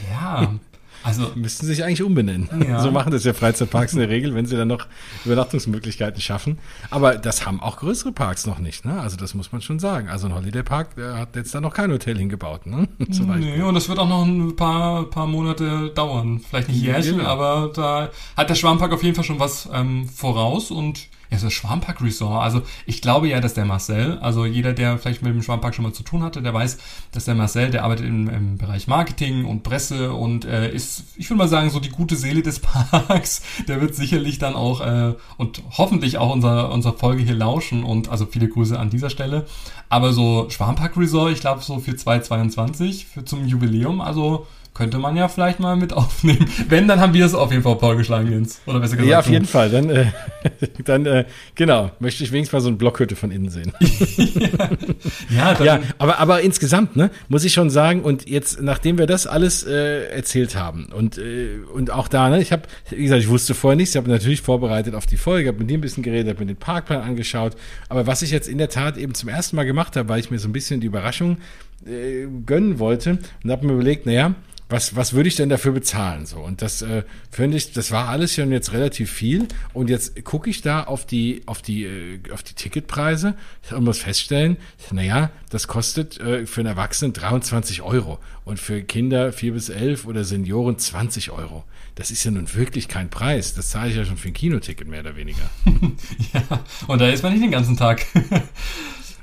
Ja, 0.10 0.56
Also 1.06 1.32
müssten 1.36 1.68
sich 1.68 1.84
eigentlich 1.84 2.02
umbenennen. 2.02 2.50
Ja. 2.68 2.80
So 2.80 2.92
machen 2.92 3.12
das 3.12 3.24
ja 3.24 3.34
Freizeitparks 3.34 3.94
in 3.94 4.00
der 4.00 4.10
Regel, 4.10 4.34
wenn 4.34 4.48
sie 4.48 4.58
dann 4.58 4.68
noch 4.68 4.88
Übernachtungsmöglichkeiten 5.24 6.20
schaffen. 6.20 6.58
Aber 6.90 7.16
das 7.16 7.46
haben 7.46 7.62
auch 7.62 7.78
größere 7.78 8.12
Parks 8.12 8.48
noch 8.48 8.58
nicht. 8.58 8.86
Ne? 8.86 9.00
Also 9.00 9.16
das 9.16 9.36
muss 9.36 9.52
man 9.52 9.62
schon 9.62 9.78
sagen. 9.78 10.10
Also 10.10 10.28
ein 10.28 10.34
Holiday 10.34 10.64
Park 10.64 10.96
der 10.96 11.18
hat 11.18 11.36
jetzt 11.36 11.54
da 11.54 11.62
noch 11.62 11.74
kein 11.74 11.92
Hotel 11.92 12.18
hingebaut. 12.18 12.66
Ne? 12.66 12.88
Zum 13.12 13.40
nee, 13.40 13.62
und 13.62 13.76
das 13.76 13.88
wird 13.88 14.00
auch 14.00 14.10
noch 14.10 14.26
ein 14.26 14.56
paar, 14.56 15.04
paar 15.06 15.28
Monate 15.28 15.92
dauern. 15.94 16.40
Vielleicht 16.40 16.70
nicht 16.70 16.82
jährlich, 16.82 17.16
ja. 17.16 17.26
aber 17.26 17.72
da 17.74 18.10
hat 18.36 18.50
der 18.50 18.56
Schwarmpark 18.56 18.94
auf 18.94 19.04
jeden 19.04 19.16
Fall 19.16 19.26
schon 19.26 19.40
was 19.40 19.70
ähm, 19.72 20.10
voraus 20.10 20.72
und 20.72 21.08
ja, 21.36 21.40
so 21.40 21.50
Schwarmpark 21.50 22.02
Resort. 22.02 22.44
Also 22.44 22.62
ich 22.86 23.02
glaube 23.02 23.28
ja, 23.28 23.40
dass 23.40 23.54
der 23.54 23.66
Marcel, 23.66 24.18
also 24.20 24.46
jeder, 24.46 24.74
der 24.74 24.98
vielleicht 24.98 25.22
mit 25.22 25.34
dem 25.34 25.42
Schwarmpark 25.42 25.76
schon 25.76 25.84
mal 25.84 25.94
zu 25.94 26.04
tun 26.04 26.24
hatte, 26.24 26.42
der 26.42 26.54
weiß, 26.54 26.78
dass 27.12 27.26
der 27.26 27.36
Marcel, 27.36 27.72
der 27.72 27.84
arbeitet 27.84 28.06
im, 28.06 28.30
im 28.30 28.58
Bereich 28.58 28.88
Marketing 28.88 29.46
und 29.46 29.64
Presse 29.64 30.14
und 30.14 30.46
äh, 30.46 30.72
ist, 30.72 31.04
ich 31.16 31.30
würde 31.30 31.40
mal 31.40 31.48
sagen, 31.48 31.70
so 31.70 31.80
die 31.80 31.90
gute 31.90 32.16
Seele 32.16 32.42
des 32.42 32.60
Parks. 32.62 33.44
Der 33.68 33.82
wird 33.82 33.96
sicherlich 33.96 34.40
dann 34.40 34.56
auch 34.56 34.82
äh, 34.82 35.14
und 35.38 35.62
hoffentlich 35.78 36.18
auch 36.18 36.34
unser, 36.34 36.72
unser 36.72 36.94
Folge 36.94 37.24
hier 37.24 37.36
lauschen 37.36 37.84
und 37.84 38.10
also 38.10 38.26
viele 38.26 38.48
Grüße 38.48 38.78
an 38.78 38.90
dieser 38.90 39.10
Stelle. 39.10 39.46
Aber 39.90 40.14
so 40.14 40.50
Schwarmpark 40.50 40.98
Resort, 40.98 41.32
ich 41.32 41.42
glaube 41.42 41.62
so 41.62 41.80
für 41.80 41.96
2022, 41.96 43.06
für 43.06 43.26
zum 43.26 43.46
Jubiläum, 43.46 44.02
also 44.02 44.48
könnte 44.76 45.00
man 45.00 45.16
ja 45.16 45.28
vielleicht 45.30 45.60
mal 45.60 45.76
mit 45.76 45.94
aufnehmen. 45.94 46.46
Wenn, 46.70 46.88
dann 46.88 47.00
haben 47.00 47.14
wir 47.14 47.26
es 47.26 47.34
auf 47.34 47.50
jeden 47.52 47.64
Fall 47.64 47.80
vorgeschlagen, 47.80 48.32
Jens. 48.32 48.62
Oder 48.68 48.82
besser 48.82 48.98
gesagt. 48.98 49.10
Ja, 49.10 49.20
auf 49.20 49.30
jeden 49.30 49.46
Fall. 49.46 49.72
Dann, 49.72 49.90
äh, 49.90 50.06
dann 50.86 51.06
äh, 51.08 51.26
genau, 51.56 51.92
möchte 52.00 52.24
ich 52.24 52.32
wenigstens 52.32 52.54
mal 52.54 52.60
so 52.60 52.68
eine 52.68 52.78
Blockhütte 52.78 53.16
von 53.16 53.32
innen 53.32 53.50
sehen. 53.50 53.72
ja, 55.30 55.64
ja 55.64 55.80
aber, 55.98 56.20
aber 56.20 56.42
insgesamt, 56.42 56.96
ne, 56.96 57.10
muss 57.30 57.46
ich 57.46 57.54
schon 57.54 57.70
sagen, 57.70 58.04
und 58.04 58.30
jetzt, 58.30 58.62
nachdem 58.62 58.98
wir 58.98 59.08
das 59.08 59.26
alles 59.26 59.64
äh, 59.64 60.08
erzählt 60.10 60.56
haben 60.56 60.88
und, 60.94 61.18
äh, 61.18 61.60
und 61.74 61.90
auch 61.90 62.10
da, 62.10 62.30
ne, 62.30 62.42
ich 62.42 62.52
habe, 62.52 62.64
wie 62.90 63.04
gesagt, 63.04 63.22
ich 63.22 63.30
wusste 63.30 63.56
vorher 63.56 63.78
nichts, 63.78 63.96
ich 63.96 63.98
habe 63.98 64.10
natürlich 64.10 64.42
vorbereitet 64.42 64.94
auf 64.94 65.06
die 65.06 65.18
Folge, 65.18 65.48
habe 65.48 65.60
mit 65.60 65.70
dir 65.70 65.78
ein 65.78 65.82
bisschen 65.82 66.04
geredet, 66.04 66.28
habe 66.28 66.42
mir 66.42 66.54
den 66.54 66.58
Parkplan 66.58 67.02
angeschaut, 67.02 67.56
aber 67.88 68.08
was 68.08 68.22
ich 68.22 68.32
jetzt 68.32 68.50
in 68.50 68.58
der 68.58 68.70
Tat 68.70 68.98
eben 68.98 69.14
zum 69.14 69.30
ersten 69.30 69.56
Mal 69.56 69.66
gemacht 69.66 69.96
habe, 69.96 70.10
weil 70.10 70.20
ich 70.20 70.30
mir 70.32 70.40
so 70.40 70.50
ein 70.50 70.54
bisschen 70.54 70.82
die 70.82 70.88
Überraschung 70.88 71.38
äh, 71.86 72.28
gönnen 72.46 72.80
wollte 72.80 73.20
und 73.44 73.52
habe 73.52 73.66
mir 73.68 73.74
überlegt, 73.74 74.06
naja, 74.06 74.36
was, 74.68 74.96
was 74.96 75.14
würde 75.14 75.30
ich 75.30 75.36
denn 75.36 75.50
dafür 75.50 75.74
bezahlen? 75.74 76.26
So, 76.26 76.40
und 76.40 76.62
das 76.62 76.82
äh, 76.82 77.04
finde 77.30 77.58
ich, 77.58 77.72
das 77.74 77.92
war 77.92 78.10
alles 78.10 78.34
schon 78.34 78.52
jetzt 78.52 78.74
relativ 78.74 79.12
viel. 79.12 79.48
Und 79.74 79.90
jetzt 79.90 80.24
gucke 80.26 80.50
ich 80.50 80.62
da 80.62 80.84
auf 80.84 81.06
die, 81.06 81.44
auf 81.46 81.62
die, 81.62 81.84
äh, 81.86 82.20
auf 82.32 82.42
die 82.42 82.56
Ticketpreise 82.56 83.36
und 83.72 83.84
muss 83.84 84.00
feststellen, 84.00 84.58
naja, 84.92 85.30
das 85.52 85.68
kostet 85.68 86.20
äh, 86.20 86.48
für 86.48 86.62
einen 86.62 86.70
Erwachsenen 86.70 87.14
23 87.14 87.84
Euro 87.84 88.18
und 88.44 88.60
für 88.60 88.82
Kinder 88.82 89.32
4 89.32 89.54
bis 89.54 89.70
11 89.70 90.06
oder 90.06 90.24
Senioren 90.24 90.80
20 90.80 91.30
Euro. 91.30 91.64
Das 91.94 92.10
ist 92.10 92.24
ja 92.24 92.32
nun 92.32 92.54
wirklich 92.56 92.88
kein 92.88 93.10
Preis. 93.10 93.54
Das 93.54 93.70
zahle 93.70 93.92
ich 93.92 93.96
ja 93.96 94.04
schon 94.04 94.18
für 94.18 94.30
ein 94.30 94.34
Kinoticket 94.34 94.88
mehr 94.88 95.02
oder 95.02 95.16
weniger. 95.16 95.50
ja, 96.34 96.42
und 96.88 97.00
da 97.00 97.08
ist 97.08 97.22
man 97.22 97.34
nicht 97.34 97.44
den 97.44 97.52
ganzen 97.52 97.78
Tag. 97.78 98.06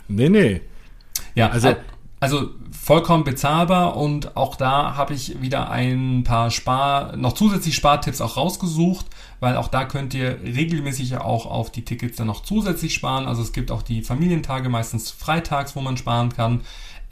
nee, 0.08 0.28
nee. 0.28 0.60
Ja, 1.34 1.50
also, 1.50 1.74
also 2.22 2.50
vollkommen 2.70 3.24
bezahlbar 3.24 3.96
und 3.96 4.36
auch 4.36 4.54
da 4.54 4.94
habe 4.94 5.12
ich 5.12 5.42
wieder 5.42 5.70
ein 5.70 6.22
paar 6.22 6.52
Spar, 6.52 7.16
noch 7.16 7.32
zusätzlich 7.32 7.74
Spartipps 7.74 8.20
auch 8.20 8.36
rausgesucht, 8.36 9.06
weil 9.40 9.56
auch 9.56 9.66
da 9.66 9.84
könnt 9.84 10.14
ihr 10.14 10.38
regelmäßig 10.40 11.16
auch 11.16 11.46
auf 11.46 11.72
die 11.72 11.84
Tickets 11.84 12.18
dann 12.18 12.28
noch 12.28 12.44
zusätzlich 12.44 12.94
sparen. 12.94 13.26
Also 13.26 13.42
es 13.42 13.52
gibt 13.52 13.72
auch 13.72 13.82
die 13.82 14.02
Familientage, 14.02 14.68
meistens 14.68 15.10
freitags, 15.10 15.74
wo 15.74 15.80
man 15.80 15.96
sparen 15.96 16.32
kann. 16.32 16.60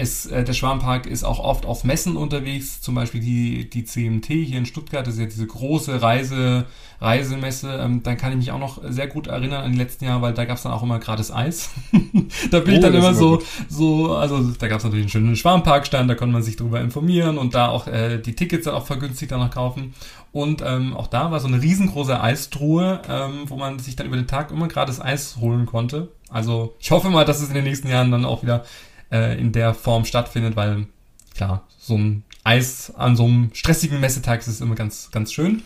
Es, 0.00 0.24
äh, 0.24 0.44
der 0.44 0.54
Schwarmpark 0.54 1.06
ist 1.06 1.24
auch 1.24 1.38
oft 1.40 1.66
auf 1.66 1.84
Messen 1.84 2.16
unterwegs, 2.16 2.80
zum 2.80 2.94
Beispiel 2.94 3.20
die, 3.20 3.68
die 3.68 3.84
CMT 3.84 4.26
hier 4.28 4.56
in 4.56 4.64
Stuttgart, 4.64 5.06
das 5.06 5.14
ist 5.14 5.20
ja 5.20 5.26
diese 5.26 5.46
große 5.46 6.00
Reise, 6.00 6.64
Reisemesse. 7.02 7.78
Ähm, 7.82 8.02
dann 8.02 8.16
kann 8.16 8.30
ich 8.32 8.38
mich 8.38 8.50
auch 8.50 8.58
noch 8.58 8.80
sehr 8.88 9.08
gut 9.08 9.26
erinnern 9.26 9.62
an 9.62 9.72
die 9.72 9.78
letzten 9.78 10.06
Jahre, 10.06 10.22
weil 10.22 10.32
da 10.32 10.46
gab 10.46 10.56
es 10.56 10.62
dann 10.62 10.72
auch 10.72 10.82
immer 10.82 10.98
gratis 11.00 11.30
Eis. 11.30 11.68
da 12.50 12.60
bin 12.60 12.72
oh, 12.72 12.76
ich 12.76 12.82
dann 12.82 12.94
immer 12.94 13.12
so, 13.12 13.42
so, 13.68 14.14
also 14.14 14.40
da 14.58 14.68
gab 14.68 14.78
es 14.78 14.84
natürlich 14.84 15.04
einen 15.04 15.10
schönen 15.10 15.36
Schwarmparkstand, 15.36 16.08
da 16.08 16.14
konnte 16.14 16.32
man 16.32 16.42
sich 16.42 16.56
darüber 16.56 16.80
informieren 16.80 17.36
und 17.36 17.54
da 17.54 17.68
auch 17.68 17.86
äh, 17.86 18.16
die 18.16 18.34
Tickets 18.34 18.64
dann 18.64 18.74
auch 18.74 18.86
vergünstigt 18.86 19.32
danach 19.32 19.50
kaufen. 19.50 19.92
Und 20.32 20.62
ähm, 20.64 20.96
auch 20.96 21.08
da 21.08 21.30
war 21.30 21.40
so 21.40 21.48
eine 21.48 21.60
riesengroße 21.60 22.18
Eistruhe, 22.18 23.02
ähm, 23.06 23.42
wo 23.48 23.56
man 23.56 23.78
sich 23.80 23.96
dann 23.96 24.06
über 24.06 24.16
den 24.16 24.28
Tag 24.28 24.50
immer 24.50 24.68
gratis 24.68 24.98
Eis 24.98 25.36
holen 25.40 25.66
konnte. 25.66 26.08
Also 26.30 26.74
ich 26.78 26.90
hoffe 26.90 27.10
mal, 27.10 27.24
dass 27.24 27.42
es 27.42 27.48
in 27.48 27.54
den 27.54 27.64
nächsten 27.64 27.88
Jahren 27.88 28.10
dann 28.10 28.24
auch 28.24 28.42
wieder 28.42 28.64
äh, 29.10 29.38
in 29.38 29.52
der 29.52 29.74
Form 29.74 30.04
stattfindet, 30.04 30.56
weil 30.56 30.86
klar, 31.34 31.66
so 31.78 31.96
ein 31.96 32.24
Eis 32.44 32.92
an 32.96 33.16
so 33.16 33.24
einem 33.24 33.50
stressigen 33.52 34.00
Messetag 34.00 34.46
ist 34.46 34.60
immer 34.60 34.74
ganz, 34.74 35.10
ganz 35.10 35.32
schön. 35.32 35.62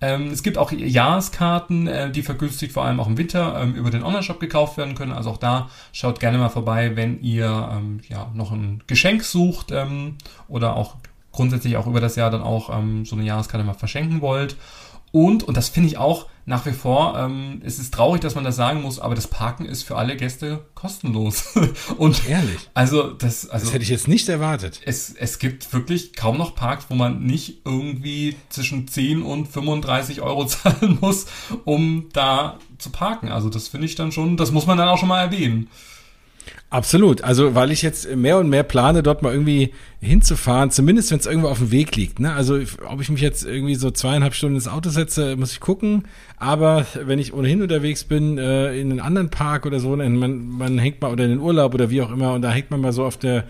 Ähm, 0.00 0.28
es 0.28 0.44
gibt 0.44 0.58
auch 0.58 0.70
Jahreskarten, 0.70 1.88
äh, 1.88 2.10
die 2.10 2.22
vergünstigt 2.22 2.72
vor 2.72 2.84
allem 2.84 3.00
auch 3.00 3.08
im 3.08 3.18
Winter 3.18 3.60
ähm, 3.60 3.74
über 3.74 3.90
den 3.90 4.04
Online-Shop 4.04 4.38
gekauft 4.38 4.76
werden 4.76 4.94
können. 4.94 5.12
Also 5.12 5.30
auch 5.30 5.38
da 5.38 5.70
schaut 5.92 6.20
gerne 6.20 6.38
mal 6.38 6.50
vorbei, 6.50 6.94
wenn 6.94 7.20
ihr 7.20 7.68
ähm, 7.72 8.00
ja 8.08 8.30
noch 8.34 8.52
ein 8.52 8.82
Geschenk 8.86 9.24
sucht 9.24 9.72
ähm, 9.72 10.16
oder 10.46 10.76
auch 10.76 10.96
grundsätzlich 11.32 11.76
auch 11.76 11.86
über 11.86 12.00
das 12.00 12.16
Jahr 12.16 12.30
dann 12.30 12.42
auch 12.42 12.76
ähm, 12.76 13.04
so 13.04 13.16
eine 13.16 13.24
Jahreskarte 13.24 13.64
mal 13.64 13.74
verschenken 13.74 14.20
wollt. 14.20 14.56
Und, 15.12 15.42
und 15.42 15.56
das 15.56 15.68
finde 15.68 15.88
ich 15.88 15.98
auch 15.98 16.26
nach 16.48 16.64
wie 16.64 16.72
vor, 16.72 17.14
ähm, 17.18 17.60
es 17.62 17.78
ist 17.78 17.92
traurig, 17.92 18.22
dass 18.22 18.34
man 18.34 18.42
das 18.42 18.56
sagen 18.56 18.80
muss, 18.80 18.98
aber 18.98 19.14
das 19.14 19.26
Parken 19.26 19.66
ist 19.66 19.82
für 19.82 19.96
alle 19.96 20.16
Gäste 20.16 20.64
kostenlos. 20.74 21.54
und 21.98 22.26
ehrlich. 22.26 22.70
Also 22.72 23.10
das, 23.10 23.50
also 23.50 23.66
das 23.66 23.74
hätte 23.74 23.82
ich 23.82 23.90
jetzt 23.90 24.08
nicht 24.08 24.26
erwartet. 24.30 24.80
Es, 24.86 25.14
es 25.14 25.38
gibt 25.38 25.70
wirklich 25.74 26.16
kaum 26.16 26.38
noch 26.38 26.54
Parks, 26.54 26.86
wo 26.88 26.94
man 26.94 27.22
nicht 27.22 27.66
irgendwie 27.66 28.36
zwischen 28.48 28.88
10 28.88 29.22
und 29.22 29.46
35 29.46 30.22
Euro 30.22 30.46
zahlen 30.46 30.96
muss, 31.02 31.26
um 31.66 32.08
da 32.14 32.58
zu 32.78 32.88
parken. 32.88 33.28
Also 33.28 33.50
das 33.50 33.68
finde 33.68 33.84
ich 33.84 33.94
dann 33.94 34.10
schon, 34.10 34.38
das 34.38 34.50
muss 34.50 34.66
man 34.66 34.78
dann 34.78 34.88
auch 34.88 34.98
schon 34.98 35.08
mal 35.08 35.20
erwähnen. 35.20 35.68
Absolut. 36.70 37.24
Also, 37.24 37.54
weil 37.54 37.70
ich 37.70 37.80
jetzt 37.80 38.14
mehr 38.14 38.36
und 38.36 38.50
mehr 38.50 38.62
plane, 38.62 39.02
dort 39.02 39.22
mal 39.22 39.32
irgendwie 39.32 39.72
hinzufahren, 40.00 40.70
zumindest 40.70 41.10
wenn 41.10 41.18
es 41.18 41.24
irgendwo 41.24 41.48
auf 41.48 41.58
dem 41.58 41.70
Weg 41.70 41.96
liegt. 41.96 42.20
Ne? 42.20 42.34
Also, 42.34 42.60
ob 42.86 43.00
ich 43.00 43.08
mich 43.08 43.22
jetzt 43.22 43.46
irgendwie 43.46 43.74
so 43.74 43.90
zweieinhalb 43.90 44.34
Stunden 44.34 44.56
ins 44.56 44.68
Auto 44.68 44.90
setze, 44.90 45.36
muss 45.36 45.52
ich 45.52 45.60
gucken. 45.60 46.04
Aber 46.36 46.84
wenn 47.02 47.18
ich 47.18 47.32
ohnehin 47.32 47.62
unterwegs 47.62 48.04
bin, 48.04 48.36
äh, 48.36 48.78
in 48.78 48.90
einen 48.90 49.00
anderen 49.00 49.30
Park 49.30 49.64
oder 49.64 49.80
so, 49.80 49.96
man, 49.96 50.46
man 50.46 50.78
hängt 50.78 51.00
mal 51.00 51.10
oder 51.10 51.24
in 51.24 51.30
den 51.30 51.40
Urlaub 51.40 51.72
oder 51.72 51.88
wie 51.88 52.02
auch 52.02 52.10
immer 52.10 52.34
und 52.34 52.42
da 52.42 52.50
hängt 52.50 52.70
man 52.70 52.82
mal 52.82 52.92
so 52.92 53.04
auf 53.04 53.16
der 53.16 53.44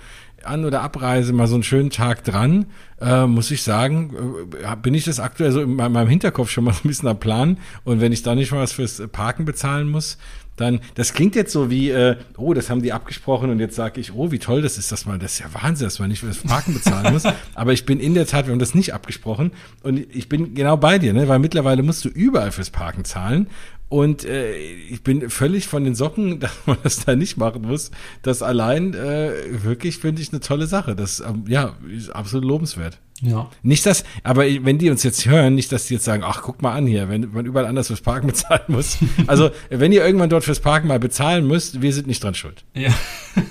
an- 0.44 0.64
oder 0.64 0.82
Abreise 0.82 1.32
mal 1.32 1.48
so 1.48 1.54
einen 1.54 1.64
schönen 1.64 1.90
Tag 1.90 2.22
dran, 2.22 2.66
äh, 3.00 3.26
muss 3.26 3.50
ich 3.50 3.62
sagen, 3.62 4.46
äh, 4.62 4.76
bin 4.76 4.94
ich 4.94 5.04
das 5.04 5.18
aktuell 5.18 5.50
so 5.50 5.60
in 5.60 5.74
meinem 5.74 6.08
Hinterkopf 6.08 6.50
schon 6.50 6.64
mal 6.64 6.72
so 6.72 6.82
ein 6.84 6.88
bisschen 6.88 7.08
am 7.08 7.18
Plan. 7.18 7.58
Und 7.82 8.00
wenn 8.00 8.12
ich 8.12 8.22
da 8.22 8.36
nicht 8.36 8.52
mal 8.52 8.60
was 8.60 8.72
fürs 8.72 9.02
Parken 9.10 9.44
bezahlen 9.44 9.88
muss, 9.88 10.18
dann, 10.60 10.80
das 10.94 11.12
klingt 11.12 11.34
jetzt 11.34 11.52
so 11.52 11.70
wie, 11.70 11.90
äh, 11.90 12.16
oh, 12.36 12.54
das 12.54 12.70
haben 12.70 12.82
die 12.82 12.92
abgesprochen 12.92 13.50
und 13.50 13.60
jetzt 13.60 13.76
sage 13.76 14.00
ich, 14.00 14.12
oh, 14.14 14.30
wie 14.30 14.38
toll 14.38 14.62
das 14.62 14.78
ist, 14.78 14.92
dass 14.92 15.06
man, 15.06 15.20
das 15.20 15.34
ist 15.34 15.38
ja 15.40 15.46
Wahnsinn, 15.52 15.86
dass 15.86 15.98
man 15.98 16.08
nicht 16.08 16.20
für 16.20 16.26
das 16.26 16.38
Parken 16.38 16.74
bezahlen 16.74 17.12
muss. 17.12 17.24
Aber 17.54 17.72
ich 17.72 17.86
bin 17.86 18.00
in 18.00 18.14
der 18.14 18.26
Tat, 18.26 18.46
wir 18.46 18.52
haben 18.52 18.58
das 18.58 18.74
nicht 18.74 18.94
abgesprochen 18.94 19.52
und 19.82 19.98
ich 20.14 20.28
bin 20.28 20.54
genau 20.54 20.76
bei 20.76 20.98
dir, 20.98 21.12
ne, 21.12 21.28
weil 21.28 21.38
mittlerweile 21.38 21.82
musst 21.82 22.04
du 22.04 22.08
überall 22.08 22.52
fürs 22.52 22.70
Parken 22.70 23.04
zahlen 23.04 23.48
und 23.88 24.24
äh, 24.24 24.54
ich 24.56 25.02
bin 25.02 25.30
völlig 25.30 25.66
von 25.66 25.84
den 25.84 25.94
Socken, 25.94 26.40
dass 26.40 26.52
man 26.66 26.76
das 26.82 27.04
da 27.04 27.16
nicht 27.16 27.36
machen 27.36 27.62
muss. 27.62 27.90
Das 28.22 28.42
allein 28.42 28.94
äh, 28.94 29.32
wirklich 29.64 29.98
finde 29.98 30.22
ich 30.22 30.32
eine 30.32 30.40
tolle 30.40 30.66
Sache. 30.66 30.94
Das 30.94 31.20
ähm, 31.20 31.44
ja 31.48 31.76
ist 31.90 32.10
absolut 32.10 32.46
lobenswert. 32.46 32.98
Ja. 33.20 33.50
Nicht 33.62 33.84
das, 33.84 34.04
aber 34.22 34.42
wenn 34.42 34.78
die 34.78 34.90
uns 34.90 35.02
jetzt 35.02 35.26
hören, 35.26 35.56
nicht, 35.56 35.72
dass 35.72 35.86
die 35.86 35.94
jetzt 35.94 36.04
sagen, 36.04 36.22
ach, 36.24 36.42
guck 36.42 36.62
mal 36.62 36.72
an 36.74 36.86
hier, 36.86 37.08
wenn 37.08 37.32
man 37.32 37.46
überall 37.46 37.66
anders 37.66 37.88
fürs 37.88 38.00
Parken 38.00 38.26
bezahlen 38.28 38.62
muss. 38.68 38.98
Also, 39.26 39.50
wenn 39.70 39.92
ihr 39.92 40.04
irgendwann 40.04 40.30
dort 40.30 40.44
fürs 40.44 40.60
Parken 40.60 40.86
mal 40.86 41.00
bezahlen 41.00 41.46
müsst, 41.46 41.82
wir 41.82 41.92
sind 41.92 42.06
nicht 42.06 42.22
dran 42.22 42.34
schuld. 42.34 42.64
Ja. 42.74 42.90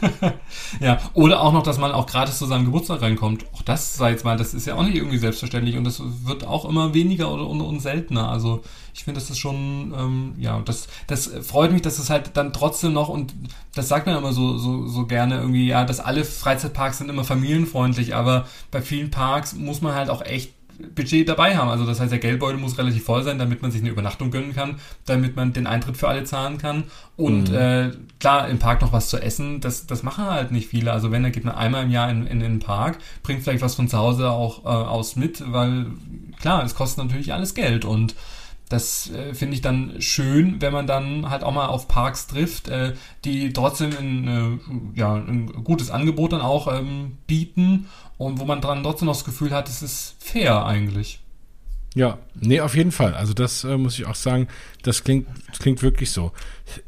ja. 0.80 1.00
Oder 1.14 1.42
auch 1.42 1.52
noch, 1.52 1.64
dass 1.64 1.78
man 1.78 1.92
auch 1.92 2.08
gratis 2.08 2.38
zu 2.38 2.46
seinem 2.46 2.66
Geburtstag 2.66 3.02
reinkommt. 3.02 3.46
Auch 3.54 3.62
das, 3.62 3.98
sei 3.98 4.12
jetzt 4.12 4.24
mal, 4.24 4.38
das 4.38 4.54
ist 4.54 4.68
ja 4.68 4.76
auch 4.76 4.84
nicht 4.84 4.96
irgendwie 4.96 5.18
selbstverständlich 5.18 5.76
und 5.76 5.84
das 5.84 6.02
wird 6.24 6.46
auch 6.46 6.66
immer 6.66 6.94
weniger 6.94 7.34
oder 7.34 7.48
und, 7.48 7.62
und 7.62 7.82
seltener. 7.82 8.30
Also, 8.30 8.64
ich 8.98 9.04
finde, 9.04 9.20
das 9.20 9.30
ist 9.30 9.38
schon, 9.38 9.94
ähm, 9.96 10.34
ja, 10.40 10.60
das, 10.62 10.88
das 11.06 11.28
freut 11.44 11.72
mich, 11.72 11.84
dass 11.84 12.00
es 12.00 12.10
halt 12.10 12.32
dann 12.34 12.52
trotzdem 12.52 12.94
noch, 12.94 13.10
und 13.10 13.32
das 13.76 13.88
sagt 13.88 14.08
man 14.08 14.18
immer 14.18 14.34
so, 14.34 14.58
so, 14.58 14.88
so 14.88 15.06
gerne 15.06 15.36
irgendwie, 15.36 15.68
ja, 15.68 15.86
dass 15.86 16.00
alle 16.00 16.26
Freizeitparks 16.26 16.98
sind 16.98 17.10
immer 17.10 17.24
familienfreundlich, 17.24 18.16
aber 18.16 18.48
bei 18.72 18.82
vielen 18.82 19.12
Parks 19.12 19.54
muss 19.54 19.82
man 19.82 19.94
halt 19.94 20.10
auch 20.10 20.24
echt 20.24 20.52
Budget 20.96 21.30
dabei 21.30 21.56
haben. 21.56 21.70
Also 21.70 21.86
das 21.86 22.00
heißt, 22.00 22.12
der 22.12 22.18
Geldbeutel 22.18 22.60
muss 22.60 22.80
relativ 22.80 23.04
voll 23.04 23.24
sein, 23.24 23.38
damit 23.38 23.62
man 23.62 23.70
sich 23.70 23.82
eine 23.82 23.92
Übernachtung 23.92 24.32
gönnen 24.32 24.56
kann, 24.56 24.78
damit 25.06 25.36
man 25.36 25.54
den 25.54 25.68
Eintritt 25.68 25.98
für 25.98 26.08
alle 26.08 26.24
zahlen 26.24 26.58
kann. 26.58 26.86
Und 27.16 27.52
mhm. 27.52 27.56
äh, 27.56 27.92
klar, 28.20 28.50
im 28.50 28.58
Park 28.58 28.82
noch 28.82 28.94
was 28.94 29.10
zu 29.10 29.22
essen, 29.22 29.62
das, 29.62 29.86
das 29.86 30.02
machen 30.02 30.26
halt 30.26 30.52
nicht 30.52 30.70
viele. 30.70 30.92
Also 30.92 31.12
wenn, 31.12 31.22
dann 31.22 31.32
geht 31.32 31.46
man 31.46 31.54
einmal 31.54 31.84
im 31.84 31.92
Jahr 31.92 32.10
in, 32.10 32.26
in, 32.26 32.42
in 32.42 32.54
den 32.54 32.60
Park, 32.60 32.98
bringt 33.22 33.44
vielleicht 33.44 33.62
was 33.62 33.76
von 33.76 33.88
zu 33.88 33.98
Hause 33.98 34.32
auch 34.32 34.66
äh, 34.66 34.70
aus 34.70 35.16
mit, 35.16 35.44
weil 35.52 35.86
klar, 36.40 36.64
es 36.64 36.74
kostet 36.74 37.04
natürlich 37.04 37.34
alles 37.34 37.54
Geld 37.54 37.86
und 37.86 38.16
das 38.70 39.10
äh, 39.12 39.34
finde 39.34 39.56
ich 39.56 39.62
dann 39.62 40.02
schön, 40.02 40.62
wenn 40.62 40.74
man 40.74 40.88
dann 40.88 41.30
halt 41.30 41.44
auch 41.44 41.54
mal 41.54 41.68
auf 41.68 41.88
Parks 41.88 42.28
trifft, 42.28 42.68
äh, 42.68 42.94
die 43.24 43.54
trotzdem 43.54 43.92
ein, 43.98 44.28
äh, 44.28 45.00
ja, 45.00 45.16
ein 45.16 45.64
gutes 45.64 45.90
Angebot 45.90 46.34
dann 46.34 46.42
auch 46.42 46.74
ähm, 46.74 47.18
bieten 47.28 47.88
und 48.18 48.40
wo 48.40 48.46
man 48.46 48.62
dann 48.62 48.84
trotzdem 48.84 49.06
noch 49.06 49.16
das 49.16 49.26
Gefühl 49.26 49.52
hat, 49.52 49.70
es 49.70 49.82
ist 49.82 50.16
fair 50.20 50.66
eigentlich. 50.66 51.22
Ja, 51.96 52.20
nee, 52.36 52.60
auf 52.60 52.76
jeden 52.76 52.92
Fall. 52.92 53.16
Also 53.16 53.34
das 53.34 53.64
äh, 53.64 53.78
muss 53.78 53.98
ich 53.98 54.06
auch 54.06 54.16
sagen, 54.16 54.48
das 54.84 55.04
klingt, 55.04 55.28
das 55.50 55.60
klingt 55.60 55.82
wirklich 55.82 56.12
so. 56.12 56.32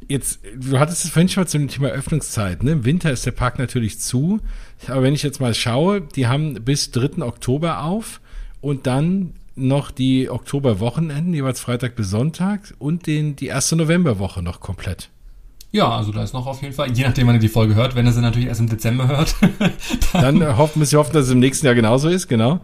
Jetzt, 0.07 0.41
du 0.55 0.79
hattest 0.79 1.05
es 1.05 1.11
vorhin 1.11 1.29
schon 1.29 1.43
mal 1.43 1.47
zum 1.47 1.67
Thema 1.67 1.87
Öffnungszeit. 1.87 2.61
Ne? 2.61 2.71
Im 2.73 2.85
Winter 2.85 3.09
ist 3.09 3.25
der 3.25 3.31
Park 3.31 3.57
natürlich 3.57 3.99
zu. 3.99 4.39
Aber 4.87 5.01
wenn 5.01 5.15
ich 5.15 5.23
jetzt 5.23 5.39
mal 5.39 5.55
schaue, 5.55 6.01
die 6.01 6.27
haben 6.27 6.53
bis 6.63 6.91
3. 6.91 7.23
Oktober 7.23 7.83
auf 7.83 8.21
und 8.61 8.85
dann 8.85 9.33
noch 9.59 9.91
die 9.91 10.29
Oktoberwochenenden, 10.29 11.33
jeweils 11.33 11.59
Freitag 11.59 11.95
bis 11.95 12.09
Sonntag 12.09 12.73
und 12.79 13.07
den, 13.07 13.35
die 13.35 13.47
erste 13.47 13.75
Novemberwoche 13.75 14.41
noch 14.41 14.59
komplett. 14.59 15.09
Ja, 15.71 15.89
also 15.89 16.11
da 16.11 16.23
ist 16.23 16.33
noch 16.33 16.47
auf 16.47 16.61
jeden 16.63 16.73
Fall, 16.73 16.91
je 16.91 17.03
nachdem, 17.03 17.27
wann 17.27 17.35
ihr 17.35 17.41
die 17.41 17.47
Folge 17.47 17.75
hört, 17.75 17.95
wenn 17.95 18.05
ihr 18.05 18.11
sie 18.11 18.21
natürlich 18.21 18.47
erst 18.47 18.59
im 18.59 18.69
Dezember 18.69 19.07
hört. 19.07 19.35
dann, 20.13 20.39
dann 20.39 20.57
hoffen, 20.57 20.79
müssen 20.79 20.93
wir 20.93 20.99
hoffen, 20.99 21.13
dass 21.13 21.25
es 21.25 21.31
im 21.31 21.39
nächsten 21.39 21.67
Jahr 21.67 21.75
genauso 21.75 22.09
ist, 22.09 22.27
genau. 22.27 22.59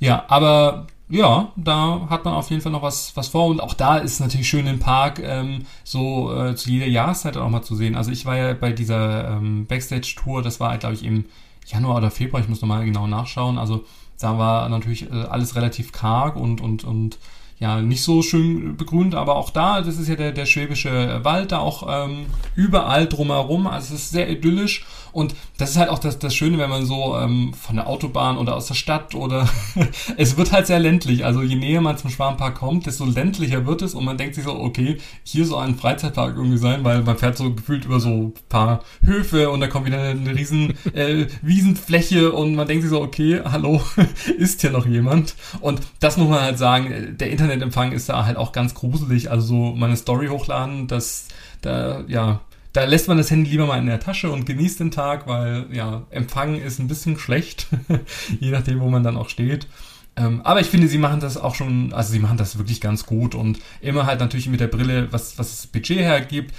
ja, 0.00 0.24
aber 0.28 0.86
ja, 1.08 1.52
da 1.56 2.06
hat 2.10 2.24
man 2.24 2.34
auf 2.34 2.50
jeden 2.50 2.60
Fall 2.60 2.72
noch 2.72 2.82
was, 2.82 3.16
was 3.16 3.28
vor 3.28 3.46
und 3.46 3.60
auch 3.60 3.74
da 3.74 3.98
ist 3.98 4.14
es 4.14 4.20
natürlich 4.20 4.48
schön 4.48 4.66
im 4.66 4.80
Park 4.80 5.20
ähm, 5.22 5.64
so 5.82 6.34
äh, 6.34 6.54
zu 6.56 6.70
jeder 6.70 6.86
Jahreszeit 6.86 7.36
auch 7.36 7.48
mal 7.48 7.62
zu 7.62 7.74
sehen. 7.74 7.94
Also 7.94 8.10
ich 8.10 8.26
war 8.26 8.36
ja 8.36 8.52
bei 8.54 8.72
dieser 8.72 9.36
ähm, 9.36 9.66
Backstage-Tour, 9.66 10.42
das 10.42 10.60
war, 10.60 10.76
glaube 10.76 10.94
ich, 10.94 11.04
im 11.04 11.26
Januar 11.66 11.96
oder 11.96 12.10
Februar, 12.10 12.42
ich 12.42 12.48
muss 12.48 12.60
nochmal 12.60 12.84
genau 12.84 13.06
nachschauen. 13.06 13.58
Also 13.58 13.84
da 14.18 14.38
war 14.38 14.68
natürlich 14.68 15.10
äh, 15.10 15.14
alles 15.14 15.56
relativ 15.56 15.92
karg 15.92 16.36
und, 16.36 16.60
und, 16.60 16.84
und 16.84 17.18
ja, 17.64 17.80
nicht 17.80 18.02
so 18.02 18.20
schön 18.20 18.76
begrünt, 18.76 19.14
aber 19.14 19.36
auch 19.36 19.48
da, 19.48 19.80
das 19.80 19.96
ist 19.96 20.06
ja 20.06 20.16
der, 20.16 20.32
der 20.32 20.44
schwäbische 20.44 21.20
Wald, 21.22 21.50
da 21.50 21.60
auch 21.60 21.86
ähm, 21.88 22.26
überall 22.54 23.06
drumherum, 23.06 23.66
also 23.66 23.94
es 23.94 24.02
ist 24.02 24.10
sehr 24.10 24.28
idyllisch 24.28 24.84
und 25.14 25.36
das 25.58 25.70
ist 25.70 25.76
halt 25.76 25.90
auch 25.90 26.00
das, 26.00 26.18
das 26.18 26.34
Schöne, 26.34 26.58
wenn 26.58 26.68
man 26.68 26.84
so 26.84 27.16
ähm, 27.16 27.54
von 27.54 27.76
der 27.76 27.86
Autobahn 27.86 28.36
oder 28.36 28.56
aus 28.56 28.66
der 28.66 28.74
Stadt 28.74 29.14
oder 29.14 29.48
es 30.16 30.36
wird 30.36 30.50
halt 30.50 30.66
sehr 30.66 30.80
ländlich. 30.80 31.24
Also 31.24 31.40
je 31.40 31.54
näher 31.54 31.80
man 31.80 31.96
zum 31.96 32.10
Schwarmpark 32.10 32.56
kommt, 32.56 32.86
desto 32.86 33.04
ländlicher 33.04 33.64
wird 33.64 33.82
es 33.82 33.94
und 33.94 34.04
man 34.04 34.18
denkt 34.18 34.34
sich 34.34 34.42
so, 34.42 34.58
okay, 34.58 34.98
hier 35.22 35.46
soll 35.46 35.62
ein 35.62 35.76
Freizeitpark 35.76 36.36
irgendwie 36.36 36.58
sein, 36.58 36.82
weil 36.82 37.02
man 37.02 37.16
fährt 37.16 37.38
so 37.38 37.54
gefühlt 37.54 37.84
über 37.84 38.00
so 38.00 38.08
ein 38.08 38.32
paar 38.48 38.82
Höfe 39.02 39.50
und 39.50 39.60
da 39.60 39.68
kommt 39.68 39.86
wieder 39.86 40.02
eine 40.02 40.34
riesen 40.34 40.74
äh, 40.92 41.26
Wiesenfläche 41.42 42.32
und 42.32 42.56
man 42.56 42.66
denkt 42.66 42.82
sich 42.82 42.90
so, 42.90 43.00
okay, 43.00 43.40
hallo, 43.44 43.80
ist 44.36 44.62
hier 44.62 44.72
noch 44.72 44.84
jemand? 44.84 45.36
Und 45.60 45.80
das 46.00 46.16
muss 46.16 46.28
man 46.28 46.40
halt 46.40 46.58
sagen, 46.58 47.14
der 47.20 47.30
Internetempfang 47.54 47.92
ist 47.92 48.08
da 48.08 48.26
halt 48.26 48.36
auch 48.36 48.52
ganz 48.52 48.74
gruselig. 48.74 49.30
Also 49.30 49.46
so 49.46 49.76
meine 49.76 49.96
Story 49.96 50.28
hochladen, 50.28 50.86
das 50.86 51.28
da, 51.62 52.04
ja, 52.06 52.40
da 52.72 52.84
lässt 52.84 53.08
man 53.08 53.16
das 53.16 53.30
Handy 53.30 53.50
lieber 53.50 53.66
mal 53.66 53.78
in 53.78 53.86
der 53.86 54.00
Tasche 54.00 54.30
und 54.30 54.46
genießt 54.46 54.80
den 54.80 54.90
Tag, 54.90 55.26
weil 55.26 55.66
ja, 55.72 56.02
Empfang 56.10 56.60
ist 56.60 56.80
ein 56.80 56.88
bisschen 56.88 57.18
schlecht, 57.18 57.68
je 58.40 58.50
nachdem, 58.50 58.80
wo 58.80 58.88
man 58.88 59.02
dann 59.02 59.16
auch 59.16 59.28
steht. 59.28 59.68
Ähm, 60.16 60.42
aber 60.42 60.60
ich 60.60 60.68
finde, 60.68 60.88
sie 60.88 60.98
machen 60.98 61.20
das 61.20 61.36
auch 61.36 61.54
schon, 61.54 61.92
also 61.92 62.12
sie 62.12 62.18
machen 62.18 62.36
das 62.36 62.58
wirklich 62.58 62.80
ganz 62.80 63.06
gut 63.06 63.34
und 63.34 63.58
immer 63.80 64.06
halt 64.06 64.20
natürlich 64.20 64.48
mit 64.48 64.60
der 64.60 64.68
Brille, 64.68 65.12
was, 65.12 65.38
was 65.38 65.50
das 65.50 65.66
Budget 65.66 65.98
hergibt. 65.98 66.54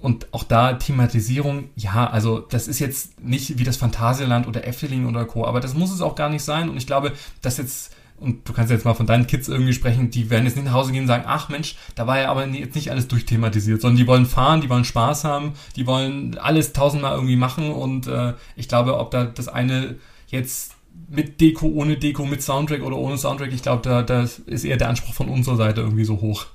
Und 0.00 0.32
auch 0.32 0.44
da 0.44 0.74
Thematisierung, 0.74 1.68
ja, 1.76 2.08
also 2.08 2.38
das 2.38 2.68
ist 2.68 2.78
jetzt 2.78 3.22
nicht 3.22 3.58
wie 3.58 3.64
das 3.64 3.76
Phantasialand 3.76 4.46
oder 4.46 4.66
Efteling 4.66 5.06
oder 5.06 5.26
Co., 5.26 5.44
aber 5.44 5.60
das 5.60 5.74
muss 5.74 5.92
es 5.92 6.00
auch 6.00 6.14
gar 6.14 6.30
nicht 6.30 6.42
sein. 6.42 6.70
Und 6.70 6.78
ich 6.78 6.86
glaube, 6.86 7.12
dass 7.42 7.58
jetzt 7.58 7.94
und 8.20 8.48
du 8.48 8.52
kannst 8.52 8.70
jetzt 8.70 8.84
mal 8.84 8.94
von 8.94 9.06
deinen 9.06 9.26
Kids 9.26 9.48
irgendwie 9.48 9.72
sprechen, 9.72 10.10
die 10.10 10.30
werden 10.30 10.44
jetzt 10.44 10.56
nicht 10.56 10.66
nach 10.66 10.74
Hause 10.74 10.92
gehen 10.92 11.02
und 11.02 11.08
sagen, 11.08 11.24
ach 11.26 11.48
Mensch, 11.48 11.76
da 11.94 12.06
war 12.06 12.20
ja 12.20 12.30
aber 12.30 12.46
jetzt 12.46 12.74
nicht 12.74 12.90
alles 12.90 13.08
durchthematisiert, 13.08 13.80
sondern 13.80 13.96
die 13.96 14.06
wollen 14.06 14.26
fahren, 14.26 14.60
die 14.60 14.68
wollen 14.68 14.84
Spaß 14.84 15.24
haben, 15.24 15.54
die 15.74 15.86
wollen 15.86 16.38
alles 16.38 16.72
tausendmal 16.72 17.14
irgendwie 17.14 17.36
machen 17.36 17.70
und 17.70 18.06
äh, 18.06 18.34
ich 18.56 18.68
glaube, 18.68 18.98
ob 18.98 19.10
da 19.10 19.24
das 19.24 19.48
eine 19.48 19.96
jetzt 20.28 20.76
mit 21.08 21.40
Deko, 21.40 21.66
ohne 21.66 21.96
Deko, 21.96 22.24
mit 22.26 22.42
Soundtrack 22.42 22.82
oder 22.82 22.96
ohne 22.96 23.18
Soundtrack, 23.18 23.52
ich 23.52 23.62
glaube, 23.62 23.82
da, 23.82 24.02
da 24.02 24.22
ist 24.22 24.64
eher 24.64 24.76
der 24.76 24.88
Anspruch 24.88 25.14
von 25.14 25.28
unserer 25.28 25.56
Seite 25.56 25.80
irgendwie 25.80 26.04
so 26.04 26.20
hoch. 26.20 26.46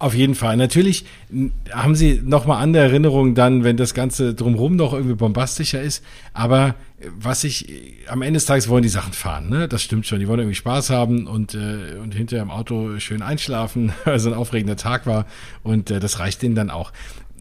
Auf 0.00 0.14
jeden 0.14 0.36
Fall. 0.36 0.56
Natürlich 0.56 1.04
haben 1.72 1.96
sie 1.96 2.22
nochmal 2.24 2.62
andere 2.62 2.84
Erinnerungen 2.84 3.34
dann, 3.34 3.64
wenn 3.64 3.76
das 3.76 3.94
Ganze 3.94 4.32
drumherum 4.32 4.76
noch 4.76 4.92
irgendwie 4.92 5.16
bombastischer 5.16 5.82
ist. 5.82 6.04
Aber 6.32 6.76
was 7.18 7.42
ich, 7.42 7.66
am 8.06 8.22
Ende 8.22 8.36
des 8.36 8.46
Tages 8.46 8.68
wollen 8.68 8.84
die 8.84 8.88
Sachen 8.88 9.12
fahren, 9.12 9.48
ne? 9.48 9.66
Das 9.66 9.82
stimmt 9.82 10.06
schon. 10.06 10.20
Die 10.20 10.28
wollen 10.28 10.38
irgendwie 10.38 10.54
Spaß 10.54 10.90
haben 10.90 11.26
und, 11.26 11.54
äh, 11.54 11.98
und 12.00 12.14
hinterher 12.14 12.44
im 12.44 12.50
Auto 12.50 13.00
schön 13.00 13.22
einschlafen, 13.22 13.92
weil 14.04 14.20
so 14.20 14.30
ein 14.30 14.36
aufregender 14.36 14.76
Tag 14.76 15.04
war. 15.06 15.26
Und 15.64 15.90
äh, 15.90 15.98
das 15.98 16.20
reicht 16.20 16.42
denen 16.42 16.54
dann 16.54 16.70
auch 16.70 16.92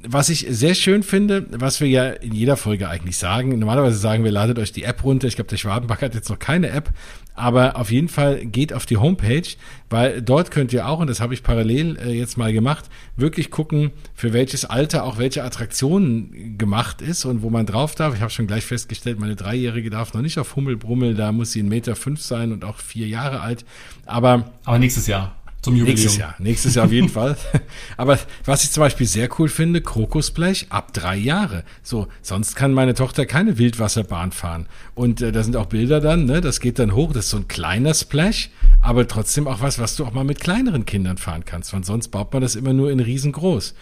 was 0.10 0.30
ich 0.30 0.46
sehr 0.50 0.76
schön 0.76 1.04
finde, 1.04 1.46
was 1.52 1.82
wir 1.82 1.88
ja 1.88 2.10
in 2.10 2.34
jeder 2.34 2.56
Folge 2.56 2.88
eigentlich 2.88 3.18
sagen, 3.18 3.58
normalerweise 3.60 3.98
sagen 3.98 4.24
wir, 4.24 4.32
ladet 4.32 4.60
euch 4.60 4.72
die 4.72 4.84
App 4.84 5.04
runter. 5.04 5.28
Ich 5.28 5.36
glaube, 5.36 5.50
der 5.50 5.58
Schwabenback 5.58 6.02
hat 6.02 6.16
jetzt 6.16 6.30
noch 6.30 6.40
keine 6.40 6.70
App, 6.70 6.92
aber 7.38 7.76
auf 7.76 7.92
jeden 7.92 8.10
Fall 8.10 8.46
geht 8.46 8.74
auf 8.74 8.86
die 8.86 8.98
Homepage, 8.98 9.48
weil 9.90 10.22
dort 10.22 10.50
könnt 10.52 10.74
ihr 10.74 10.88
auch, 10.88 11.00
und 11.00 11.08
das 11.08 11.22
habe 11.22 11.34
ich 11.34 11.44
parallel 11.44 11.98
äh, 11.98 12.12
jetzt 12.12 12.38
mal 12.38 12.52
gemacht, 12.52 12.86
wirklich 13.16 13.52
gucken, 13.52 13.92
für 14.16 14.34
welches 14.34 14.66
Alter 14.66 15.04
auch 15.04 15.20
welche 15.20 15.44
Attraktion 15.44 16.58
gemacht 16.58 17.02
ist 17.02 17.26
und 17.26 17.44
wo 17.44 17.50
man 17.50 17.68
drauf 17.68 17.96
darf. 17.96 18.16
Ich 18.16 18.22
habe 18.22 18.32
schon 18.32 18.48
gleich 18.48 18.66
festgestellt, 18.66 19.20
meine 19.20 19.36
Dreijährige 19.36 19.90
darf 19.90 20.14
noch 20.14 20.22
nicht 20.22 20.40
auf 20.40 20.56
Hummelbrummel, 20.56 21.14
da 21.14 21.32
muss 21.32 21.52
sie 21.52 21.62
ein 21.62 21.70
Meter 21.70 21.96
fünf 21.96 22.22
sein 22.22 22.52
und 22.52 22.66
auch 22.66 22.80
vier 22.80 23.08
Jahre 23.08 23.42
alt. 23.42 23.66
Aber, 24.06 24.52
aber 24.66 24.80
nächstes 24.80 25.06
Jahr. 25.06 25.36
Zum 25.68 25.76
Jubiläum. 25.76 25.96
Nächstes 25.96 26.18
Jahr, 26.18 26.36
nächstes 26.40 26.76
Jahr 26.76 26.86
auf 26.86 26.92
jeden 26.92 27.10
Fall. 27.10 27.38
Aber 27.98 28.18
was 28.46 28.64
ich 28.64 28.72
zum 28.72 28.82
Beispiel 28.82 29.06
sehr 29.06 29.30
cool 29.38 29.50
finde, 29.50 29.82
Krokusblech 29.82 30.68
ab 30.70 30.94
drei 30.94 31.16
Jahre. 31.16 31.64
So, 31.84 32.08
sonst 32.22 32.56
kann 32.56 32.74
meine 32.74 32.94
Tochter 32.94 33.26
keine 33.26 33.58
Wildwasserbahn 33.58 34.32
fahren. 34.32 34.68
Und 34.96 35.22
äh, 35.22 35.32
da 35.32 35.44
sind 35.44 35.56
auch 35.56 35.68
Bilder 35.68 36.00
dann, 36.00 36.26
ne? 36.26 36.42
Das 36.42 36.60
geht 36.60 36.80
dann 36.80 36.94
hoch, 36.94 37.12
das 37.14 37.26
ist 37.26 37.32
so 37.32 37.38
ein 37.38 37.48
kleiner 37.48 37.94
Splash, 37.94 38.50
aber 38.82 39.08
trotzdem 39.08 39.48
auch 39.48 39.62
was, 39.62 39.80
was 39.80 39.96
du 39.96 40.06
auch 40.06 40.14
mal 40.14 40.24
mit 40.24 40.40
kleineren 40.40 40.86
Kindern 40.86 41.18
fahren 41.18 41.44
kannst. 41.46 41.74
Weil 41.74 41.84
sonst 41.84 42.10
baut 42.10 42.32
man 42.34 42.42
das 42.42 42.56
immer 42.56 42.74
nur 42.74 42.92
in 42.92 43.00
riesengroß 43.00 43.74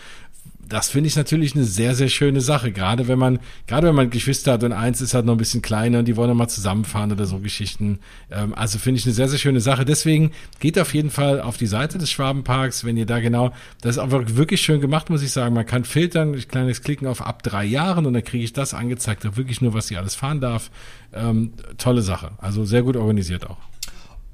das 0.67 0.89
finde 0.89 1.07
ich 1.07 1.15
natürlich 1.15 1.55
eine 1.55 1.63
sehr, 1.63 1.95
sehr 1.95 2.09
schöne 2.09 2.41
Sache. 2.41 2.71
Gerade 2.71 3.07
wenn 3.07 3.19
man, 3.19 3.39
gerade 3.67 3.87
wenn 3.87 3.95
man 3.95 4.09
Geschwister 4.09 4.53
hat 4.53 4.63
und 4.63 4.71
eins 4.71 5.01
ist 5.01 5.13
halt 5.13 5.25
noch 5.25 5.33
ein 5.33 5.37
bisschen 5.37 5.61
kleiner 5.61 5.99
und 5.99 6.05
die 6.05 6.15
wollen 6.15 6.35
mal 6.35 6.47
zusammenfahren 6.47 7.11
oder 7.11 7.25
so 7.25 7.39
Geschichten. 7.39 7.99
Ähm, 8.31 8.53
also 8.55 8.79
finde 8.79 8.99
ich 8.99 9.05
eine 9.05 9.13
sehr, 9.13 9.27
sehr 9.27 9.39
schöne 9.39 9.61
Sache. 9.61 9.85
Deswegen 9.85 10.31
geht 10.59 10.79
auf 10.79 10.93
jeden 10.93 11.11
Fall 11.11 11.41
auf 11.41 11.57
die 11.57 11.67
Seite 11.67 11.97
des 11.97 12.09
Schwabenparks, 12.09 12.83
wenn 12.83 12.97
ihr 12.97 13.05
da 13.05 13.19
genau, 13.19 13.51
das 13.81 13.97
ist 13.97 14.01
einfach 14.01 14.23
wirklich 14.27 14.61
schön 14.61 14.81
gemacht, 14.81 15.09
muss 15.09 15.21
ich 15.21 15.31
sagen. 15.31 15.53
Man 15.53 15.65
kann 15.65 15.83
filtern, 15.83 16.35
kleines 16.47 16.81
Klicken 16.81 17.07
auf 17.07 17.21
ab 17.21 17.43
drei 17.43 17.65
Jahren 17.65 18.05
und 18.05 18.13
dann 18.13 18.23
kriege 18.23 18.43
ich 18.43 18.53
das 18.53 18.73
angezeigt, 18.73 19.25
auch 19.25 19.37
wirklich 19.37 19.61
nur, 19.61 19.73
was 19.73 19.87
sie 19.87 19.97
alles 19.97 20.15
fahren 20.15 20.41
darf. 20.41 20.71
Ähm, 21.13 21.53
tolle 21.77 22.01
Sache. 22.01 22.31
Also 22.39 22.65
sehr 22.65 22.83
gut 22.83 22.97
organisiert 22.97 23.47
auch. 23.49 23.57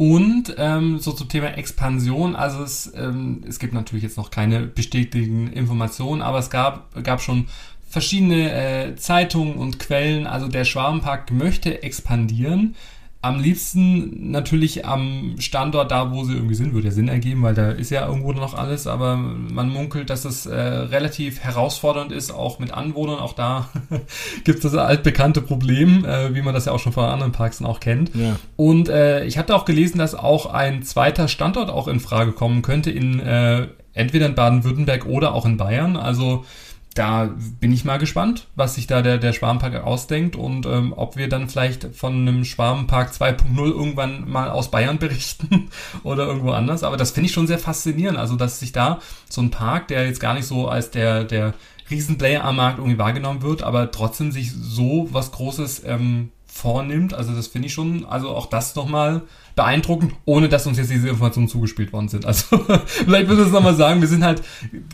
Und 0.02 0.56
ähm, 0.58 0.98
so 0.98 1.12
zum 1.12 1.30
Thema 1.30 1.56
Expansion, 1.60 2.36
also 2.36 2.64
es, 2.64 2.92
ähm, 2.96 3.44
es 3.48 3.60
gibt 3.60 3.72
natürlich 3.72 4.02
jetzt 4.02 4.18
noch 4.18 4.32
keine 4.32 4.62
bestätigten 4.62 5.54
Informationen, 5.54 6.24
aber 6.24 6.40
es 6.40 6.50
gab, 6.50 6.92
gab 7.04 7.22
schon 7.22 7.50
verschiedene 7.88 8.52
äh, 8.52 8.96
Zeitungen 8.96 9.58
und 9.58 9.78
Quellen. 9.78 10.26
Also 10.26 10.48
der 10.48 10.66
Schwabenpark 10.66 11.30
möchte 11.30 11.84
expandieren 11.84 12.76
am 13.24 13.40
liebsten 13.40 14.32
natürlich 14.32 14.86
am 14.86 15.36
Standort 15.38 15.92
da, 15.92 16.12
wo 16.12 16.24
sie 16.24 16.34
irgendwie 16.34 16.56
sind, 16.56 16.74
würde 16.74 16.88
ja 16.88 16.94
Sinn 16.94 17.08
ergeben, 17.08 17.44
weil 17.44 17.54
da 17.54 17.70
ist 17.70 17.92
ja 17.92 18.08
irgendwo 18.08 18.34
noch 18.34 18.56
alles, 18.56 18.88
aber 18.88 19.16
man 19.16 19.70
munkelt, 19.70 20.10
dass 20.10 20.26
es 20.26 20.48
äh, 20.48 20.56
relativ 20.56 21.40
herausfordernd 21.40 22.12
ist, 22.12 22.32
auch 22.32 22.58
mit 22.58 22.74
Anwohnern. 22.74 23.20
Auch 23.20 23.34
da 23.34 23.70
gibt 24.44 24.58
es 24.66 24.72
das 24.72 24.76
altbekannte 24.76 25.42
Problem, 25.42 26.04
äh, 26.04 26.34
wie 26.34 26.42
man 26.42 26.56
das 26.56 26.66
ja 26.66 26.72
auch 26.72 26.80
schon 26.80 26.94
von 26.94 27.06
anderen 27.06 27.32
Parks 27.32 27.62
auch 27.62 27.80
kennt. 27.80 28.10
Ja. 28.16 28.38
Und 28.56 28.90
äh, 28.90 29.24
ich 29.26 29.38
hatte 29.38 29.56
auch 29.56 29.66
gelesen, 29.66 30.00
dass 30.00 30.16
auch 30.16 30.48
ein 30.48 30.82
zweiter 30.82 31.28
Standort 31.28 31.70
auch 31.70 31.88
in 31.88 32.00
Frage 32.00 32.32
kommen 32.32 32.64
könnte, 32.64 32.90
in 32.90 33.20
äh, 33.20 33.68
entweder 33.94 34.26
in 34.26 34.34
Baden-Württemberg 34.34 35.06
oder 35.06 35.36
auch 35.36 35.46
in 35.46 35.58
Bayern. 35.58 35.96
Also 35.96 36.46
da 36.94 37.34
bin 37.62 37.72
ich 37.72 37.86
mal 37.86 37.98
gespannt, 37.98 38.48
was 38.56 38.76
sich 38.76 38.86
da 38.86 39.02
der, 39.02 39.18
der 39.18 39.32
Schwarmpark 39.32 39.76
ausdenkt 39.84 40.36
und 40.36 40.66
ähm, 40.66 40.94
ob 40.96 41.16
wir 41.16 41.30
dann 41.30 41.48
vielleicht 41.48 41.96
von 41.96 42.14
einem 42.14 42.44
Schwarmpark 42.44 43.12
2.0 43.12 43.58
irgendwann 43.58 44.30
mal 44.30 44.50
aus 44.50 44.72
Bayern 44.72 44.98
berichten 45.00 45.70
oder 46.04 46.26
irgendwo 46.26 46.52
anders. 46.52 46.84
Aber 46.84 46.98
das 46.98 47.12
finde 47.12 47.28
ich 47.28 47.34
schon 47.34 47.48
sehr 47.48 47.60
faszinierend. 47.60 48.18
Also, 48.18 48.36
dass 48.36 48.60
sich 48.60 48.74
da 48.74 49.00
so 49.30 49.42
ein 49.42 49.52
Park, 49.52 49.88
der 49.88 50.06
jetzt 50.06 50.20
gar 50.20 50.34
nicht 50.34 50.46
so 50.46 50.68
als 50.68 50.92
der, 50.92 51.24
der 51.24 51.54
Riesenplayer 51.90 52.44
am 52.44 52.58
Markt 52.58 52.80
irgendwie 52.80 52.98
wahrgenommen 52.98 53.42
wird, 53.42 53.64
aber 53.64 53.92
trotzdem 53.92 54.32
sich 54.32 54.52
so 54.52 55.08
was 55.12 55.32
Großes 55.32 55.84
ähm, 55.86 56.32
vornimmt. 56.52 57.14
Also 57.14 57.34
das 57.34 57.48
finde 57.48 57.68
ich 57.68 57.74
schon, 57.74 58.06
also 58.06 58.30
auch 58.30 58.46
das 58.46 58.76
nochmal 58.76 59.22
beeindruckend, 59.56 60.14
ohne 60.26 60.50
dass 60.50 60.68
uns 60.68 60.78
jetzt 60.78 60.92
diese 60.92 61.08
Informationen 61.08 61.48
zugespielt 61.48 61.94
worden 61.94 62.10
sind. 62.10 62.26
Also 62.26 62.58
vielleicht 62.86 63.28
müssen 63.28 63.40
wir 63.40 63.46
es 63.46 63.52
nochmal 63.52 63.76
sagen, 63.76 64.02
wir 64.02 64.08
sind 64.08 64.24
halt 64.24 64.44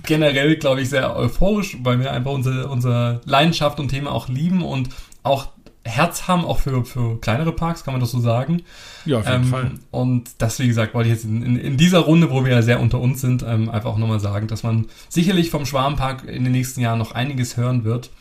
generell, 0.03 0.55
glaube 0.57 0.81
ich, 0.81 0.89
sehr 0.89 1.15
euphorisch, 1.15 1.77
weil 1.81 1.99
wir 1.99 2.13
einfach 2.13 2.31
unsere, 2.31 2.67
unsere 2.67 3.21
Leidenschaft 3.25 3.79
und 3.79 3.89
Thema 3.89 4.11
auch 4.11 4.29
lieben 4.29 4.61
und 4.61 4.89
auch 5.23 5.49
Herz 5.83 6.27
haben, 6.27 6.45
auch 6.45 6.59
für, 6.59 6.85
für 6.85 7.19
kleinere 7.19 7.53
Parks, 7.53 7.83
kann 7.83 7.93
man 7.93 8.01
das 8.01 8.11
so 8.11 8.19
sagen. 8.19 8.61
Ja, 9.05 9.19
auf 9.19 9.25
jeden 9.25 9.43
ähm, 9.43 9.49
Fall. 9.49 9.71
Und 9.89 10.29
das, 10.37 10.59
wie 10.59 10.67
gesagt, 10.67 10.93
wollte 10.93 11.09
ich 11.09 11.15
jetzt 11.15 11.25
in, 11.25 11.41
in, 11.41 11.55
in, 11.57 11.77
dieser 11.77 11.99
Runde, 11.99 12.29
wo 12.29 12.45
wir 12.45 12.51
ja 12.51 12.61
sehr 12.61 12.79
unter 12.79 12.99
uns 12.99 13.21
sind, 13.21 13.43
ähm, 13.43 13.69
einfach 13.69 13.91
auch 13.91 13.97
nochmal 13.97 14.19
sagen, 14.19 14.47
dass 14.47 14.63
man 14.63 14.87
sicherlich 15.09 15.49
vom 15.49 15.65
Schwarmpark 15.65 16.25
in 16.25 16.43
den 16.43 16.53
nächsten 16.53 16.81
Jahren 16.81 16.99
noch 16.99 17.13
einiges 17.13 17.57
hören 17.57 17.83
wird. 17.83 18.11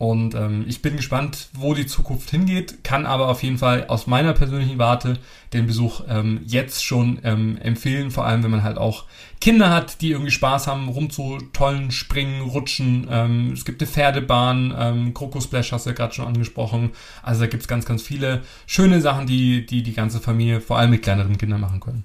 Und 0.00 0.34
ähm, 0.34 0.64
ich 0.66 0.80
bin 0.80 0.96
gespannt, 0.96 1.50
wo 1.52 1.74
die 1.74 1.84
Zukunft 1.84 2.30
hingeht, 2.30 2.82
kann 2.82 3.04
aber 3.04 3.28
auf 3.28 3.42
jeden 3.42 3.58
Fall 3.58 3.86
aus 3.88 4.06
meiner 4.06 4.32
persönlichen 4.32 4.78
Warte 4.78 5.18
den 5.52 5.66
Besuch 5.66 6.00
ähm, 6.08 6.40
jetzt 6.46 6.82
schon 6.82 7.18
ähm, 7.22 7.58
empfehlen, 7.60 8.10
vor 8.10 8.24
allem 8.24 8.42
wenn 8.42 8.50
man 8.50 8.62
halt 8.62 8.78
auch 8.78 9.04
Kinder 9.42 9.68
hat, 9.68 10.00
die 10.00 10.12
irgendwie 10.12 10.30
Spaß 10.30 10.68
haben, 10.68 10.88
rumzutollen, 10.88 11.90
springen, 11.90 12.40
rutschen. 12.40 13.08
Ähm, 13.10 13.52
es 13.52 13.66
gibt 13.66 13.82
eine 13.82 13.90
Pferdebahn, 13.90 14.74
ähm, 14.74 15.12
Krokusplash 15.12 15.70
hast 15.72 15.84
du 15.84 15.90
ja 15.90 15.96
gerade 15.96 16.14
schon 16.14 16.28
angesprochen. 16.28 16.92
Also 17.22 17.42
da 17.42 17.48
gibt's 17.48 17.68
ganz, 17.68 17.84
ganz 17.84 18.00
viele 18.00 18.40
schöne 18.66 19.02
Sachen, 19.02 19.26
die, 19.26 19.66
die 19.66 19.82
die 19.82 19.92
ganze 19.92 20.18
Familie, 20.18 20.62
vor 20.62 20.78
allem 20.78 20.92
mit 20.92 21.02
kleineren 21.02 21.36
Kindern 21.36 21.60
machen 21.60 21.80
können. 21.80 22.04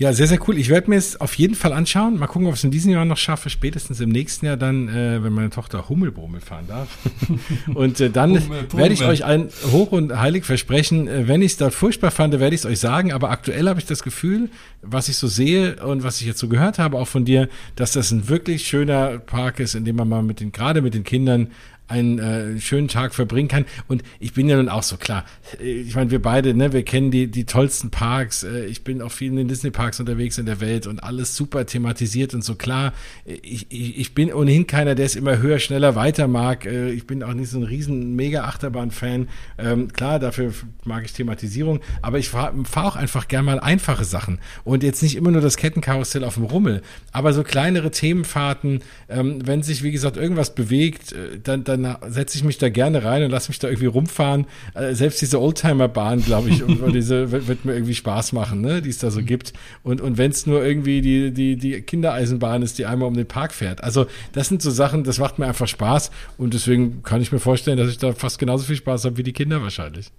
Ja, 0.00 0.12
sehr, 0.12 0.28
sehr 0.28 0.38
cool. 0.46 0.56
Ich 0.58 0.68
werde 0.68 0.90
mir 0.90 0.96
es 0.96 1.20
auf 1.20 1.34
jeden 1.34 1.56
Fall 1.56 1.72
anschauen. 1.72 2.20
Mal 2.20 2.28
gucken, 2.28 2.46
ob 2.46 2.54
ich 2.54 2.60
es 2.60 2.64
in 2.64 2.70
diesem 2.70 2.92
Jahr 2.92 3.04
noch 3.04 3.16
schaffe. 3.16 3.50
Spätestens 3.50 3.98
im 3.98 4.10
nächsten 4.10 4.46
Jahr 4.46 4.56
dann, 4.56 4.88
äh, 4.88 5.24
wenn 5.24 5.32
meine 5.32 5.50
Tochter 5.50 5.88
Hummelbrummel 5.88 6.40
fahren 6.40 6.66
darf. 6.68 6.86
und 7.74 7.98
äh, 8.00 8.08
dann 8.08 8.40
werde 8.72 8.94
ich 8.94 9.02
euch 9.02 9.24
allen 9.24 9.48
hoch 9.72 9.90
und 9.90 10.16
heilig 10.16 10.44
versprechen, 10.44 11.08
äh, 11.08 11.26
wenn 11.26 11.42
ich 11.42 11.52
es 11.52 11.56
dort 11.56 11.74
furchtbar 11.74 12.12
fand, 12.12 12.38
werde 12.38 12.54
ich 12.54 12.60
es 12.60 12.66
euch 12.66 12.78
sagen. 12.78 13.12
Aber 13.12 13.30
aktuell 13.30 13.68
habe 13.68 13.80
ich 13.80 13.86
das 13.86 14.04
Gefühl, 14.04 14.50
was 14.82 15.08
ich 15.08 15.16
so 15.16 15.26
sehe 15.26 15.84
und 15.84 16.04
was 16.04 16.20
ich 16.20 16.28
jetzt 16.28 16.38
so 16.38 16.46
gehört 16.46 16.78
habe, 16.78 16.96
auch 16.96 17.08
von 17.08 17.24
dir, 17.24 17.48
dass 17.74 17.90
das 17.90 18.12
ein 18.12 18.28
wirklich 18.28 18.68
schöner 18.68 19.18
Park 19.18 19.58
ist, 19.58 19.74
in 19.74 19.84
dem 19.84 19.96
man 19.96 20.08
mal 20.08 20.22
mit 20.22 20.38
den, 20.38 20.52
gerade 20.52 20.80
mit 20.80 20.94
den 20.94 21.02
Kindern 21.02 21.48
einen 21.88 22.18
äh, 22.18 22.60
schönen 22.60 22.88
Tag 22.88 23.14
verbringen 23.14 23.48
kann. 23.48 23.64
Und 23.88 24.02
ich 24.20 24.34
bin 24.34 24.48
ja 24.48 24.56
nun 24.56 24.68
auch 24.68 24.82
so 24.82 24.96
klar. 24.96 25.24
Ich 25.58 25.94
meine, 25.94 26.10
wir 26.10 26.22
beide, 26.22 26.54
ne, 26.54 26.72
wir 26.72 26.84
kennen 26.84 27.10
die, 27.10 27.26
die 27.28 27.44
tollsten 27.44 27.90
Parks. 27.90 28.44
Äh, 28.44 28.66
ich 28.66 28.84
bin 28.84 29.02
auf 29.02 29.12
vielen 29.12 29.48
Disney-Parks 29.48 30.00
unterwegs 30.00 30.38
in 30.38 30.46
der 30.46 30.60
Welt 30.60 30.86
und 30.86 31.02
alles 31.02 31.34
super 31.34 31.66
thematisiert 31.66 32.34
und 32.34 32.44
so 32.44 32.54
klar. 32.54 32.92
Ich, 33.24 33.66
ich, 33.70 33.98
ich 33.98 34.14
bin 34.14 34.32
ohnehin 34.32 34.66
keiner, 34.66 34.94
der 34.94 35.06
es 35.06 35.16
immer 35.16 35.38
höher, 35.38 35.58
schneller, 35.58 35.94
weiter 35.94 36.28
mag. 36.28 36.66
Äh, 36.66 36.90
ich 36.90 37.06
bin 37.06 37.22
auch 37.22 37.34
nicht 37.34 37.50
so 37.50 37.58
ein 37.58 37.64
riesen 37.64 38.14
Mega-Achterbahn-Fan. 38.16 39.28
Ähm, 39.58 39.92
klar, 39.92 40.18
dafür 40.18 40.52
mag 40.84 41.04
ich 41.04 41.12
Thematisierung, 41.12 41.80
aber 42.02 42.18
ich 42.18 42.28
fahre 42.28 42.52
fahr 42.64 42.86
auch 42.86 42.96
einfach 42.96 43.28
gern 43.28 43.44
mal 43.44 43.60
einfache 43.60 44.04
Sachen. 44.04 44.38
Und 44.64 44.82
jetzt 44.82 45.02
nicht 45.02 45.16
immer 45.16 45.30
nur 45.30 45.40
das 45.40 45.56
Kettenkarussell 45.56 46.24
auf 46.24 46.34
dem 46.34 46.44
Rummel, 46.44 46.82
aber 47.12 47.32
so 47.32 47.42
kleinere 47.42 47.90
Themenfahrten, 47.90 48.80
ähm, 49.08 49.46
wenn 49.46 49.62
sich, 49.62 49.82
wie 49.82 49.90
gesagt, 49.90 50.16
irgendwas 50.16 50.54
bewegt, 50.54 51.12
äh, 51.12 51.38
dann, 51.42 51.64
dann 51.64 51.77
dann 51.82 51.96
setze 52.08 52.36
ich 52.36 52.44
mich 52.44 52.58
da 52.58 52.68
gerne 52.68 53.04
rein 53.04 53.22
und 53.22 53.30
lasse 53.30 53.48
mich 53.50 53.58
da 53.58 53.68
irgendwie 53.68 53.86
rumfahren. 53.86 54.46
Äh, 54.74 54.94
selbst 54.94 55.20
diese 55.20 55.40
Oldtimer-Bahn, 55.40 56.24
glaube 56.24 56.50
ich, 56.50 56.62
diese 56.92 57.30
wird, 57.30 57.48
wird, 57.48 57.64
mir 57.64 57.74
irgendwie 57.74 57.94
Spaß 57.94 58.32
machen, 58.32 58.60
ne, 58.60 58.82
die 58.82 58.90
es 58.90 58.98
da 58.98 59.10
so 59.10 59.22
gibt. 59.22 59.52
Und, 59.82 60.00
und 60.00 60.18
wenn 60.18 60.30
es 60.30 60.46
nur 60.46 60.64
irgendwie 60.64 61.00
die, 61.00 61.32
die, 61.32 61.56
die 61.56 61.80
Kindereisenbahn 61.82 62.62
ist, 62.62 62.78
die 62.78 62.86
einmal 62.86 63.08
um 63.08 63.14
den 63.14 63.26
Park 63.26 63.52
fährt. 63.52 63.82
Also 63.82 64.06
das 64.32 64.48
sind 64.48 64.62
so 64.62 64.70
Sachen, 64.70 65.04
das 65.04 65.18
macht 65.18 65.38
mir 65.38 65.46
einfach 65.46 65.68
Spaß 65.68 66.10
und 66.36 66.54
deswegen 66.54 67.02
kann 67.02 67.20
ich 67.20 67.32
mir 67.32 67.40
vorstellen, 67.40 67.78
dass 67.78 67.88
ich 67.88 67.98
da 67.98 68.12
fast 68.12 68.38
genauso 68.38 68.64
viel 68.64 68.76
Spaß 68.76 69.04
habe 69.04 69.16
wie 69.16 69.22
die 69.22 69.32
Kinder 69.32 69.62
wahrscheinlich. 69.62 70.10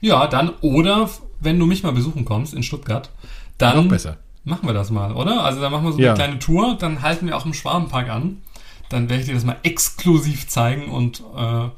Ja, 0.00 0.26
dann 0.26 0.50
oder 0.60 1.08
wenn 1.40 1.58
du 1.58 1.66
mich 1.66 1.82
mal 1.82 1.92
besuchen 1.92 2.24
kommst 2.24 2.54
in 2.54 2.62
Stuttgart, 2.62 3.10
dann 3.58 3.76
noch 3.76 3.88
besser. 3.88 4.18
machen 4.44 4.66
wir 4.66 4.74
das 4.74 4.90
mal, 4.90 5.12
oder? 5.12 5.44
Also 5.44 5.60
dann 5.60 5.72
machen 5.72 5.84
wir 5.84 5.92
so 5.92 5.98
eine 5.98 6.06
ja. 6.06 6.14
kleine 6.14 6.38
Tour, 6.38 6.76
dann 6.78 7.02
halten 7.02 7.26
wir 7.26 7.36
auch 7.36 7.46
im 7.46 7.54
Schwabenpark 7.54 8.10
an 8.10 8.38
dann 8.88 9.08
werde 9.08 9.22
ich 9.22 9.28
dir 9.28 9.34
das 9.34 9.44
mal 9.44 9.56
exklusiv 9.62 10.48
zeigen 10.48 10.90
und 10.90 11.20
äh, 11.36 11.68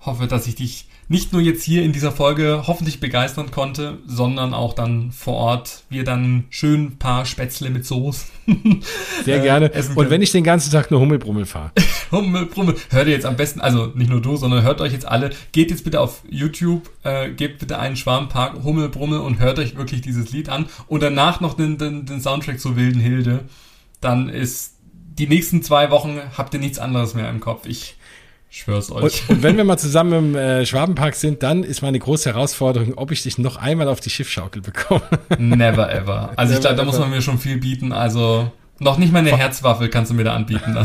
hoffe, 0.00 0.26
dass 0.26 0.46
ich 0.46 0.56
dich 0.56 0.86
nicht 1.08 1.32
nur 1.32 1.42
jetzt 1.42 1.62
hier 1.62 1.82
in 1.82 1.92
dieser 1.92 2.10
Folge 2.10 2.64
hoffentlich 2.66 2.98
begeistern 2.98 3.50
konnte, 3.50 3.98
sondern 4.06 4.54
auch 4.54 4.72
dann 4.72 5.12
vor 5.12 5.34
Ort 5.34 5.82
wir 5.90 6.04
dann 6.04 6.44
schön 6.48 6.84
ein 6.84 6.98
paar 6.98 7.26
Spätzle 7.26 7.68
mit 7.68 7.84
Soße. 7.84 8.26
Sehr 9.24 9.40
gerne. 9.40 9.70
Und 9.94 10.08
wenn 10.08 10.22
ich 10.22 10.32
den 10.32 10.42
ganzen 10.42 10.70
Tag 10.72 10.90
nur 10.90 11.00
Hummelbrummel 11.00 11.44
fahre. 11.44 11.72
Hummelbrummel. 12.12 12.76
Hört 12.90 13.08
ihr 13.08 13.12
jetzt 13.12 13.26
am 13.26 13.36
besten, 13.36 13.60
also 13.60 13.86
nicht 13.94 14.10
nur 14.10 14.22
du, 14.22 14.36
sondern 14.36 14.62
hört 14.62 14.80
euch 14.80 14.92
jetzt 14.92 15.06
alle, 15.06 15.30
geht 15.52 15.70
jetzt 15.70 15.84
bitte 15.84 16.00
auf 16.00 16.22
YouTube, 16.30 16.88
äh, 17.02 17.30
gebt 17.30 17.58
bitte 17.58 17.78
einen 17.78 17.96
Schwarmpark 17.96 18.62
Hummelbrummel 18.62 19.20
und 19.20 19.38
hört 19.38 19.58
euch 19.58 19.76
wirklich 19.76 20.00
dieses 20.00 20.32
Lied 20.32 20.48
an 20.48 20.66
und 20.86 21.02
danach 21.02 21.40
noch 21.40 21.54
den, 21.54 21.76
den, 21.76 22.06
den 22.06 22.22
Soundtrack 22.22 22.58
zur 22.58 22.76
Wilden 22.76 23.00
Hilde. 23.00 23.40
Dann 24.00 24.30
ist 24.30 24.76
die 25.18 25.26
nächsten 25.26 25.62
zwei 25.62 25.90
Wochen 25.90 26.20
habt 26.36 26.54
ihr 26.54 26.60
nichts 26.60 26.78
anderes 26.78 27.14
mehr 27.14 27.28
im 27.28 27.40
Kopf. 27.40 27.66
Ich 27.66 27.96
schwör's 28.50 28.90
euch. 28.90 29.28
Und, 29.28 29.36
und 29.36 29.42
wenn 29.42 29.56
wir 29.56 29.64
mal 29.64 29.78
zusammen 29.78 30.12
im 30.12 30.36
äh, 30.36 30.66
Schwabenpark 30.66 31.14
sind, 31.14 31.42
dann 31.42 31.64
ist 31.64 31.82
meine 31.82 31.98
große 31.98 32.30
Herausforderung, 32.30 32.94
ob 32.96 33.10
ich 33.10 33.22
dich 33.22 33.38
noch 33.38 33.56
einmal 33.56 33.88
auf 33.88 34.00
die 34.00 34.10
Schiffschaukel 34.10 34.62
bekomme. 34.62 35.02
Never 35.38 35.92
ever. 35.92 36.32
Also 36.36 36.52
Never 36.52 36.54
ich 36.54 36.60
glaube, 36.60 36.76
da 36.76 36.84
muss 36.84 36.98
man 36.98 37.10
mir 37.10 37.22
schon 37.22 37.38
viel 37.38 37.58
bieten. 37.58 37.92
Also 37.92 38.52
noch 38.82 38.98
nicht 38.98 39.12
mal 39.12 39.20
eine 39.20 39.36
Herzwaffe 39.36 39.88
kannst 39.88 40.10
du 40.10 40.14
mir 40.14 40.24
da 40.24 40.34
anbieten. 40.34 40.76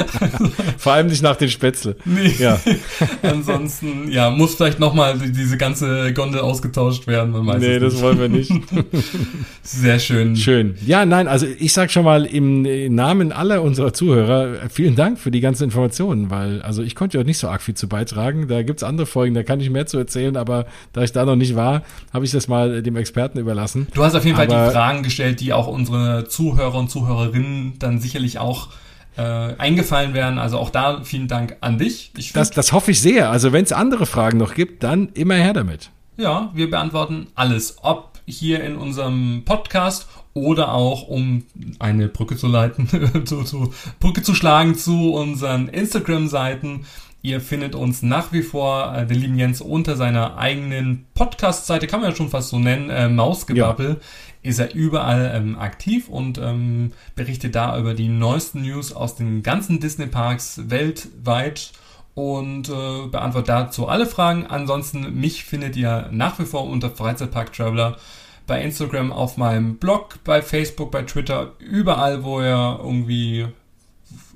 Vor 0.78 0.92
allem 0.92 1.06
nicht 1.06 1.22
nach 1.22 1.36
den 1.36 1.48
Spätzle. 1.48 1.96
Nee. 2.04 2.34
Ja. 2.38 2.60
Ansonsten, 3.22 4.10
ja, 4.10 4.30
muss 4.30 4.54
vielleicht 4.54 4.78
nochmal 4.78 5.18
diese 5.18 5.56
ganze 5.56 6.12
Gondel 6.12 6.40
ausgetauscht 6.40 7.06
werden. 7.06 7.32
Man 7.32 7.46
weiß 7.46 7.60
nee, 7.60 7.78
das 7.78 7.94
nicht. 7.94 8.02
wollen 8.02 8.18
wir 8.18 8.28
nicht. 8.28 8.52
Sehr 9.62 9.98
schön. 9.98 10.36
Schön. 10.36 10.76
Ja, 10.84 11.06
nein, 11.06 11.28
also 11.28 11.46
ich 11.46 11.72
sag 11.72 11.90
schon 11.90 12.04
mal 12.04 12.26
im 12.26 12.94
Namen 12.94 13.32
aller 13.32 13.62
unserer 13.62 13.92
Zuhörer 13.92 14.68
vielen 14.68 14.96
Dank 14.96 15.18
für 15.18 15.30
die 15.30 15.40
ganzen 15.40 15.64
Informationen, 15.64 16.30
weil 16.30 16.60
also 16.62 16.82
ich 16.82 16.94
konnte 16.94 17.18
ja 17.18 17.24
nicht 17.24 17.38
so 17.38 17.48
arg 17.48 17.62
viel 17.62 17.74
zu 17.74 17.88
beitragen. 17.88 18.48
Da 18.48 18.62
gibt's 18.62 18.82
andere 18.82 19.06
Folgen, 19.06 19.34
da 19.34 19.42
kann 19.42 19.60
ich 19.60 19.70
mehr 19.70 19.86
zu 19.86 19.98
erzählen, 19.98 20.36
aber 20.36 20.66
da 20.92 21.02
ich 21.02 21.12
da 21.12 21.24
noch 21.24 21.36
nicht 21.36 21.56
war, 21.56 21.82
habe 22.12 22.24
ich 22.24 22.32
das 22.32 22.48
mal 22.48 22.82
dem 22.82 22.96
Experten 22.96 23.38
überlassen. 23.38 23.86
Du 23.94 24.04
hast 24.04 24.14
auf 24.14 24.24
jeden 24.24 24.36
aber, 24.36 24.50
Fall 24.50 24.66
die 24.66 24.72
Fragen 24.72 25.02
gestellt, 25.02 25.40
die 25.40 25.52
auch 25.52 25.66
unsere 25.66 26.28
Zuhörer 26.28 26.74
und 26.74 26.90
Zuhörerinnen 26.90 27.29
Hörerinnen 27.32 27.78
dann 27.78 27.98
sicherlich 28.00 28.38
auch 28.38 28.68
äh, 29.16 29.22
eingefallen 29.22 30.14
werden. 30.14 30.38
Also 30.38 30.58
auch 30.58 30.70
da 30.70 31.02
vielen 31.04 31.28
Dank 31.28 31.56
an 31.60 31.78
dich. 31.78 32.12
Ich 32.16 32.32
das, 32.32 32.50
das 32.50 32.72
hoffe 32.72 32.90
ich 32.90 33.00
sehr. 33.00 33.30
Also 33.30 33.52
wenn 33.52 33.64
es 33.64 33.72
andere 33.72 34.06
Fragen 34.06 34.38
noch 34.38 34.54
gibt, 34.54 34.82
dann 34.82 35.08
immer 35.14 35.34
her 35.34 35.52
damit. 35.52 35.90
Ja, 36.16 36.50
wir 36.54 36.70
beantworten 36.70 37.28
alles. 37.34 37.78
Ob 37.82 38.20
hier 38.26 38.62
in 38.62 38.76
unserem 38.76 39.42
Podcast 39.44 40.08
oder 40.34 40.72
auch 40.72 41.08
um 41.08 41.44
eine 41.78 42.08
Brücke 42.08 42.36
zu 42.36 42.46
leiten, 42.46 42.88
zu, 43.24 43.42
zu, 43.42 43.72
Brücke 43.98 44.22
zu 44.22 44.34
schlagen 44.34 44.74
zu 44.74 45.12
unseren 45.14 45.68
Instagram-Seiten. 45.68 46.86
Ihr 47.22 47.40
findet 47.40 47.74
uns 47.74 48.02
nach 48.02 48.32
wie 48.32 48.42
vor, 48.42 48.94
äh, 48.96 49.06
den 49.06 49.18
lieben 49.18 49.38
Jens, 49.38 49.60
unter 49.60 49.96
seiner 49.96 50.38
eigenen 50.38 51.06
Podcast-Seite, 51.14 51.86
kann 51.86 52.00
man 52.00 52.10
ja 52.10 52.16
schon 52.16 52.30
fast 52.30 52.48
so 52.48 52.58
nennen, 52.58 52.90
äh, 52.90 53.08
Mausgebabbel. 53.08 53.88
Ja 53.88 53.96
ist 54.42 54.58
er 54.58 54.74
überall 54.74 55.32
ähm, 55.34 55.58
aktiv 55.58 56.08
und 56.08 56.38
ähm, 56.38 56.92
berichtet 57.14 57.54
da 57.54 57.78
über 57.78 57.94
die 57.94 58.08
neuesten 58.08 58.62
News 58.62 58.92
aus 58.92 59.14
den 59.14 59.42
ganzen 59.42 59.80
Disney-Parks 59.80 60.70
weltweit 60.70 61.72
und 62.14 62.68
äh, 62.68 63.06
beantwortet 63.08 63.48
dazu 63.48 63.88
alle 63.88 64.06
Fragen. 64.06 64.46
Ansonsten, 64.46 65.20
mich 65.20 65.44
findet 65.44 65.76
ihr 65.76 66.08
nach 66.10 66.38
wie 66.38 66.44
vor 66.44 66.66
unter 66.66 66.90
Freizeitpark 66.90 67.52
Traveler 67.52 67.96
bei 68.46 68.62
Instagram, 68.62 69.12
auf 69.12 69.36
meinem 69.36 69.76
Blog, 69.76 70.18
bei 70.24 70.42
Facebook, 70.42 70.90
bei 70.90 71.02
Twitter, 71.02 71.52
überall, 71.58 72.24
wo 72.24 72.40
ihr 72.40 72.80
irgendwie 72.82 73.46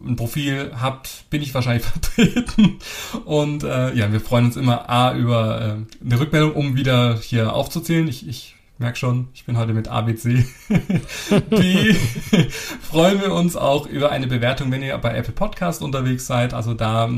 ein 0.06 0.16
Profil 0.16 0.72
habt, 0.80 1.28
bin 1.30 1.42
ich 1.42 1.54
wahrscheinlich 1.54 1.84
vertreten. 1.86 2.78
Und 3.24 3.64
äh, 3.64 3.94
ja, 3.94 4.12
wir 4.12 4.20
freuen 4.20 4.46
uns 4.46 4.56
immer 4.56 4.88
A 4.88 5.14
über 5.14 5.60
äh, 5.60 6.04
eine 6.04 6.20
Rückmeldung, 6.20 6.52
um 6.52 6.76
wieder 6.76 7.18
hier 7.18 7.52
aufzuzählen. 7.52 8.08
Ich, 8.08 8.28
ich 8.28 8.56
merk 8.78 8.96
schon, 8.96 9.28
ich 9.34 9.44
bin 9.44 9.56
heute 9.56 9.72
mit 9.72 9.88
ABC. 9.88 10.44
Die 11.50 11.94
freuen 12.82 13.20
wir 13.20 13.32
uns 13.32 13.56
auch 13.56 13.86
über 13.86 14.10
eine 14.10 14.26
Bewertung, 14.26 14.70
wenn 14.72 14.82
ihr 14.82 14.96
bei 14.98 15.16
Apple 15.16 15.32
Podcast 15.32 15.82
unterwegs 15.82 16.26
seid. 16.26 16.54
Also 16.54 16.74
da 16.74 17.08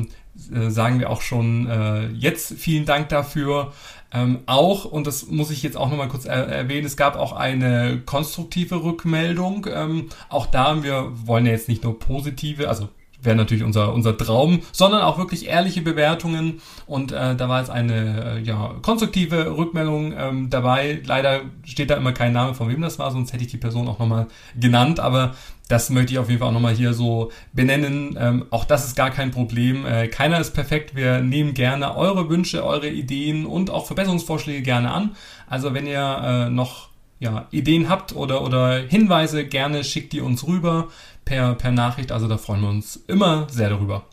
äh, 0.52 0.70
sagen 0.70 1.00
wir 1.00 1.10
auch 1.10 1.22
schon 1.22 1.68
äh, 1.68 2.08
jetzt 2.08 2.54
vielen 2.58 2.84
Dank 2.84 3.08
dafür. 3.08 3.72
Ähm, 4.16 4.38
auch, 4.46 4.86
und 4.86 5.06
das 5.06 5.26
muss 5.26 5.50
ich 5.50 5.62
jetzt 5.62 5.76
auch 5.76 5.90
nochmal 5.90 6.08
kurz 6.08 6.24
er 6.24 6.48
erwähnen, 6.48 6.86
es 6.86 6.96
gab 6.96 7.16
auch 7.16 7.32
eine 7.32 8.00
konstruktive 8.06 8.82
Rückmeldung. 8.82 9.66
Ähm, 9.70 10.08
auch 10.30 10.46
da, 10.46 10.82
wir 10.82 11.12
wollen 11.26 11.44
ja 11.44 11.52
jetzt 11.52 11.68
nicht 11.68 11.84
nur 11.84 11.98
positive, 11.98 12.68
also 12.68 12.88
wäre 13.20 13.36
natürlich 13.36 13.64
unser, 13.64 13.92
unser 13.92 14.16
Traum, 14.16 14.62
sondern 14.72 15.02
auch 15.02 15.18
wirklich 15.18 15.48
ehrliche 15.48 15.82
Bewertungen. 15.82 16.62
Und 16.86 17.12
äh, 17.12 17.34
da 17.36 17.48
war 17.48 17.60
jetzt 17.60 17.70
eine 17.70 18.36
äh, 18.36 18.40
ja, 18.40 18.74
konstruktive 18.80 19.56
Rückmeldung 19.56 20.14
ähm, 20.16 20.48
dabei. 20.48 21.02
Leider 21.04 21.40
steht 21.64 21.90
da 21.90 21.96
immer 21.96 22.12
kein 22.12 22.32
Name, 22.32 22.54
von 22.54 22.68
wem 22.70 22.80
das 22.80 22.98
war, 22.98 23.10
sonst 23.10 23.34
hätte 23.34 23.44
ich 23.44 23.50
die 23.50 23.58
Person 23.58 23.88
auch 23.88 23.98
nochmal 23.98 24.28
genannt. 24.58 25.00
Aber 25.00 25.34
das 25.68 25.90
möchte 25.90 26.12
ich 26.12 26.18
auf 26.18 26.28
jeden 26.28 26.38
Fall 26.38 26.48
auch 26.48 26.52
nochmal 26.52 26.74
hier 26.74 26.94
so 26.94 27.32
benennen. 27.52 28.16
Ähm, 28.18 28.46
auch 28.50 28.64
das 28.64 28.86
ist 28.86 28.94
gar 28.94 29.10
kein 29.10 29.32
Problem. 29.32 29.84
Äh, 29.84 30.08
keiner 30.08 30.38
ist 30.40 30.52
perfekt. 30.52 30.94
Wir 30.94 31.20
nehmen 31.20 31.54
gerne 31.54 31.96
eure 31.96 32.28
Wünsche, 32.28 32.64
eure 32.64 32.88
Ideen 32.88 33.46
und 33.46 33.70
auch 33.70 33.86
Verbesserungsvorschläge 33.86 34.62
gerne 34.62 34.92
an. 34.92 35.16
Also 35.48 35.74
wenn 35.74 35.86
ihr 35.86 36.46
äh, 36.46 36.50
noch 36.50 36.88
ja, 37.18 37.48
Ideen 37.50 37.88
habt 37.88 38.14
oder, 38.14 38.42
oder 38.42 38.78
Hinweise, 38.78 39.44
gerne 39.44 39.82
schickt 39.82 40.12
die 40.12 40.20
uns 40.20 40.46
rüber 40.46 40.88
per, 41.24 41.54
per 41.54 41.72
Nachricht. 41.72 42.12
Also 42.12 42.28
da 42.28 42.38
freuen 42.38 42.60
wir 42.60 42.68
uns 42.68 43.02
immer 43.08 43.48
sehr 43.50 43.70
darüber. 43.70 44.04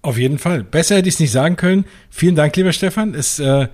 Auf 0.00 0.16
jeden 0.16 0.38
Fall. 0.38 0.64
Besser 0.64 0.96
hätte 0.96 1.08
ich 1.08 1.16
es 1.16 1.20
nicht 1.20 1.32
sagen 1.32 1.56
können. 1.56 1.84
Vielen 2.08 2.36
Dank, 2.36 2.56
lieber 2.56 2.72
Stefan. 2.72 3.14
Es 3.14 3.38
äh, 3.38 3.68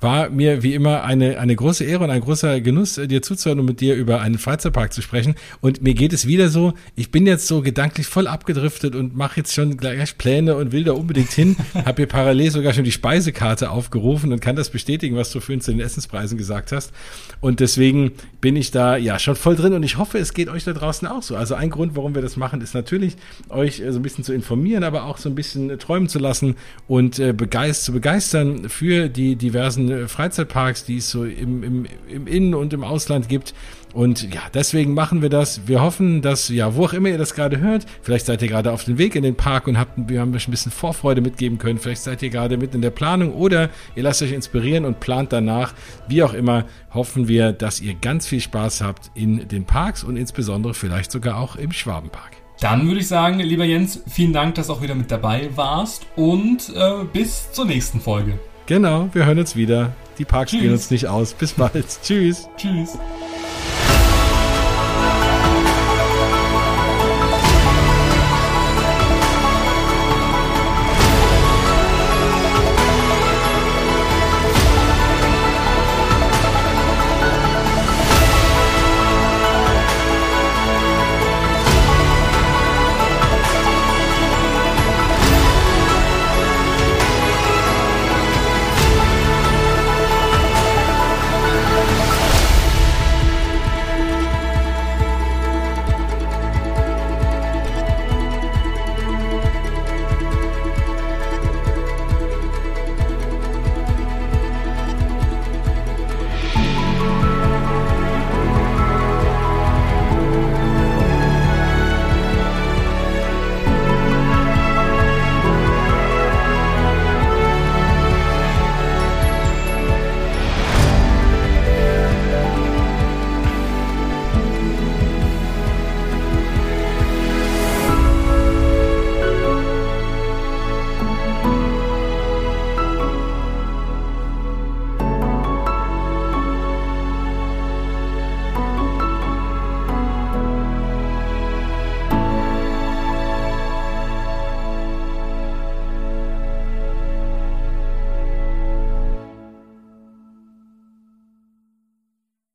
war 0.00 0.30
mir 0.30 0.62
wie 0.62 0.74
immer 0.74 1.04
eine, 1.04 1.38
eine 1.38 1.54
große 1.54 1.84
Ehre 1.84 2.04
und 2.04 2.10
ein 2.10 2.20
großer 2.20 2.60
Genuss, 2.60 2.98
äh, 2.98 3.06
dir 3.06 3.22
zuzuhören 3.22 3.60
und 3.60 3.66
mit 3.66 3.80
dir 3.80 3.94
über 3.94 4.20
einen 4.20 4.38
Freizeitpark 4.38 4.92
zu 4.92 5.02
sprechen. 5.02 5.34
Und 5.60 5.82
mir 5.82 5.94
geht 5.94 6.12
es 6.12 6.26
wieder 6.26 6.48
so, 6.48 6.74
ich 6.96 7.10
bin 7.10 7.26
jetzt 7.26 7.46
so 7.46 7.62
gedanklich 7.62 8.06
voll 8.06 8.26
abgedriftet 8.26 8.94
und 8.94 9.16
mache 9.16 9.38
jetzt 9.38 9.54
schon 9.54 9.76
gleich 9.76 10.18
Pläne 10.18 10.56
und 10.56 10.72
will 10.72 10.84
da 10.84 10.92
unbedingt 10.92 11.30
hin. 11.30 11.56
Habe 11.74 12.02
hier 12.02 12.06
parallel 12.06 12.50
sogar 12.50 12.72
schon 12.72 12.84
die 12.84 12.92
Speisekarte 12.92 13.70
aufgerufen 13.70 14.32
und 14.32 14.40
kann 14.40 14.56
das 14.56 14.70
bestätigen, 14.70 15.16
was 15.16 15.30
du 15.32 15.40
vorhin 15.40 15.60
zu 15.60 15.70
den 15.70 15.80
Essenspreisen 15.80 16.38
gesagt 16.38 16.72
hast. 16.72 16.92
Und 17.40 17.60
deswegen 17.60 18.12
bin 18.40 18.56
ich 18.56 18.70
da 18.70 18.96
ja 18.96 19.18
schon 19.18 19.36
voll 19.36 19.56
drin 19.56 19.72
und 19.74 19.82
ich 19.82 19.98
hoffe, 19.98 20.18
es 20.18 20.34
geht 20.34 20.48
euch 20.48 20.64
da 20.64 20.72
draußen 20.72 21.06
auch 21.08 21.22
so. 21.22 21.36
Also 21.36 21.54
ein 21.54 21.70
Grund, 21.70 21.96
warum 21.96 22.14
wir 22.14 22.22
das 22.22 22.36
machen, 22.36 22.60
ist 22.60 22.74
natürlich, 22.74 23.16
euch 23.48 23.80
äh, 23.80 23.92
so 23.92 23.98
ein 23.98 24.02
bisschen 24.02 24.24
zu 24.24 24.32
informieren, 24.32 24.84
aber 24.84 25.04
auch 25.04 25.18
so 25.18 25.28
ein 25.28 25.34
bisschen 25.34 25.78
träumen 25.78 26.08
zu 26.08 26.18
lassen 26.18 26.56
und 26.88 27.18
äh, 27.18 27.32
begeist 27.32 27.84
zu 27.84 27.92
begeistern 27.92 28.68
für 28.68 29.08
die 29.08 29.36
diversen 29.36 29.89
äh, 29.90 30.08
Freizeitparks, 30.08 30.84
die 30.84 30.98
es 30.98 31.10
so 31.10 31.24
im, 31.24 31.62
im, 31.62 31.86
im 32.08 32.26
Innen- 32.26 32.54
und 32.54 32.72
im 32.72 32.84
Ausland 32.84 33.28
gibt. 33.28 33.54
Und 33.92 34.32
ja, 34.32 34.42
deswegen 34.54 34.94
machen 34.94 35.20
wir 35.20 35.30
das. 35.30 35.66
Wir 35.66 35.82
hoffen, 35.82 36.22
dass, 36.22 36.48
ja, 36.48 36.76
wo 36.76 36.84
auch 36.84 36.92
immer 36.92 37.08
ihr 37.08 37.18
das 37.18 37.34
gerade 37.34 37.58
hört, 37.58 37.86
vielleicht 38.02 38.26
seid 38.26 38.40
ihr 38.42 38.48
gerade 38.48 38.72
auf 38.72 38.84
dem 38.84 38.98
Weg 38.98 39.16
in 39.16 39.22
den 39.22 39.34
Park 39.34 39.66
und 39.66 39.78
habt, 39.78 40.08
wir 40.08 40.20
haben 40.20 40.34
euch 40.34 40.46
ein 40.46 40.52
bisschen 40.52 40.70
Vorfreude 40.70 41.20
mitgeben 41.20 41.58
können. 41.58 41.78
Vielleicht 41.78 42.02
seid 42.02 42.22
ihr 42.22 42.30
gerade 42.30 42.56
mitten 42.56 42.76
in 42.76 42.82
der 42.82 42.90
Planung 42.90 43.34
oder 43.34 43.68
ihr 43.96 44.02
lasst 44.02 44.22
euch 44.22 44.32
inspirieren 44.32 44.84
und 44.84 45.00
plant 45.00 45.32
danach. 45.32 45.74
Wie 46.08 46.22
auch 46.22 46.34
immer, 46.34 46.66
hoffen 46.94 47.26
wir, 47.26 47.52
dass 47.52 47.80
ihr 47.80 47.94
ganz 47.94 48.26
viel 48.26 48.40
Spaß 48.40 48.80
habt 48.80 49.10
in 49.14 49.48
den 49.48 49.64
Parks 49.64 50.04
und 50.04 50.16
insbesondere 50.16 50.74
vielleicht 50.74 51.10
sogar 51.10 51.38
auch 51.38 51.56
im 51.56 51.72
Schwabenpark. 51.72 52.30
Dann 52.60 52.86
würde 52.86 53.00
ich 53.00 53.08
sagen, 53.08 53.40
lieber 53.40 53.64
Jens, 53.64 54.02
vielen 54.06 54.34
Dank, 54.34 54.54
dass 54.54 54.66
du 54.66 54.74
auch 54.74 54.82
wieder 54.82 54.94
mit 54.94 55.10
dabei 55.10 55.48
warst 55.56 56.06
und 56.14 56.70
äh, 56.76 57.04
bis 57.10 57.50
zur 57.52 57.64
nächsten 57.64 58.00
Folge. 58.00 58.38
Genau, 58.70 59.08
wir 59.12 59.26
hören 59.26 59.40
uns 59.40 59.56
wieder. 59.56 59.90
Die 60.16 60.24
Parks 60.24 60.52
Tschüss. 60.52 60.60
spielen 60.60 60.72
uns 60.74 60.90
nicht 60.92 61.08
aus. 61.08 61.34
Bis 61.34 61.54
bald. 61.54 61.86
Tschüss. 62.04 62.48
Tschüss. 62.56 62.96